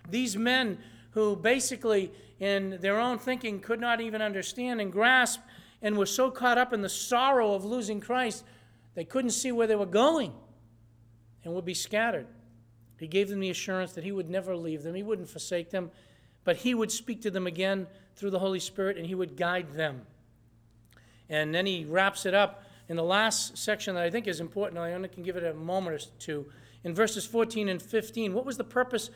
These 0.09 0.37
men 0.37 0.77
who 1.11 1.35
basically, 1.35 2.11
in 2.39 2.77
their 2.81 2.99
own 2.99 3.17
thinking, 3.17 3.59
could 3.59 3.79
not 3.79 4.01
even 4.01 4.21
understand 4.21 4.81
and 4.81 4.91
grasp 4.91 5.39
and 5.81 5.97
were 5.97 6.05
so 6.05 6.31
caught 6.31 6.57
up 6.57 6.73
in 6.73 6.81
the 6.81 6.89
sorrow 6.89 7.53
of 7.53 7.63
losing 7.63 7.99
Christ, 7.99 8.43
they 8.93 9.05
couldn't 9.05 9.31
see 9.31 9.51
where 9.51 9.67
they 9.67 9.75
were 9.75 9.85
going 9.85 10.33
and 11.43 11.53
would 11.53 11.65
be 11.65 11.73
scattered. 11.73 12.27
He 12.97 13.07
gave 13.07 13.29
them 13.29 13.39
the 13.39 13.49
assurance 13.49 13.93
that 13.93 14.03
He 14.03 14.11
would 14.11 14.29
never 14.29 14.55
leave 14.55 14.83
them, 14.83 14.95
He 14.95 15.03
wouldn't 15.03 15.29
forsake 15.29 15.69
them, 15.69 15.91
but 16.43 16.57
He 16.57 16.73
would 16.73 16.91
speak 16.91 17.21
to 17.21 17.31
them 17.31 17.47
again 17.47 17.87
through 18.15 18.31
the 18.31 18.39
Holy 18.39 18.59
Spirit 18.59 18.97
and 18.97 19.05
He 19.05 19.15
would 19.15 19.37
guide 19.37 19.73
them. 19.73 20.01
And 21.29 21.53
then 21.53 21.65
He 21.65 21.85
wraps 21.85 22.25
it 22.25 22.33
up 22.33 22.63
in 22.87 22.95
the 22.95 23.03
last 23.03 23.57
section 23.57 23.95
that 23.95 24.03
I 24.03 24.09
think 24.09 24.27
is 24.27 24.39
important. 24.39 24.79
I 24.79 24.93
only 24.93 25.09
can 25.09 25.23
give 25.23 25.35
it 25.35 25.43
a 25.43 25.53
moment 25.53 25.95
or 25.95 26.05
two. 26.19 26.45
In 26.83 26.93
verses 26.93 27.25
14 27.25 27.67
and 27.67 27.81
15, 27.81 28.33
what 28.33 28.45
was 28.45 28.57
the 28.57 28.63
purpose 28.63 29.09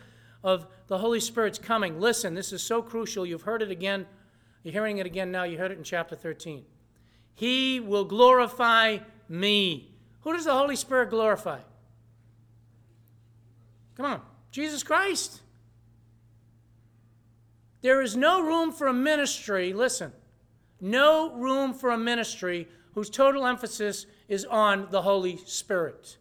of 0.43 0.67
the 0.87 0.97
Holy 0.97 1.19
Spirit's 1.19 1.59
coming? 1.59 1.99
Listen, 1.99 2.33
this 2.33 2.53
is 2.53 2.61
so 2.61 2.81
crucial. 2.81 3.25
You've 3.25 3.43
heard 3.43 3.61
it 3.61 3.71
again. 3.71 4.05
You're 4.63 4.73
hearing 4.73 4.97
it 4.97 5.05
again 5.05 5.31
now. 5.31 5.43
You 5.43 5.57
heard 5.57 5.71
it 5.71 5.77
in 5.77 5.83
chapter 5.83 6.15
13. 6.15 6.63
He 7.35 7.79
will 7.79 8.05
glorify 8.05 8.99
me. 9.27 9.93
Who 10.21 10.33
does 10.33 10.45
the 10.45 10.53
Holy 10.53 10.75
Spirit 10.75 11.09
glorify? 11.09 11.59
Come 13.95 14.05
on, 14.05 14.21
Jesus 14.51 14.83
Christ. 14.83 15.41
There 17.81 18.01
is 18.01 18.17
no 18.17 18.41
room 18.41 18.71
for 18.71 18.87
a 18.87 18.93
ministry, 18.93 19.71
listen, 19.71 20.11
no 20.81 21.33
room 21.33 21.73
for 21.73 21.91
a 21.91 21.97
ministry 21.97 22.67
whose 22.93 23.09
total 23.09 23.45
emphasis 23.45 24.05
is 24.27 24.43
on 24.45 24.87
the 24.91 25.01
Holy 25.01 25.37
Spirit. 25.45 26.17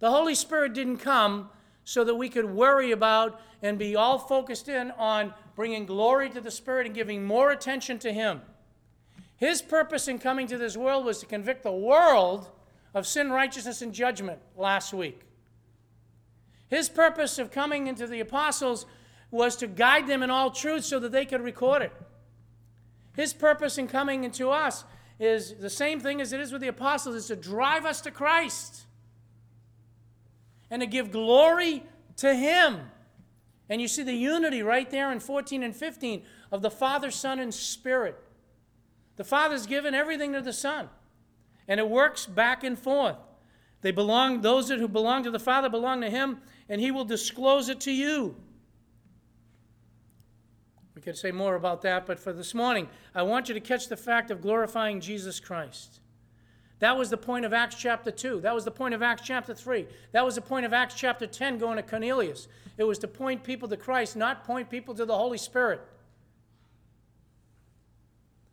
The 0.00 0.10
Holy 0.10 0.34
Spirit 0.34 0.74
didn't 0.74 0.98
come 0.98 1.48
so 1.84 2.02
that 2.04 2.14
we 2.14 2.28
could 2.28 2.46
worry 2.46 2.90
about 2.90 3.40
and 3.62 3.78
be 3.78 3.94
all 3.94 4.18
focused 4.18 4.68
in 4.68 4.90
on 4.92 5.32
bringing 5.54 5.86
glory 5.86 6.30
to 6.30 6.40
the 6.40 6.50
Spirit 6.50 6.86
and 6.86 6.94
giving 6.94 7.24
more 7.24 7.50
attention 7.50 7.98
to 8.00 8.12
Him. 8.12 8.40
His 9.36 9.62
purpose 9.62 10.08
in 10.08 10.18
coming 10.18 10.46
to 10.46 10.58
this 10.58 10.76
world 10.76 11.04
was 11.04 11.20
to 11.20 11.26
convict 11.26 11.62
the 11.62 11.72
world 11.72 12.48
of 12.94 13.06
sin, 13.06 13.30
righteousness, 13.30 13.82
and 13.82 13.92
judgment 13.92 14.38
last 14.56 14.94
week. 14.94 15.20
His 16.68 16.88
purpose 16.88 17.38
of 17.38 17.50
coming 17.50 17.86
into 17.86 18.06
the 18.06 18.20
apostles 18.20 18.86
was 19.30 19.56
to 19.56 19.66
guide 19.66 20.06
them 20.06 20.22
in 20.22 20.30
all 20.30 20.50
truth 20.50 20.84
so 20.84 20.98
that 21.00 21.12
they 21.12 21.26
could 21.26 21.42
record 21.42 21.82
it. 21.82 21.92
His 23.16 23.32
purpose 23.32 23.78
in 23.78 23.88
coming 23.88 24.24
into 24.24 24.50
us 24.50 24.84
is 25.18 25.54
the 25.54 25.70
same 25.70 26.00
thing 26.00 26.20
as 26.20 26.32
it 26.32 26.40
is 26.40 26.52
with 26.52 26.62
the 26.62 26.68
apostles, 26.68 27.14
is 27.14 27.26
to 27.26 27.36
drive 27.36 27.84
us 27.84 28.00
to 28.02 28.10
Christ 28.10 28.86
and 30.74 30.80
to 30.80 30.88
give 30.88 31.12
glory 31.12 31.84
to 32.16 32.34
Him. 32.34 32.80
And 33.68 33.80
you 33.80 33.86
see 33.86 34.02
the 34.02 34.12
unity 34.12 34.60
right 34.60 34.90
there 34.90 35.12
in 35.12 35.20
14 35.20 35.62
and 35.62 35.74
15 35.74 36.24
of 36.50 36.62
the 36.62 36.70
Father, 36.70 37.12
Son, 37.12 37.38
and 37.38 37.54
Spirit. 37.54 38.18
The 39.14 39.22
Father's 39.22 39.66
given 39.66 39.94
everything 39.94 40.32
to 40.32 40.40
the 40.40 40.52
Son, 40.52 40.88
and 41.68 41.78
it 41.78 41.88
works 41.88 42.26
back 42.26 42.64
and 42.64 42.76
forth. 42.76 43.18
They 43.82 43.92
belong, 43.92 44.40
those 44.40 44.68
who 44.68 44.88
belong 44.88 45.22
to 45.22 45.30
the 45.30 45.38
Father 45.38 45.68
belong 45.68 46.00
to 46.00 46.10
Him, 46.10 46.38
and 46.68 46.80
He 46.80 46.90
will 46.90 47.04
disclose 47.04 47.68
it 47.68 47.78
to 47.82 47.92
you. 47.92 48.34
We 50.96 51.02
could 51.02 51.16
say 51.16 51.30
more 51.30 51.54
about 51.54 51.82
that, 51.82 52.04
but 52.04 52.18
for 52.18 52.32
this 52.32 52.52
morning, 52.52 52.88
I 53.14 53.22
want 53.22 53.46
you 53.46 53.54
to 53.54 53.60
catch 53.60 53.86
the 53.86 53.96
fact 53.96 54.32
of 54.32 54.42
glorifying 54.42 55.00
Jesus 55.00 55.38
Christ. 55.38 56.00
That 56.80 56.96
was 56.96 57.10
the 57.10 57.16
point 57.16 57.44
of 57.44 57.52
Acts 57.52 57.76
chapter 57.76 58.10
2. 58.10 58.40
That 58.40 58.54
was 58.54 58.64
the 58.64 58.70
point 58.70 58.94
of 58.94 59.02
Acts 59.02 59.22
chapter 59.22 59.54
3. 59.54 59.86
That 60.12 60.24
was 60.24 60.34
the 60.34 60.40
point 60.40 60.66
of 60.66 60.72
Acts 60.72 60.94
chapter 60.94 61.26
10 61.26 61.58
going 61.58 61.76
to 61.76 61.82
Cornelius. 61.82 62.48
It 62.76 62.84
was 62.84 62.98
to 63.00 63.08
point 63.08 63.44
people 63.44 63.68
to 63.68 63.76
Christ, 63.76 64.16
not 64.16 64.44
point 64.44 64.68
people 64.68 64.94
to 64.94 65.04
the 65.04 65.16
Holy 65.16 65.38
Spirit. 65.38 65.80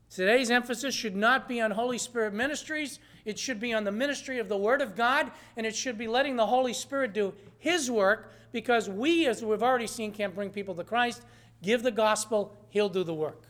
Today's 0.10 0.52
emphasis 0.52 0.94
should 0.94 1.16
not 1.16 1.48
be 1.48 1.62
on 1.62 1.72
Holy 1.72 1.98
Spirit 1.98 2.34
ministries. 2.34 3.00
It 3.24 3.40
should 3.40 3.60
be 3.60 3.74
on 3.74 3.86
the 3.86 3.92
ministry 3.92 4.40
of 4.40 4.50
the 4.50 4.58
Word 4.58 4.82
of 4.82 4.96
God, 4.96 5.32
and 5.56 5.66
it 5.66 5.76
should 5.76 5.98
be 5.98 6.08
letting 6.08 6.36
the 6.36 6.46
Holy 6.46 6.74
Spirit 6.74 7.14
do 7.14 7.34
His 7.60 7.90
work 7.90 8.32
because 8.52 8.90
we, 8.90 9.26
as 9.26 9.44
we've 9.44 9.64
already 9.64 9.88
seen, 9.88 10.12
can't 10.12 10.36
bring 10.36 10.50
people 10.50 10.76
to 10.76 10.84
Christ. 10.84 11.24
Give 11.64 11.82
the 11.82 11.92
gospel, 11.92 12.58
He'll 12.70 12.90
do 12.90 13.04
the 13.04 13.14
work. 13.14 13.44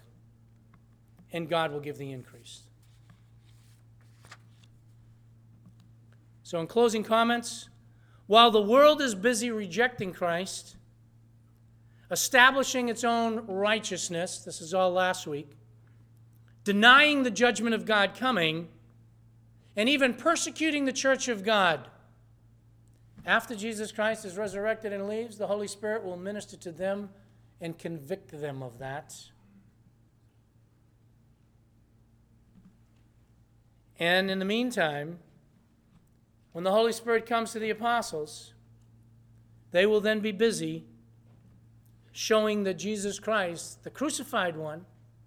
And 1.33 1.49
God 1.49 1.71
will 1.71 1.79
give 1.79 1.97
the 1.97 2.11
increase. 2.11 2.61
So, 6.51 6.59
in 6.59 6.67
closing 6.67 7.01
comments, 7.01 7.69
while 8.27 8.51
the 8.51 8.61
world 8.61 9.01
is 9.01 9.15
busy 9.15 9.49
rejecting 9.51 10.11
Christ, 10.11 10.75
establishing 12.11 12.89
its 12.89 13.05
own 13.05 13.47
righteousness, 13.47 14.39
this 14.39 14.59
is 14.59 14.73
all 14.73 14.91
last 14.91 15.25
week, 15.25 15.51
denying 16.65 17.23
the 17.23 17.31
judgment 17.31 17.73
of 17.73 17.85
God 17.85 18.15
coming, 18.19 18.67
and 19.77 19.87
even 19.87 20.13
persecuting 20.13 20.83
the 20.83 20.91
church 20.91 21.29
of 21.29 21.45
God. 21.45 21.87
After 23.25 23.55
Jesus 23.55 23.93
Christ 23.93 24.25
is 24.25 24.35
resurrected 24.35 24.91
and 24.91 25.07
leaves, 25.07 25.37
the 25.37 25.47
Holy 25.47 25.69
Spirit 25.69 26.03
will 26.03 26.17
minister 26.17 26.57
to 26.57 26.71
them 26.73 27.11
and 27.61 27.79
convict 27.79 28.29
them 28.29 28.61
of 28.61 28.77
that. 28.79 29.15
And 33.97 34.29
in 34.29 34.39
the 34.39 34.43
meantime, 34.43 35.19
when 36.51 36.63
the 36.63 36.71
Holy 36.71 36.91
Spirit 36.91 37.25
comes 37.25 37.51
to 37.51 37.59
the 37.59 37.69
apostles, 37.69 38.53
they 39.71 39.85
will 39.85 40.01
then 40.01 40.19
be 40.19 40.31
busy 40.31 40.85
showing 42.11 42.63
that 42.63 42.73
Jesus 42.73 43.19
Christ, 43.19 43.83
the 43.83 43.89
crucified 43.89 44.57
one, 44.57 44.85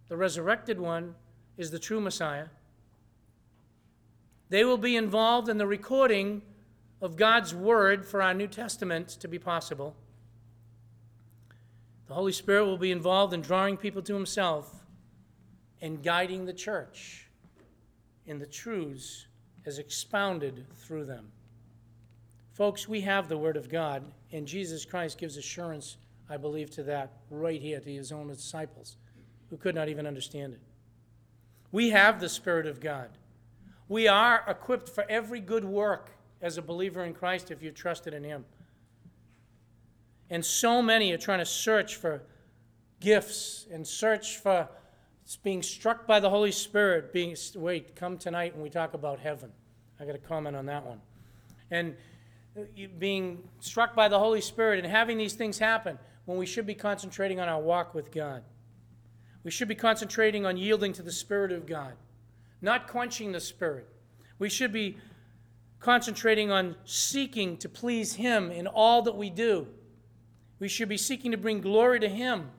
the 0.08 0.16
resurrected 0.16 0.78
one, 0.78 1.14
is 1.56 1.70
the 1.70 1.78
true 1.78 2.00
Messiah. 2.00 2.46
They 4.50 4.64
will 4.64 4.78
be 4.78 4.96
involved 4.96 5.48
in 5.48 5.56
the 5.56 5.66
recording 5.66 6.42
of 7.00 7.16
God's 7.16 7.54
Word 7.54 8.04
for 8.04 8.20
our 8.20 8.34
New 8.34 8.46
Testament 8.46 9.08
to 9.20 9.28
be 9.28 9.38
possible. 9.38 9.96
The 12.06 12.14
Holy 12.14 12.32
Spirit 12.32 12.66
will 12.66 12.76
be 12.78 12.92
involved 12.92 13.32
in 13.32 13.40
drawing 13.40 13.78
people 13.78 14.02
to 14.02 14.14
Himself 14.14 14.84
and 15.80 16.02
guiding 16.02 16.44
the 16.44 16.52
church 16.52 17.28
in 18.26 18.38
the 18.38 18.46
truths 18.46 19.26
as 19.66 19.78
expounded 19.78 20.66
through 20.76 21.04
them. 21.04 21.28
Folks, 22.52 22.88
we 22.88 23.00
have 23.00 23.28
the 23.28 23.38
Word 23.38 23.56
of 23.56 23.68
God, 23.68 24.04
and 24.32 24.46
Jesus 24.46 24.84
Christ 24.84 25.18
gives 25.18 25.36
assurance, 25.36 25.96
I 26.30 26.36
believe, 26.36 26.70
to 26.72 26.82
that 26.84 27.12
right 27.30 27.60
here 27.60 27.80
to 27.80 27.92
His 27.92 28.12
own 28.12 28.28
disciples 28.28 28.96
who 29.50 29.56
could 29.56 29.74
not 29.74 29.88
even 29.88 30.06
understand 30.06 30.52
it. 30.52 30.60
We 31.72 31.90
have 31.90 32.20
the 32.20 32.28
Spirit 32.28 32.66
of 32.66 32.80
God. 32.80 33.08
We 33.88 34.06
are 34.06 34.44
equipped 34.46 34.88
for 34.88 35.04
every 35.08 35.40
good 35.40 35.64
work 35.64 36.10
as 36.40 36.56
a 36.56 36.62
believer 36.62 37.04
in 37.04 37.14
Christ 37.14 37.50
if 37.50 37.62
you've 37.62 37.74
trusted 37.74 38.14
in 38.14 38.22
Him. 38.22 38.44
And 40.30 40.44
so 40.44 40.80
many 40.80 41.12
are 41.12 41.18
trying 41.18 41.40
to 41.40 41.46
search 41.46 41.96
for 41.96 42.22
gifts 43.00 43.66
and 43.70 43.86
search 43.86 44.38
for 44.38 44.68
being 45.42 45.62
struck 45.62 46.06
by 46.06 46.20
the 46.20 46.30
Holy 46.30 46.52
Spirit. 46.52 47.12
Being 47.12 47.36
wait, 47.56 47.96
come 47.96 48.18
tonight 48.18 48.54
when 48.54 48.62
we 48.62 48.70
talk 48.70 48.94
about 48.94 49.18
heaven. 49.18 49.50
I 49.98 50.04
got 50.04 50.14
a 50.14 50.18
comment 50.18 50.56
on 50.56 50.66
that 50.66 50.84
one. 50.84 51.00
And 51.70 51.96
uh, 52.58 52.62
being 52.98 53.42
struck 53.60 53.94
by 53.94 54.08
the 54.08 54.18
Holy 54.18 54.40
Spirit 54.40 54.84
and 54.84 54.92
having 54.92 55.18
these 55.18 55.34
things 55.34 55.58
happen 55.58 55.98
when 56.24 56.38
we 56.38 56.46
should 56.46 56.66
be 56.66 56.74
concentrating 56.74 57.40
on 57.40 57.48
our 57.48 57.60
walk 57.60 57.94
with 57.94 58.10
God. 58.10 58.42
We 59.44 59.50
should 59.50 59.68
be 59.68 59.74
concentrating 59.74 60.46
on 60.46 60.56
yielding 60.56 60.92
to 60.94 61.02
the 61.02 61.12
Spirit 61.12 61.52
of 61.52 61.66
God, 61.66 61.94
not 62.62 62.88
quenching 62.88 63.32
the 63.32 63.40
Spirit. 63.40 63.88
We 64.38 64.48
should 64.48 64.72
be 64.72 64.96
concentrating 65.80 66.50
on 66.50 66.76
seeking 66.84 67.58
to 67.58 67.68
please 67.68 68.14
Him 68.14 68.50
in 68.50 68.66
all 68.66 69.02
that 69.02 69.16
we 69.16 69.28
do. 69.28 69.66
We 70.58 70.68
should 70.68 70.88
be 70.88 70.96
seeking 70.96 71.30
to 71.32 71.36
bring 71.36 71.60
glory 71.60 72.00
to 72.00 72.08
Him 72.08 72.50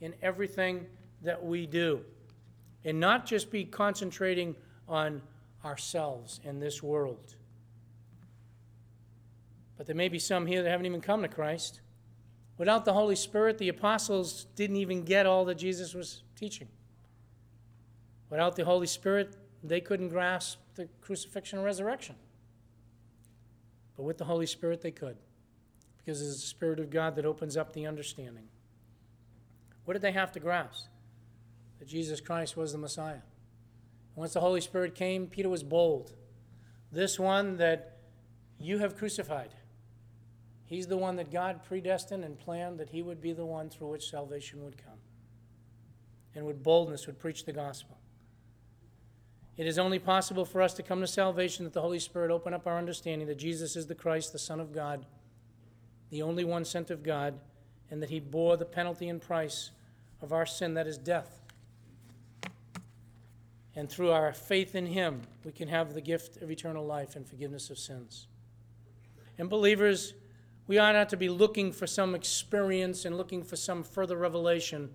in 0.00 0.14
everything 0.22 0.86
that 1.24 1.44
we 1.44 1.66
do, 1.66 2.00
and 2.84 3.00
not 3.00 3.26
just 3.26 3.50
be 3.50 3.64
concentrating 3.64 4.54
on 4.88 5.22
ourselves 5.64 6.40
in 6.44 6.60
this 6.60 6.82
world. 6.82 7.34
But 9.76 9.86
there 9.86 9.96
may 9.96 10.08
be 10.08 10.18
some 10.18 10.46
here 10.46 10.62
that 10.62 10.70
haven't 10.70 10.86
even 10.86 11.00
come 11.00 11.22
to 11.22 11.28
Christ. 11.28 11.80
Without 12.58 12.84
the 12.84 12.92
Holy 12.92 13.16
Spirit, 13.16 13.58
the 13.58 13.68
apostles 13.68 14.46
didn't 14.54 14.76
even 14.76 15.02
get 15.02 15.26
all 15.26 15.44
that 15.46 15.56
Jesus 15.56 15.94
was 15.94 16.22
teaching. 16.36 16.68
Without 18.30 18.54
the 18.56 18.64
Holy 18.64 18.86
Spirit, 18.86 19.36
they 19.62 19.80
couldn't 19.80 20.10
grasp 20.10 20.58
the 20.74 20.88
crucifixion 21.00 21.58
and 21.58 21.66
resurrection. 21.66 22.14
But 23.96 24.04
with 24.04 24.18
the 24.18 24.24
Holy 24.24 24.46
Spirit, 24.46 24.80
they 24.80 24.90
could, 24.90 25.16
because 25.98 26.20
it's 26.20 26.40
the 26.40 26.46
Spirit 26.46 26.78
of 26.78 26.90
God 26.90 27.16
that 27.16 27.24
opens 27.24 27.56
up 27.56 27.72
the 27.72 27.86
understanding. 27.86 28.48
What 29.84 29.94
did 29.94 30.02
they 30.02 30.12
have 30.12 30.32
to 30.32 30.40
grasp? 30.40 30.86
That 31.84 31.90
Jesus 31.90 32.18
Christ 32.18 32.56
was 32.56 32.72
the 32.72 32.78
Messiah. 32.78 33.20
Once 34.16 34.32
the 34.32 34.40
Holy 34.40 34.62
Spirit 34.62 34.94
came, 34.94 35.26
Peter 35.26 35.50
was 35.50 35.62
bold. 35.62 36.14
This 36.90 37.18
one 37.18 37.58
that 37.58 37.98
you 38.58 38.78
have 38.78 38.96
crucified. 38.96 39.50
He's 40.64 40.86
the 40.86 40.96
one 40.96 41.16
that 41.16 41.30
God 41.30 41.62
predestined 41.62 42.24
and 42.24 42.38
planned 42.38 42.80
that 42.80 42.88
he 42.88 43.02
would 43.02 43.20
be 43.20 43.34
the 43.34 43.44
one 43.44 43.68
through 43.68 43.88
which 43.88 44.08
salvation 44.08 44.64
would 44.64 44.78
come 44.78 44.96
and 46.34 46.46
with 46.46 46.62
boldness 46.62 47.06
would 47.06 47.18
preach 47.18 47.44
the 47.44 47.52
gospel. 47.52 47.98
It 49.58 49.66
is 49.66 49.78
only 49.78 49.98
possible 49.98 50.46
for 50.46 50.62
us 50.62 50.72
to 50.74 50.82
come 50.82 51.02
to 51.02 51.06
salvation 51.06 51.66
that 51.66 51.74
the 51.74 51.82
Holy 51.82 51.98
Spirit 51.98 52.30
open 52.30 52.54
up 52.54 52.66
our 52.66 52.78
understanding 52.78 53.28
that 53.28 53.36
Jesus 53.36 53.76
is 53.76 53.88
the 53.88 53.94
Christ, 53.94 54.32
the 54.32 54.38
Son 54.38 54.58
of 54.58 54.72
God, 54.72 55.04
the 56.08 56.22
only 56.22 56.44
one 56.44 56.64
sent 56.64 56.90
of 56.90 57.02
God, 57.02 57.38
and 57.90 58.00
that 58.00 58.08
he 58.08 58.20
bore 58.20 58.56
the 58.56 58.64
penalty 58.64 59.10
and 59.10 59.20
price 59.20 59.72
of 60.22 60.32
our 60.32 60.46
sin, 60.46 60.72
that 60.72 60.86
is 60.86 60.96
death. 60.96 61.43
And 63.76 63.90
through 63.90 64.10
our 64.10 64.32
faith 64.32 64.74
in 64.74 64.86
him, 64.86 65.22
we 65.44 65.52
can 65.52 65.68
have 65.68 65.94
the 65.94 66.00
gift 66.00 66.40
of 66.42 66.50
eternal 66.50 66.86
life 66.86 67.16
and 67.16 67.26
forgiveness 67.26 67.70
of 67.70 67.78
sins. 67.78 68.28
And 69.36 69.50
believers, 69.50 70.14
we 70.66 70.78
ought 70.78 70.94
not 70.94 71.08
to 71.10 71.16
be 71.16 71.28
looking 71.28 71.72
for 71.72 71.86
some 71.86 72.14
experience 72.14 73.04
and 73.04 73.16
looking 73.16 73.42
for 73.42 73.56
some 73.56 73.82
further 73.82 74.16
revelation. 74.16 74.90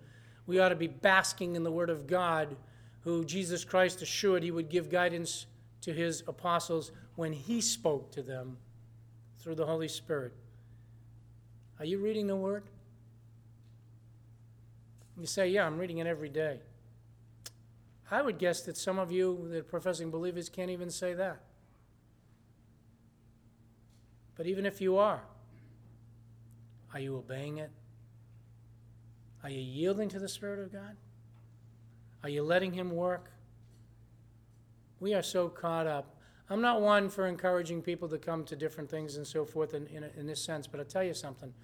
We 0.46 0.58
ought 0.58 0.70
to 0.70 0.76
be 0.76 0.86
basking 0.86 1.56
in 1.56 1.62
the 1.62 1.70
Word 1.70 1.90
of 1.90 2.06
God, 2.06 2.56
who 3.02 3.24
Jesus 3.24 3.64
Christ 3.64 4.02
assured 4.02 4.42
he 4.42 4.50
would 4.50 4.70
give 4.70 4.90
guidance 4.90 5.46
to 5.82 5.92
his 5.92 6.22
apostles 6.26 6.90
when 7.16 7.32
he 7.32 7.60
spoke 7.60 8.10
to 8.12 8.22
them 8.22 8.56
through 9.38 9.54
the 9.54 9.66
Holy 9.66 9.88
Spirit. 9.88 10.32
Are 11.78 11.84
you 11.84 11.98
reading 11.98 12.26
the 12.26 12.36
Word? 12.36 12.64
You 15.18 15.26
say, 15.26 15.48
Yeah, 15.48 15.66
I'm 15.66 15.78
reading 15.78 15.98
it 15.98 16.06
every 16.06 16.30
day. 16.30 16.60
I 18.10 18.22
would 18.22 18.38
guess 18.38 18.62
that 18.62 18.76
some 18.76 18.98
of 18.98 19.12
you, 19.12 19.46
that 19.50 19.58
are 19.58 19.62
professing 19.62 20.10
believers, 20.10 20.48
can't 20.48 20.70
even 20.70 20.90
say 20.90 21.14
that. 21.14 21.40
But 24.36 24.46
even 24.46 24.66
if 24.66 24.80
you 24.80 24.96
are, 24.96 25.22
are 26.92 27.00
you 27.00 27.16
obeying 27.16 27.58
it? 27.58 27.70
Are 29.44 29.50
you 29.50 29.60
yielding 29.60 30.08
to 30.08 30.18
the 30.18 30.28
Spirit 30.28 30.58
of 30.58 30.72
God? 30.72 30.96
Are 32.22 32.28
you 32.28 32.42
letting 32.42 32.72
Him 32.72 32.90
work? 32.90 33.30
We 34.98 35.14
are 35.14 35.22
so 35.22 35.48
caught 35.48 35.86
up. 35.86 36.16
I'm 36.50 36.60
not 36.60 36.80
one 36.80 37.08
for 37.08 37.26
encouraging 37.26 37.80
people 37.80 38.08
to 38.08 38.18
come 38.18 38.44
to 38.44 38.56
different 38.56 38.90
things 38.90 39.16
and 39.16 39.26
so 39.26 39.44
forth 39.44 39.72
in, 39.72 39.86
in, 39.86 40.04
in 40.16 40.26
this 40.26 40.42
sense, 40.42 40.66
but 40.66 40.80
I'll 40.80 40.86
tell 40.86 41.04
you 41.04 41.14
something. 41.14 41.54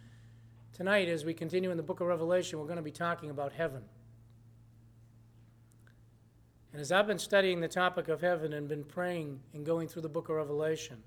Tonight, 0.72 1.09
as 1.09 1.24
we 1.24 1.34
continue 1.34 1.70
in 1.70 1.76
the 1.76 1.82
book 1.82 2.01
of 2.01 2.07
Revelation, 2.07 2.59
we're 2.59 2.66
going 2.66 2.76
to 2.76 2.82
be 2.82 2.92
talking 2.92 3.30
about 3.30 3.53
heaven. 3.53 3.82
And 6.76 6.82
as 6.82 6.92
I've 6.92 7.06
been 7.06 7.18
studying 7.18 7.62
the 7.62 7.68
topic 7.68 8.08
of 8.08 8.20
heaven 8.20 8.52
and 8.52 8.68
been 8.68 8.84
praying 8.84 9.40
and 9.54 9.64
going 9.64 9.88
through 9.88 10.02
the 10.02 10.10
book 10.10 10.28
of 10.28 10.36
Revelation, 10.36 10.98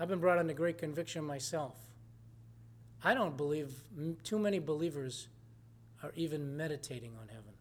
I've 0.00 0.08
been 0.08 0.18
brought 0.18 0.38
under 0.38 0.52
great 0.54 0.76
conviction 0.76 1.22
myself. 1.22 1.76
I 3.04 3.14
don't 3.14 3.36
believe 3.36 3.72
too 4.24 4.40
many 4.40 4.58
believers 4.58 5.28
are 6.02 6.10
even 6.16 6.56
meditating 6.56 7.12
on 7.14 7.28
heaven. 7.28 7.52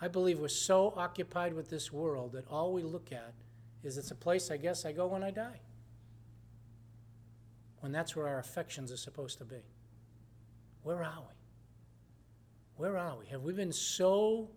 I 0.00 0.08
believe 0.08 0.40
we're 0.40 0.48
so 0.48 0.92
occupied 0.96 1.54
with 1.54 1.70
this 1.70 1.92
world 1.92 2.32
that 2.32 2.48
all 2.50 2.72
we 2.72 2.82
look 2.82 3.12
at 3.12 3.34
is 3.84 3.98
it's 3.98 4.10
a 4.10 4.16
place 4.16 4.50
I 4.50 4.56
guess 4.56 4.84
I 4.84 4.90
go 4.90 5.06
when 5.06 5.22
I 5.22 5.30
die. 5.30 5.60
When 7.78 7.92
that's 7.92 8.16
where 8.16 8.26
our 8.26 8.40
affections 8.40 8.90
are 8.90 8.96
supposed 8.96 9.38
to 9.38 9.44
be. 9.44 9.62
Where 10.82 11.04
are 11.04 11.20
we? 11.20 11.33
Where 12.76 12.98
are 12.98 13.16
we? 13.18 13.26
Have 13.26 13.42
we 13.42 13.52
been 13.52 13.72
so 13.72 14.50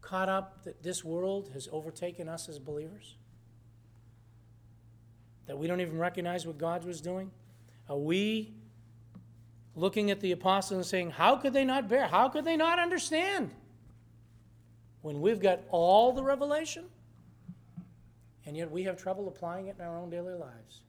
caught 0.00 0.28
up 0.28 0.64
that 0.64 0.82
this 0.82 1.04
world 1.04 1.50
has 1.52 1.68
overtaken 1.70 2.28
us 2.28 2.48
as 2.48 2.58
believers? 2.58 3.16
That 5.46 5.58
we 5.58 5.66
don't 5.66 5.80
even 5.80 5.98
recognize 5.98 6.46
what 6.46 6.58
God 6.58 6.84
was 6.84 7.00
doing? 7.00 7.30
Are 7.88 7.98
we 7.98 8.54
looking 9.76 10.10
at 10.10 10.20
the 10.20 10.32
apostles 10.32 10.76
and 10.76 10.86
saying, 10.86 11.10
How 11.10 11.36
could 11.36 11.52
they 11.52 11.64
not 11.64 11.88
bear? 11.88 12.06
How 12.06 12.28
could 12.28 12.44
they 12.44 12.56
not 12.56 12.78
understand? 12.78 13.50
When 15.02 15.20
we've 15.20 15.40
got 15.40 15.60
all 15.70 16.12
the 16.12 16.22
revelation, 16.22 16.86
and 18.46 18.56
yet 18.56 18.70
we 18.70 18.84
have 18.84 18.96
trouble 18.96 19.28
applying 19.28 19.68
it 19.68 19.76
in 19.78 19.84
our 19.84 19.98
own 19.98 20.10
daily 20.10 20.34
lives. 20.34 20.82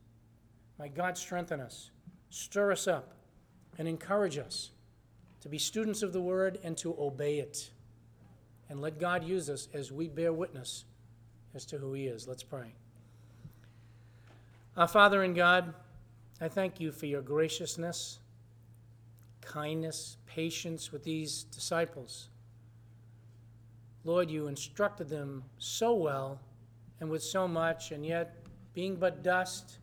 May 0.79 0.89
God 0.89 1.17
strengthen 1.17 1.59
us, 1.59 1.91
stir 2.29 2.71
us 2.71 2.87
up, 2.87 3.13
and 3.77 3.87
encourage 3.87 4.37
us 4.37 4.71
to 5.45 5.49
be 5.49 5.59
students 5.59 6.01
of 6.01 6.11
the 6.11 6.19
Word 6.19 6.57
and 6.63 6.75
to 6.75 6.95
obey 6.97 7.37
it. 7.37 7.69
And 8.67 8.81
let 8.81 8.99
God 8.99 9.23
use 9.23 9.47
us 9.47 9.67
as 9.75 9.91
we 9.91 10.07
bear 10.07 10.33
witness 10.33 10.85
as 11.53 11.65
to 11.65 11.77
who 11.77 11.93
He 11.93 12.07
is. 12.07 12.27
Let's 12.27 12.41
pray. 12.41 12.73
Our 14.75 14.87
Father 14.87 15.23
in 15.23 15.35
God, 15.35 15.71
I 16.41 16.47
thank 16.47 16.79
you 16.79 16.91
for 16.91 17.05
your 17.05 17.21
graciousness, 17.21 18.17
kindness, 19.41 20.17
patience 20.25 20.91
with 20.91 21.03
these 21.03 21.43
disciples. 21.43 22.29
Lord, 24.03 24.31
you 24.31 24.47
instructed 24.47 25.09
them 25.09 25.43
so 25.59 25.93
well 25.93 26.39
and 26.99 27.07
with 27.07 27.21
so 27.21 27.47
much, 27.47 27.91
and 27.91 28.03
yet, 28.03 28.35
being 28.73 28.95
but 28.95 29.21
dust, 29.21 29.77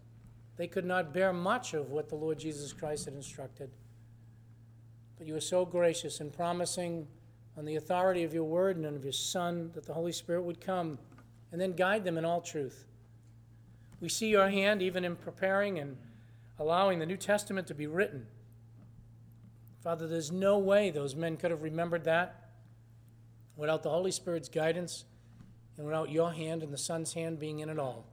they 0.56 0.66
could 0.66 0.84
not 0.84 1.14
bear 1.14 1.32
much 1.32 1.72
of 1.72 1.92
what 1.92 2.08
the 2.08 2.16
Lord 2.16 2.40
Jesus 2.40 2.72
Christ 2.72 3.04
had 3.04 3.14
instructed. 3.14 3.70
But 5.22 5.28
you 5.28 5.34
were 5.34 5.40
so 5.40 5.64
gracious 5.64 6.20
in 6.20 6.32
promising, 6.32 7.06
on 7.56 7.64
the 7.64 7.76
authority 7.76 8.24
of 8.24 8.34
your 8.34 8.42
word 8.42 8.76
and 8.76 8.84
of 8.84 9.04
your 9.04 9.12
Son, 9.12 9.70
that 9.74 9.86
the 9.86 9.92
Holy 9.94 10.10
Spirit 10.10 10.42
would 10.42 10.60
come 10.60 10.98
and 11.52 11.60
then 11.60 11.74
guide 11.74 12.02
them 12.02 12.18
in 12.18 12.24
all 12.24 12.40
truth. 12.40 12.86
We 14.00 14.08
see 14.08 14.26
your 14.26 14.48
hand 14.48 14.82
even 14.82 15.04
in 15.04 15.14
preparing 15.14 15.78
and 15.78 15.96
allowing 16.58 16.98
the 16.98 17.06
New 17.06 17.16
Testament 17.16 17.68
to 17.68 17.74
be 17.76 17.86
written. 17.86 18.26
Father, 19.84 20.08
there's 20.08 20.32
no 20.32 20.58
way 20.58 20.90
those 20.90 21.14
men 21.14 21.36
could 21.36 21.52
have 21.52 21.62
remembered 21.62 22.02
that 22.02 22.50
without 23.56 23.84
the 23.84 23.90
Holy 23.90 24.10
Spirit's 24.10 24.48
guidance 24.48 25.04
and 25.76 25.86
without 25.86 26.10
your 26.10 26.32
hand 26.32 26.64
and 26.64 26.72
the 26.72 26.78
Son's 26.78 27.12
hand 27.12 27.38
being 27.38 27.60
in 27.60 27.68
it 27.68 27.78
all. 27.78 28.08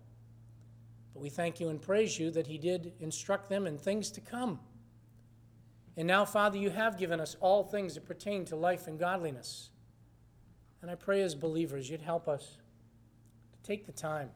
But 1.16 1.24
we 1.24 1.32
thank 1.32 1.60
you 1.60 1.70
and 1.70 1.82
praise 1.82 2.20
you 2.20 2.30
that 2.30 2.45
He 2.45 2.60
did 2.60 2.93
instruct 2.99 3.49
them 3.49 3.66
in 3.66 3.80
things 3.80 4.12
to 4.12 4.22
come. 4.22 4.60
And 6.00 6.08
now, 6.08 6.24
Father, 6.24 6.58
you 6.58 6.70
have 6.70 6.97
given 6.97 7.20
us 7.20 7.36
all 7.41 7.62
things 7.62 7.95
that 7.95 8.06
pertain 8.06 8.45
to 8.45 8.56
life 8.56 8.88
and 8.88 8.97
godliness. 8.97 9.70
And 10.82 10.89
I 10.89 10.95
pray 10.95 11.22
as 11.22 11.36
believers, 11.36 11.89
you'd 11.89 12.02
help 12.02 12.30
us 12.30 12.56
to 13.52 13.62
take 13.68 13.86
the 13.86 13.91
time 13.91 14.30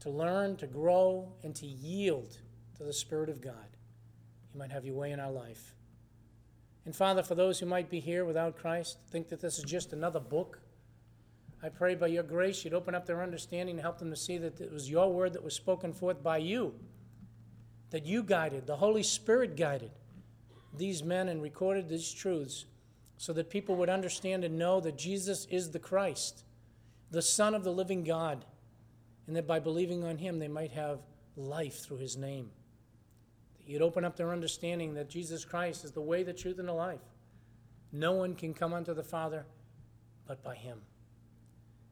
to 0.00 0.10
learn, 0.10 0.56
to 0.56 0.66
grow, 0.66 1.32
and 1.44 1.54
to 1.54 1.66
yield 1.66 2.38
to 2.76 2.82
the 2.82 2.92
Spirit 2.92 3.28
of 3.28 3.40
God. 3.40 3.76
You 4.52 4.58
might 4.58 4.72
have 4.72 4.84
your 4.84 4.96
way 4.96 5.12
in 5.12 5.20
our 5.20 5.30
life. 5.30 5.76
And 6.84 6.94
Father, 6.94 7.22
for 7.22 7.36
those 7.36 7.60
who 7.60 7.66
might 7.66 7.88
be 7.88 8.00
here 8.00 8.24
without 8.24 8.56
Christ, 8.56 8.98
think 9.10 9.28
that 9.28 9.40
this 9.40 9.58
is 9.58 9.64
just 9.64 9.92
another 9.92 10.20
book, 10.20 10.58
I 11.62 11.68
pray 11.68 11.94
by 11.94 12.08
your 12.08 12.24
grace 12.24 12.64
you'd 12.64 12.74
open 12.74 12.96
up 12.96 13.06
their 13.06 13.22
understanding 13.22 13.76
and 13.76 13.82
help 13.82 13.98
them 13.98 14.10
to 14.10 14.16
see 14.16 14.38
that 14.38 14.60
it 14.60 14.72
was 14.72 14.90
your 14.90 15.12
word 15.12 15.34
that 15.34 15.44
was 15.44 15.54
spoken 15.54 15.92
forth 15.92 16.20
by 16.20 16.38
you, 16.38 16.74
that 17.90 18.06
you 18.06 18.24
guided, 18.24 18.66
the 18.66 18.76
Holy 18.76 19.04
Spirit 19.04 19.54
guided 19.56 19.92
these 20.78 21.02
men 21.02 21.28
and 21.28 21.42
recorded 21.42 21.88
these 21.88 22.12
truths 22.12 22.66
so 23.16 23.32
that 23.32 23.50
people 23.50 23.76
would 23.76 23.88
understand 23.88 24.44
and 24.44 24.58
know 24.58 24.80
that 24.80 24.96
Jesus 24.96 25.46
is 25.50 25.70
the 25.70 25.78
Christ, 25.78 26.44
the 27.10 27.22
Son 27.22 27.54
of 27.54 27.64
the 27.64 27.72
living 27.72 28.04
God, 28.04 28.44
and 29.26 29.36
that 29.36 29.46
by 29.46 29.58
believing 29.58 30.04
on 30.04 30.18
him 30.18 30.38
they 30.38 30.48
might 30.48 30.72
have 30.72 31.00
life 31.36 31.80
through 31.80 31.98
his 31.98 32.16
name. 32.16 32.50
That 33.58 33.68
you'd 33.68 33.82
open 33.82 34.04
up 34.04 34.16
their 34.16 34.32
understanding 34.32 34.94
that 34.94 35.10
Jesus 35.10 35.44
Christ 35.44 35.84
is 35.84 35.92
the 35.92 36.00
way, 36.00 36.22
the 36.22 36.32
truth, 36.32 36.58
and 36.58 36.68
the 36.68 36.72
life. 36.72 37.00
No 37.92 38.12
one 38.12 38.34
can 38.34 38.54
come 38.54 38.72
unto 38.72 38.94
the 38.94 39.02
Father 39.02 39.44
but 40.26 40.42
by 40.44 40.54
him. 40.54 40.80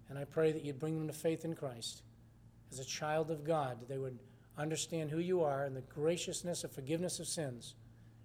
And 0.08 0.18
I 0.18 0.24
pray 0.24 0.52
that 0.52 0.64
you'd 0.64 0.78
bring 0.78 0.96
them 0.96 1.08
to 1.08 1.12
faith 1.12 1.44
in 1.44 1.54
Christ. 1.54 2.02
As 2.70 2.78
a 2.78 2.84
child 2.84 3.30
of 3.30 3.44
God, 3.44 3.78
they 3.88 3.98
would 3.98 4.18
understand 4.56 5.10
who 5.10 5.18
you 5.18 5.42
are 5.42 5.64
and 5.64 5.74
the 5.74 5.82
graciousness 5.82 6.62
of 6.62 6.70
forgiveness 6.70 7.18
of 7.18 7.26
sins 7.26 7.74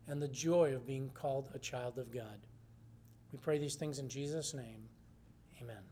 and 0.08 0.22
the 0.22 0.28
joy 0.28 0.74
of 0.76 0.86
being 0.86 1.10
called 1.14 1.50
a 1.54 1.60
child 1.60 1.98
of 1.98 2.12
God. 2.12 2.40
We 3.32 3.40
pray 3.40 3.58
these 3.58 3.76
things 3.76 4.00
in 4.00 4.10
Jesus' 4.10 4.54
name. 4.54 4.90
Amen. 5.62 5.91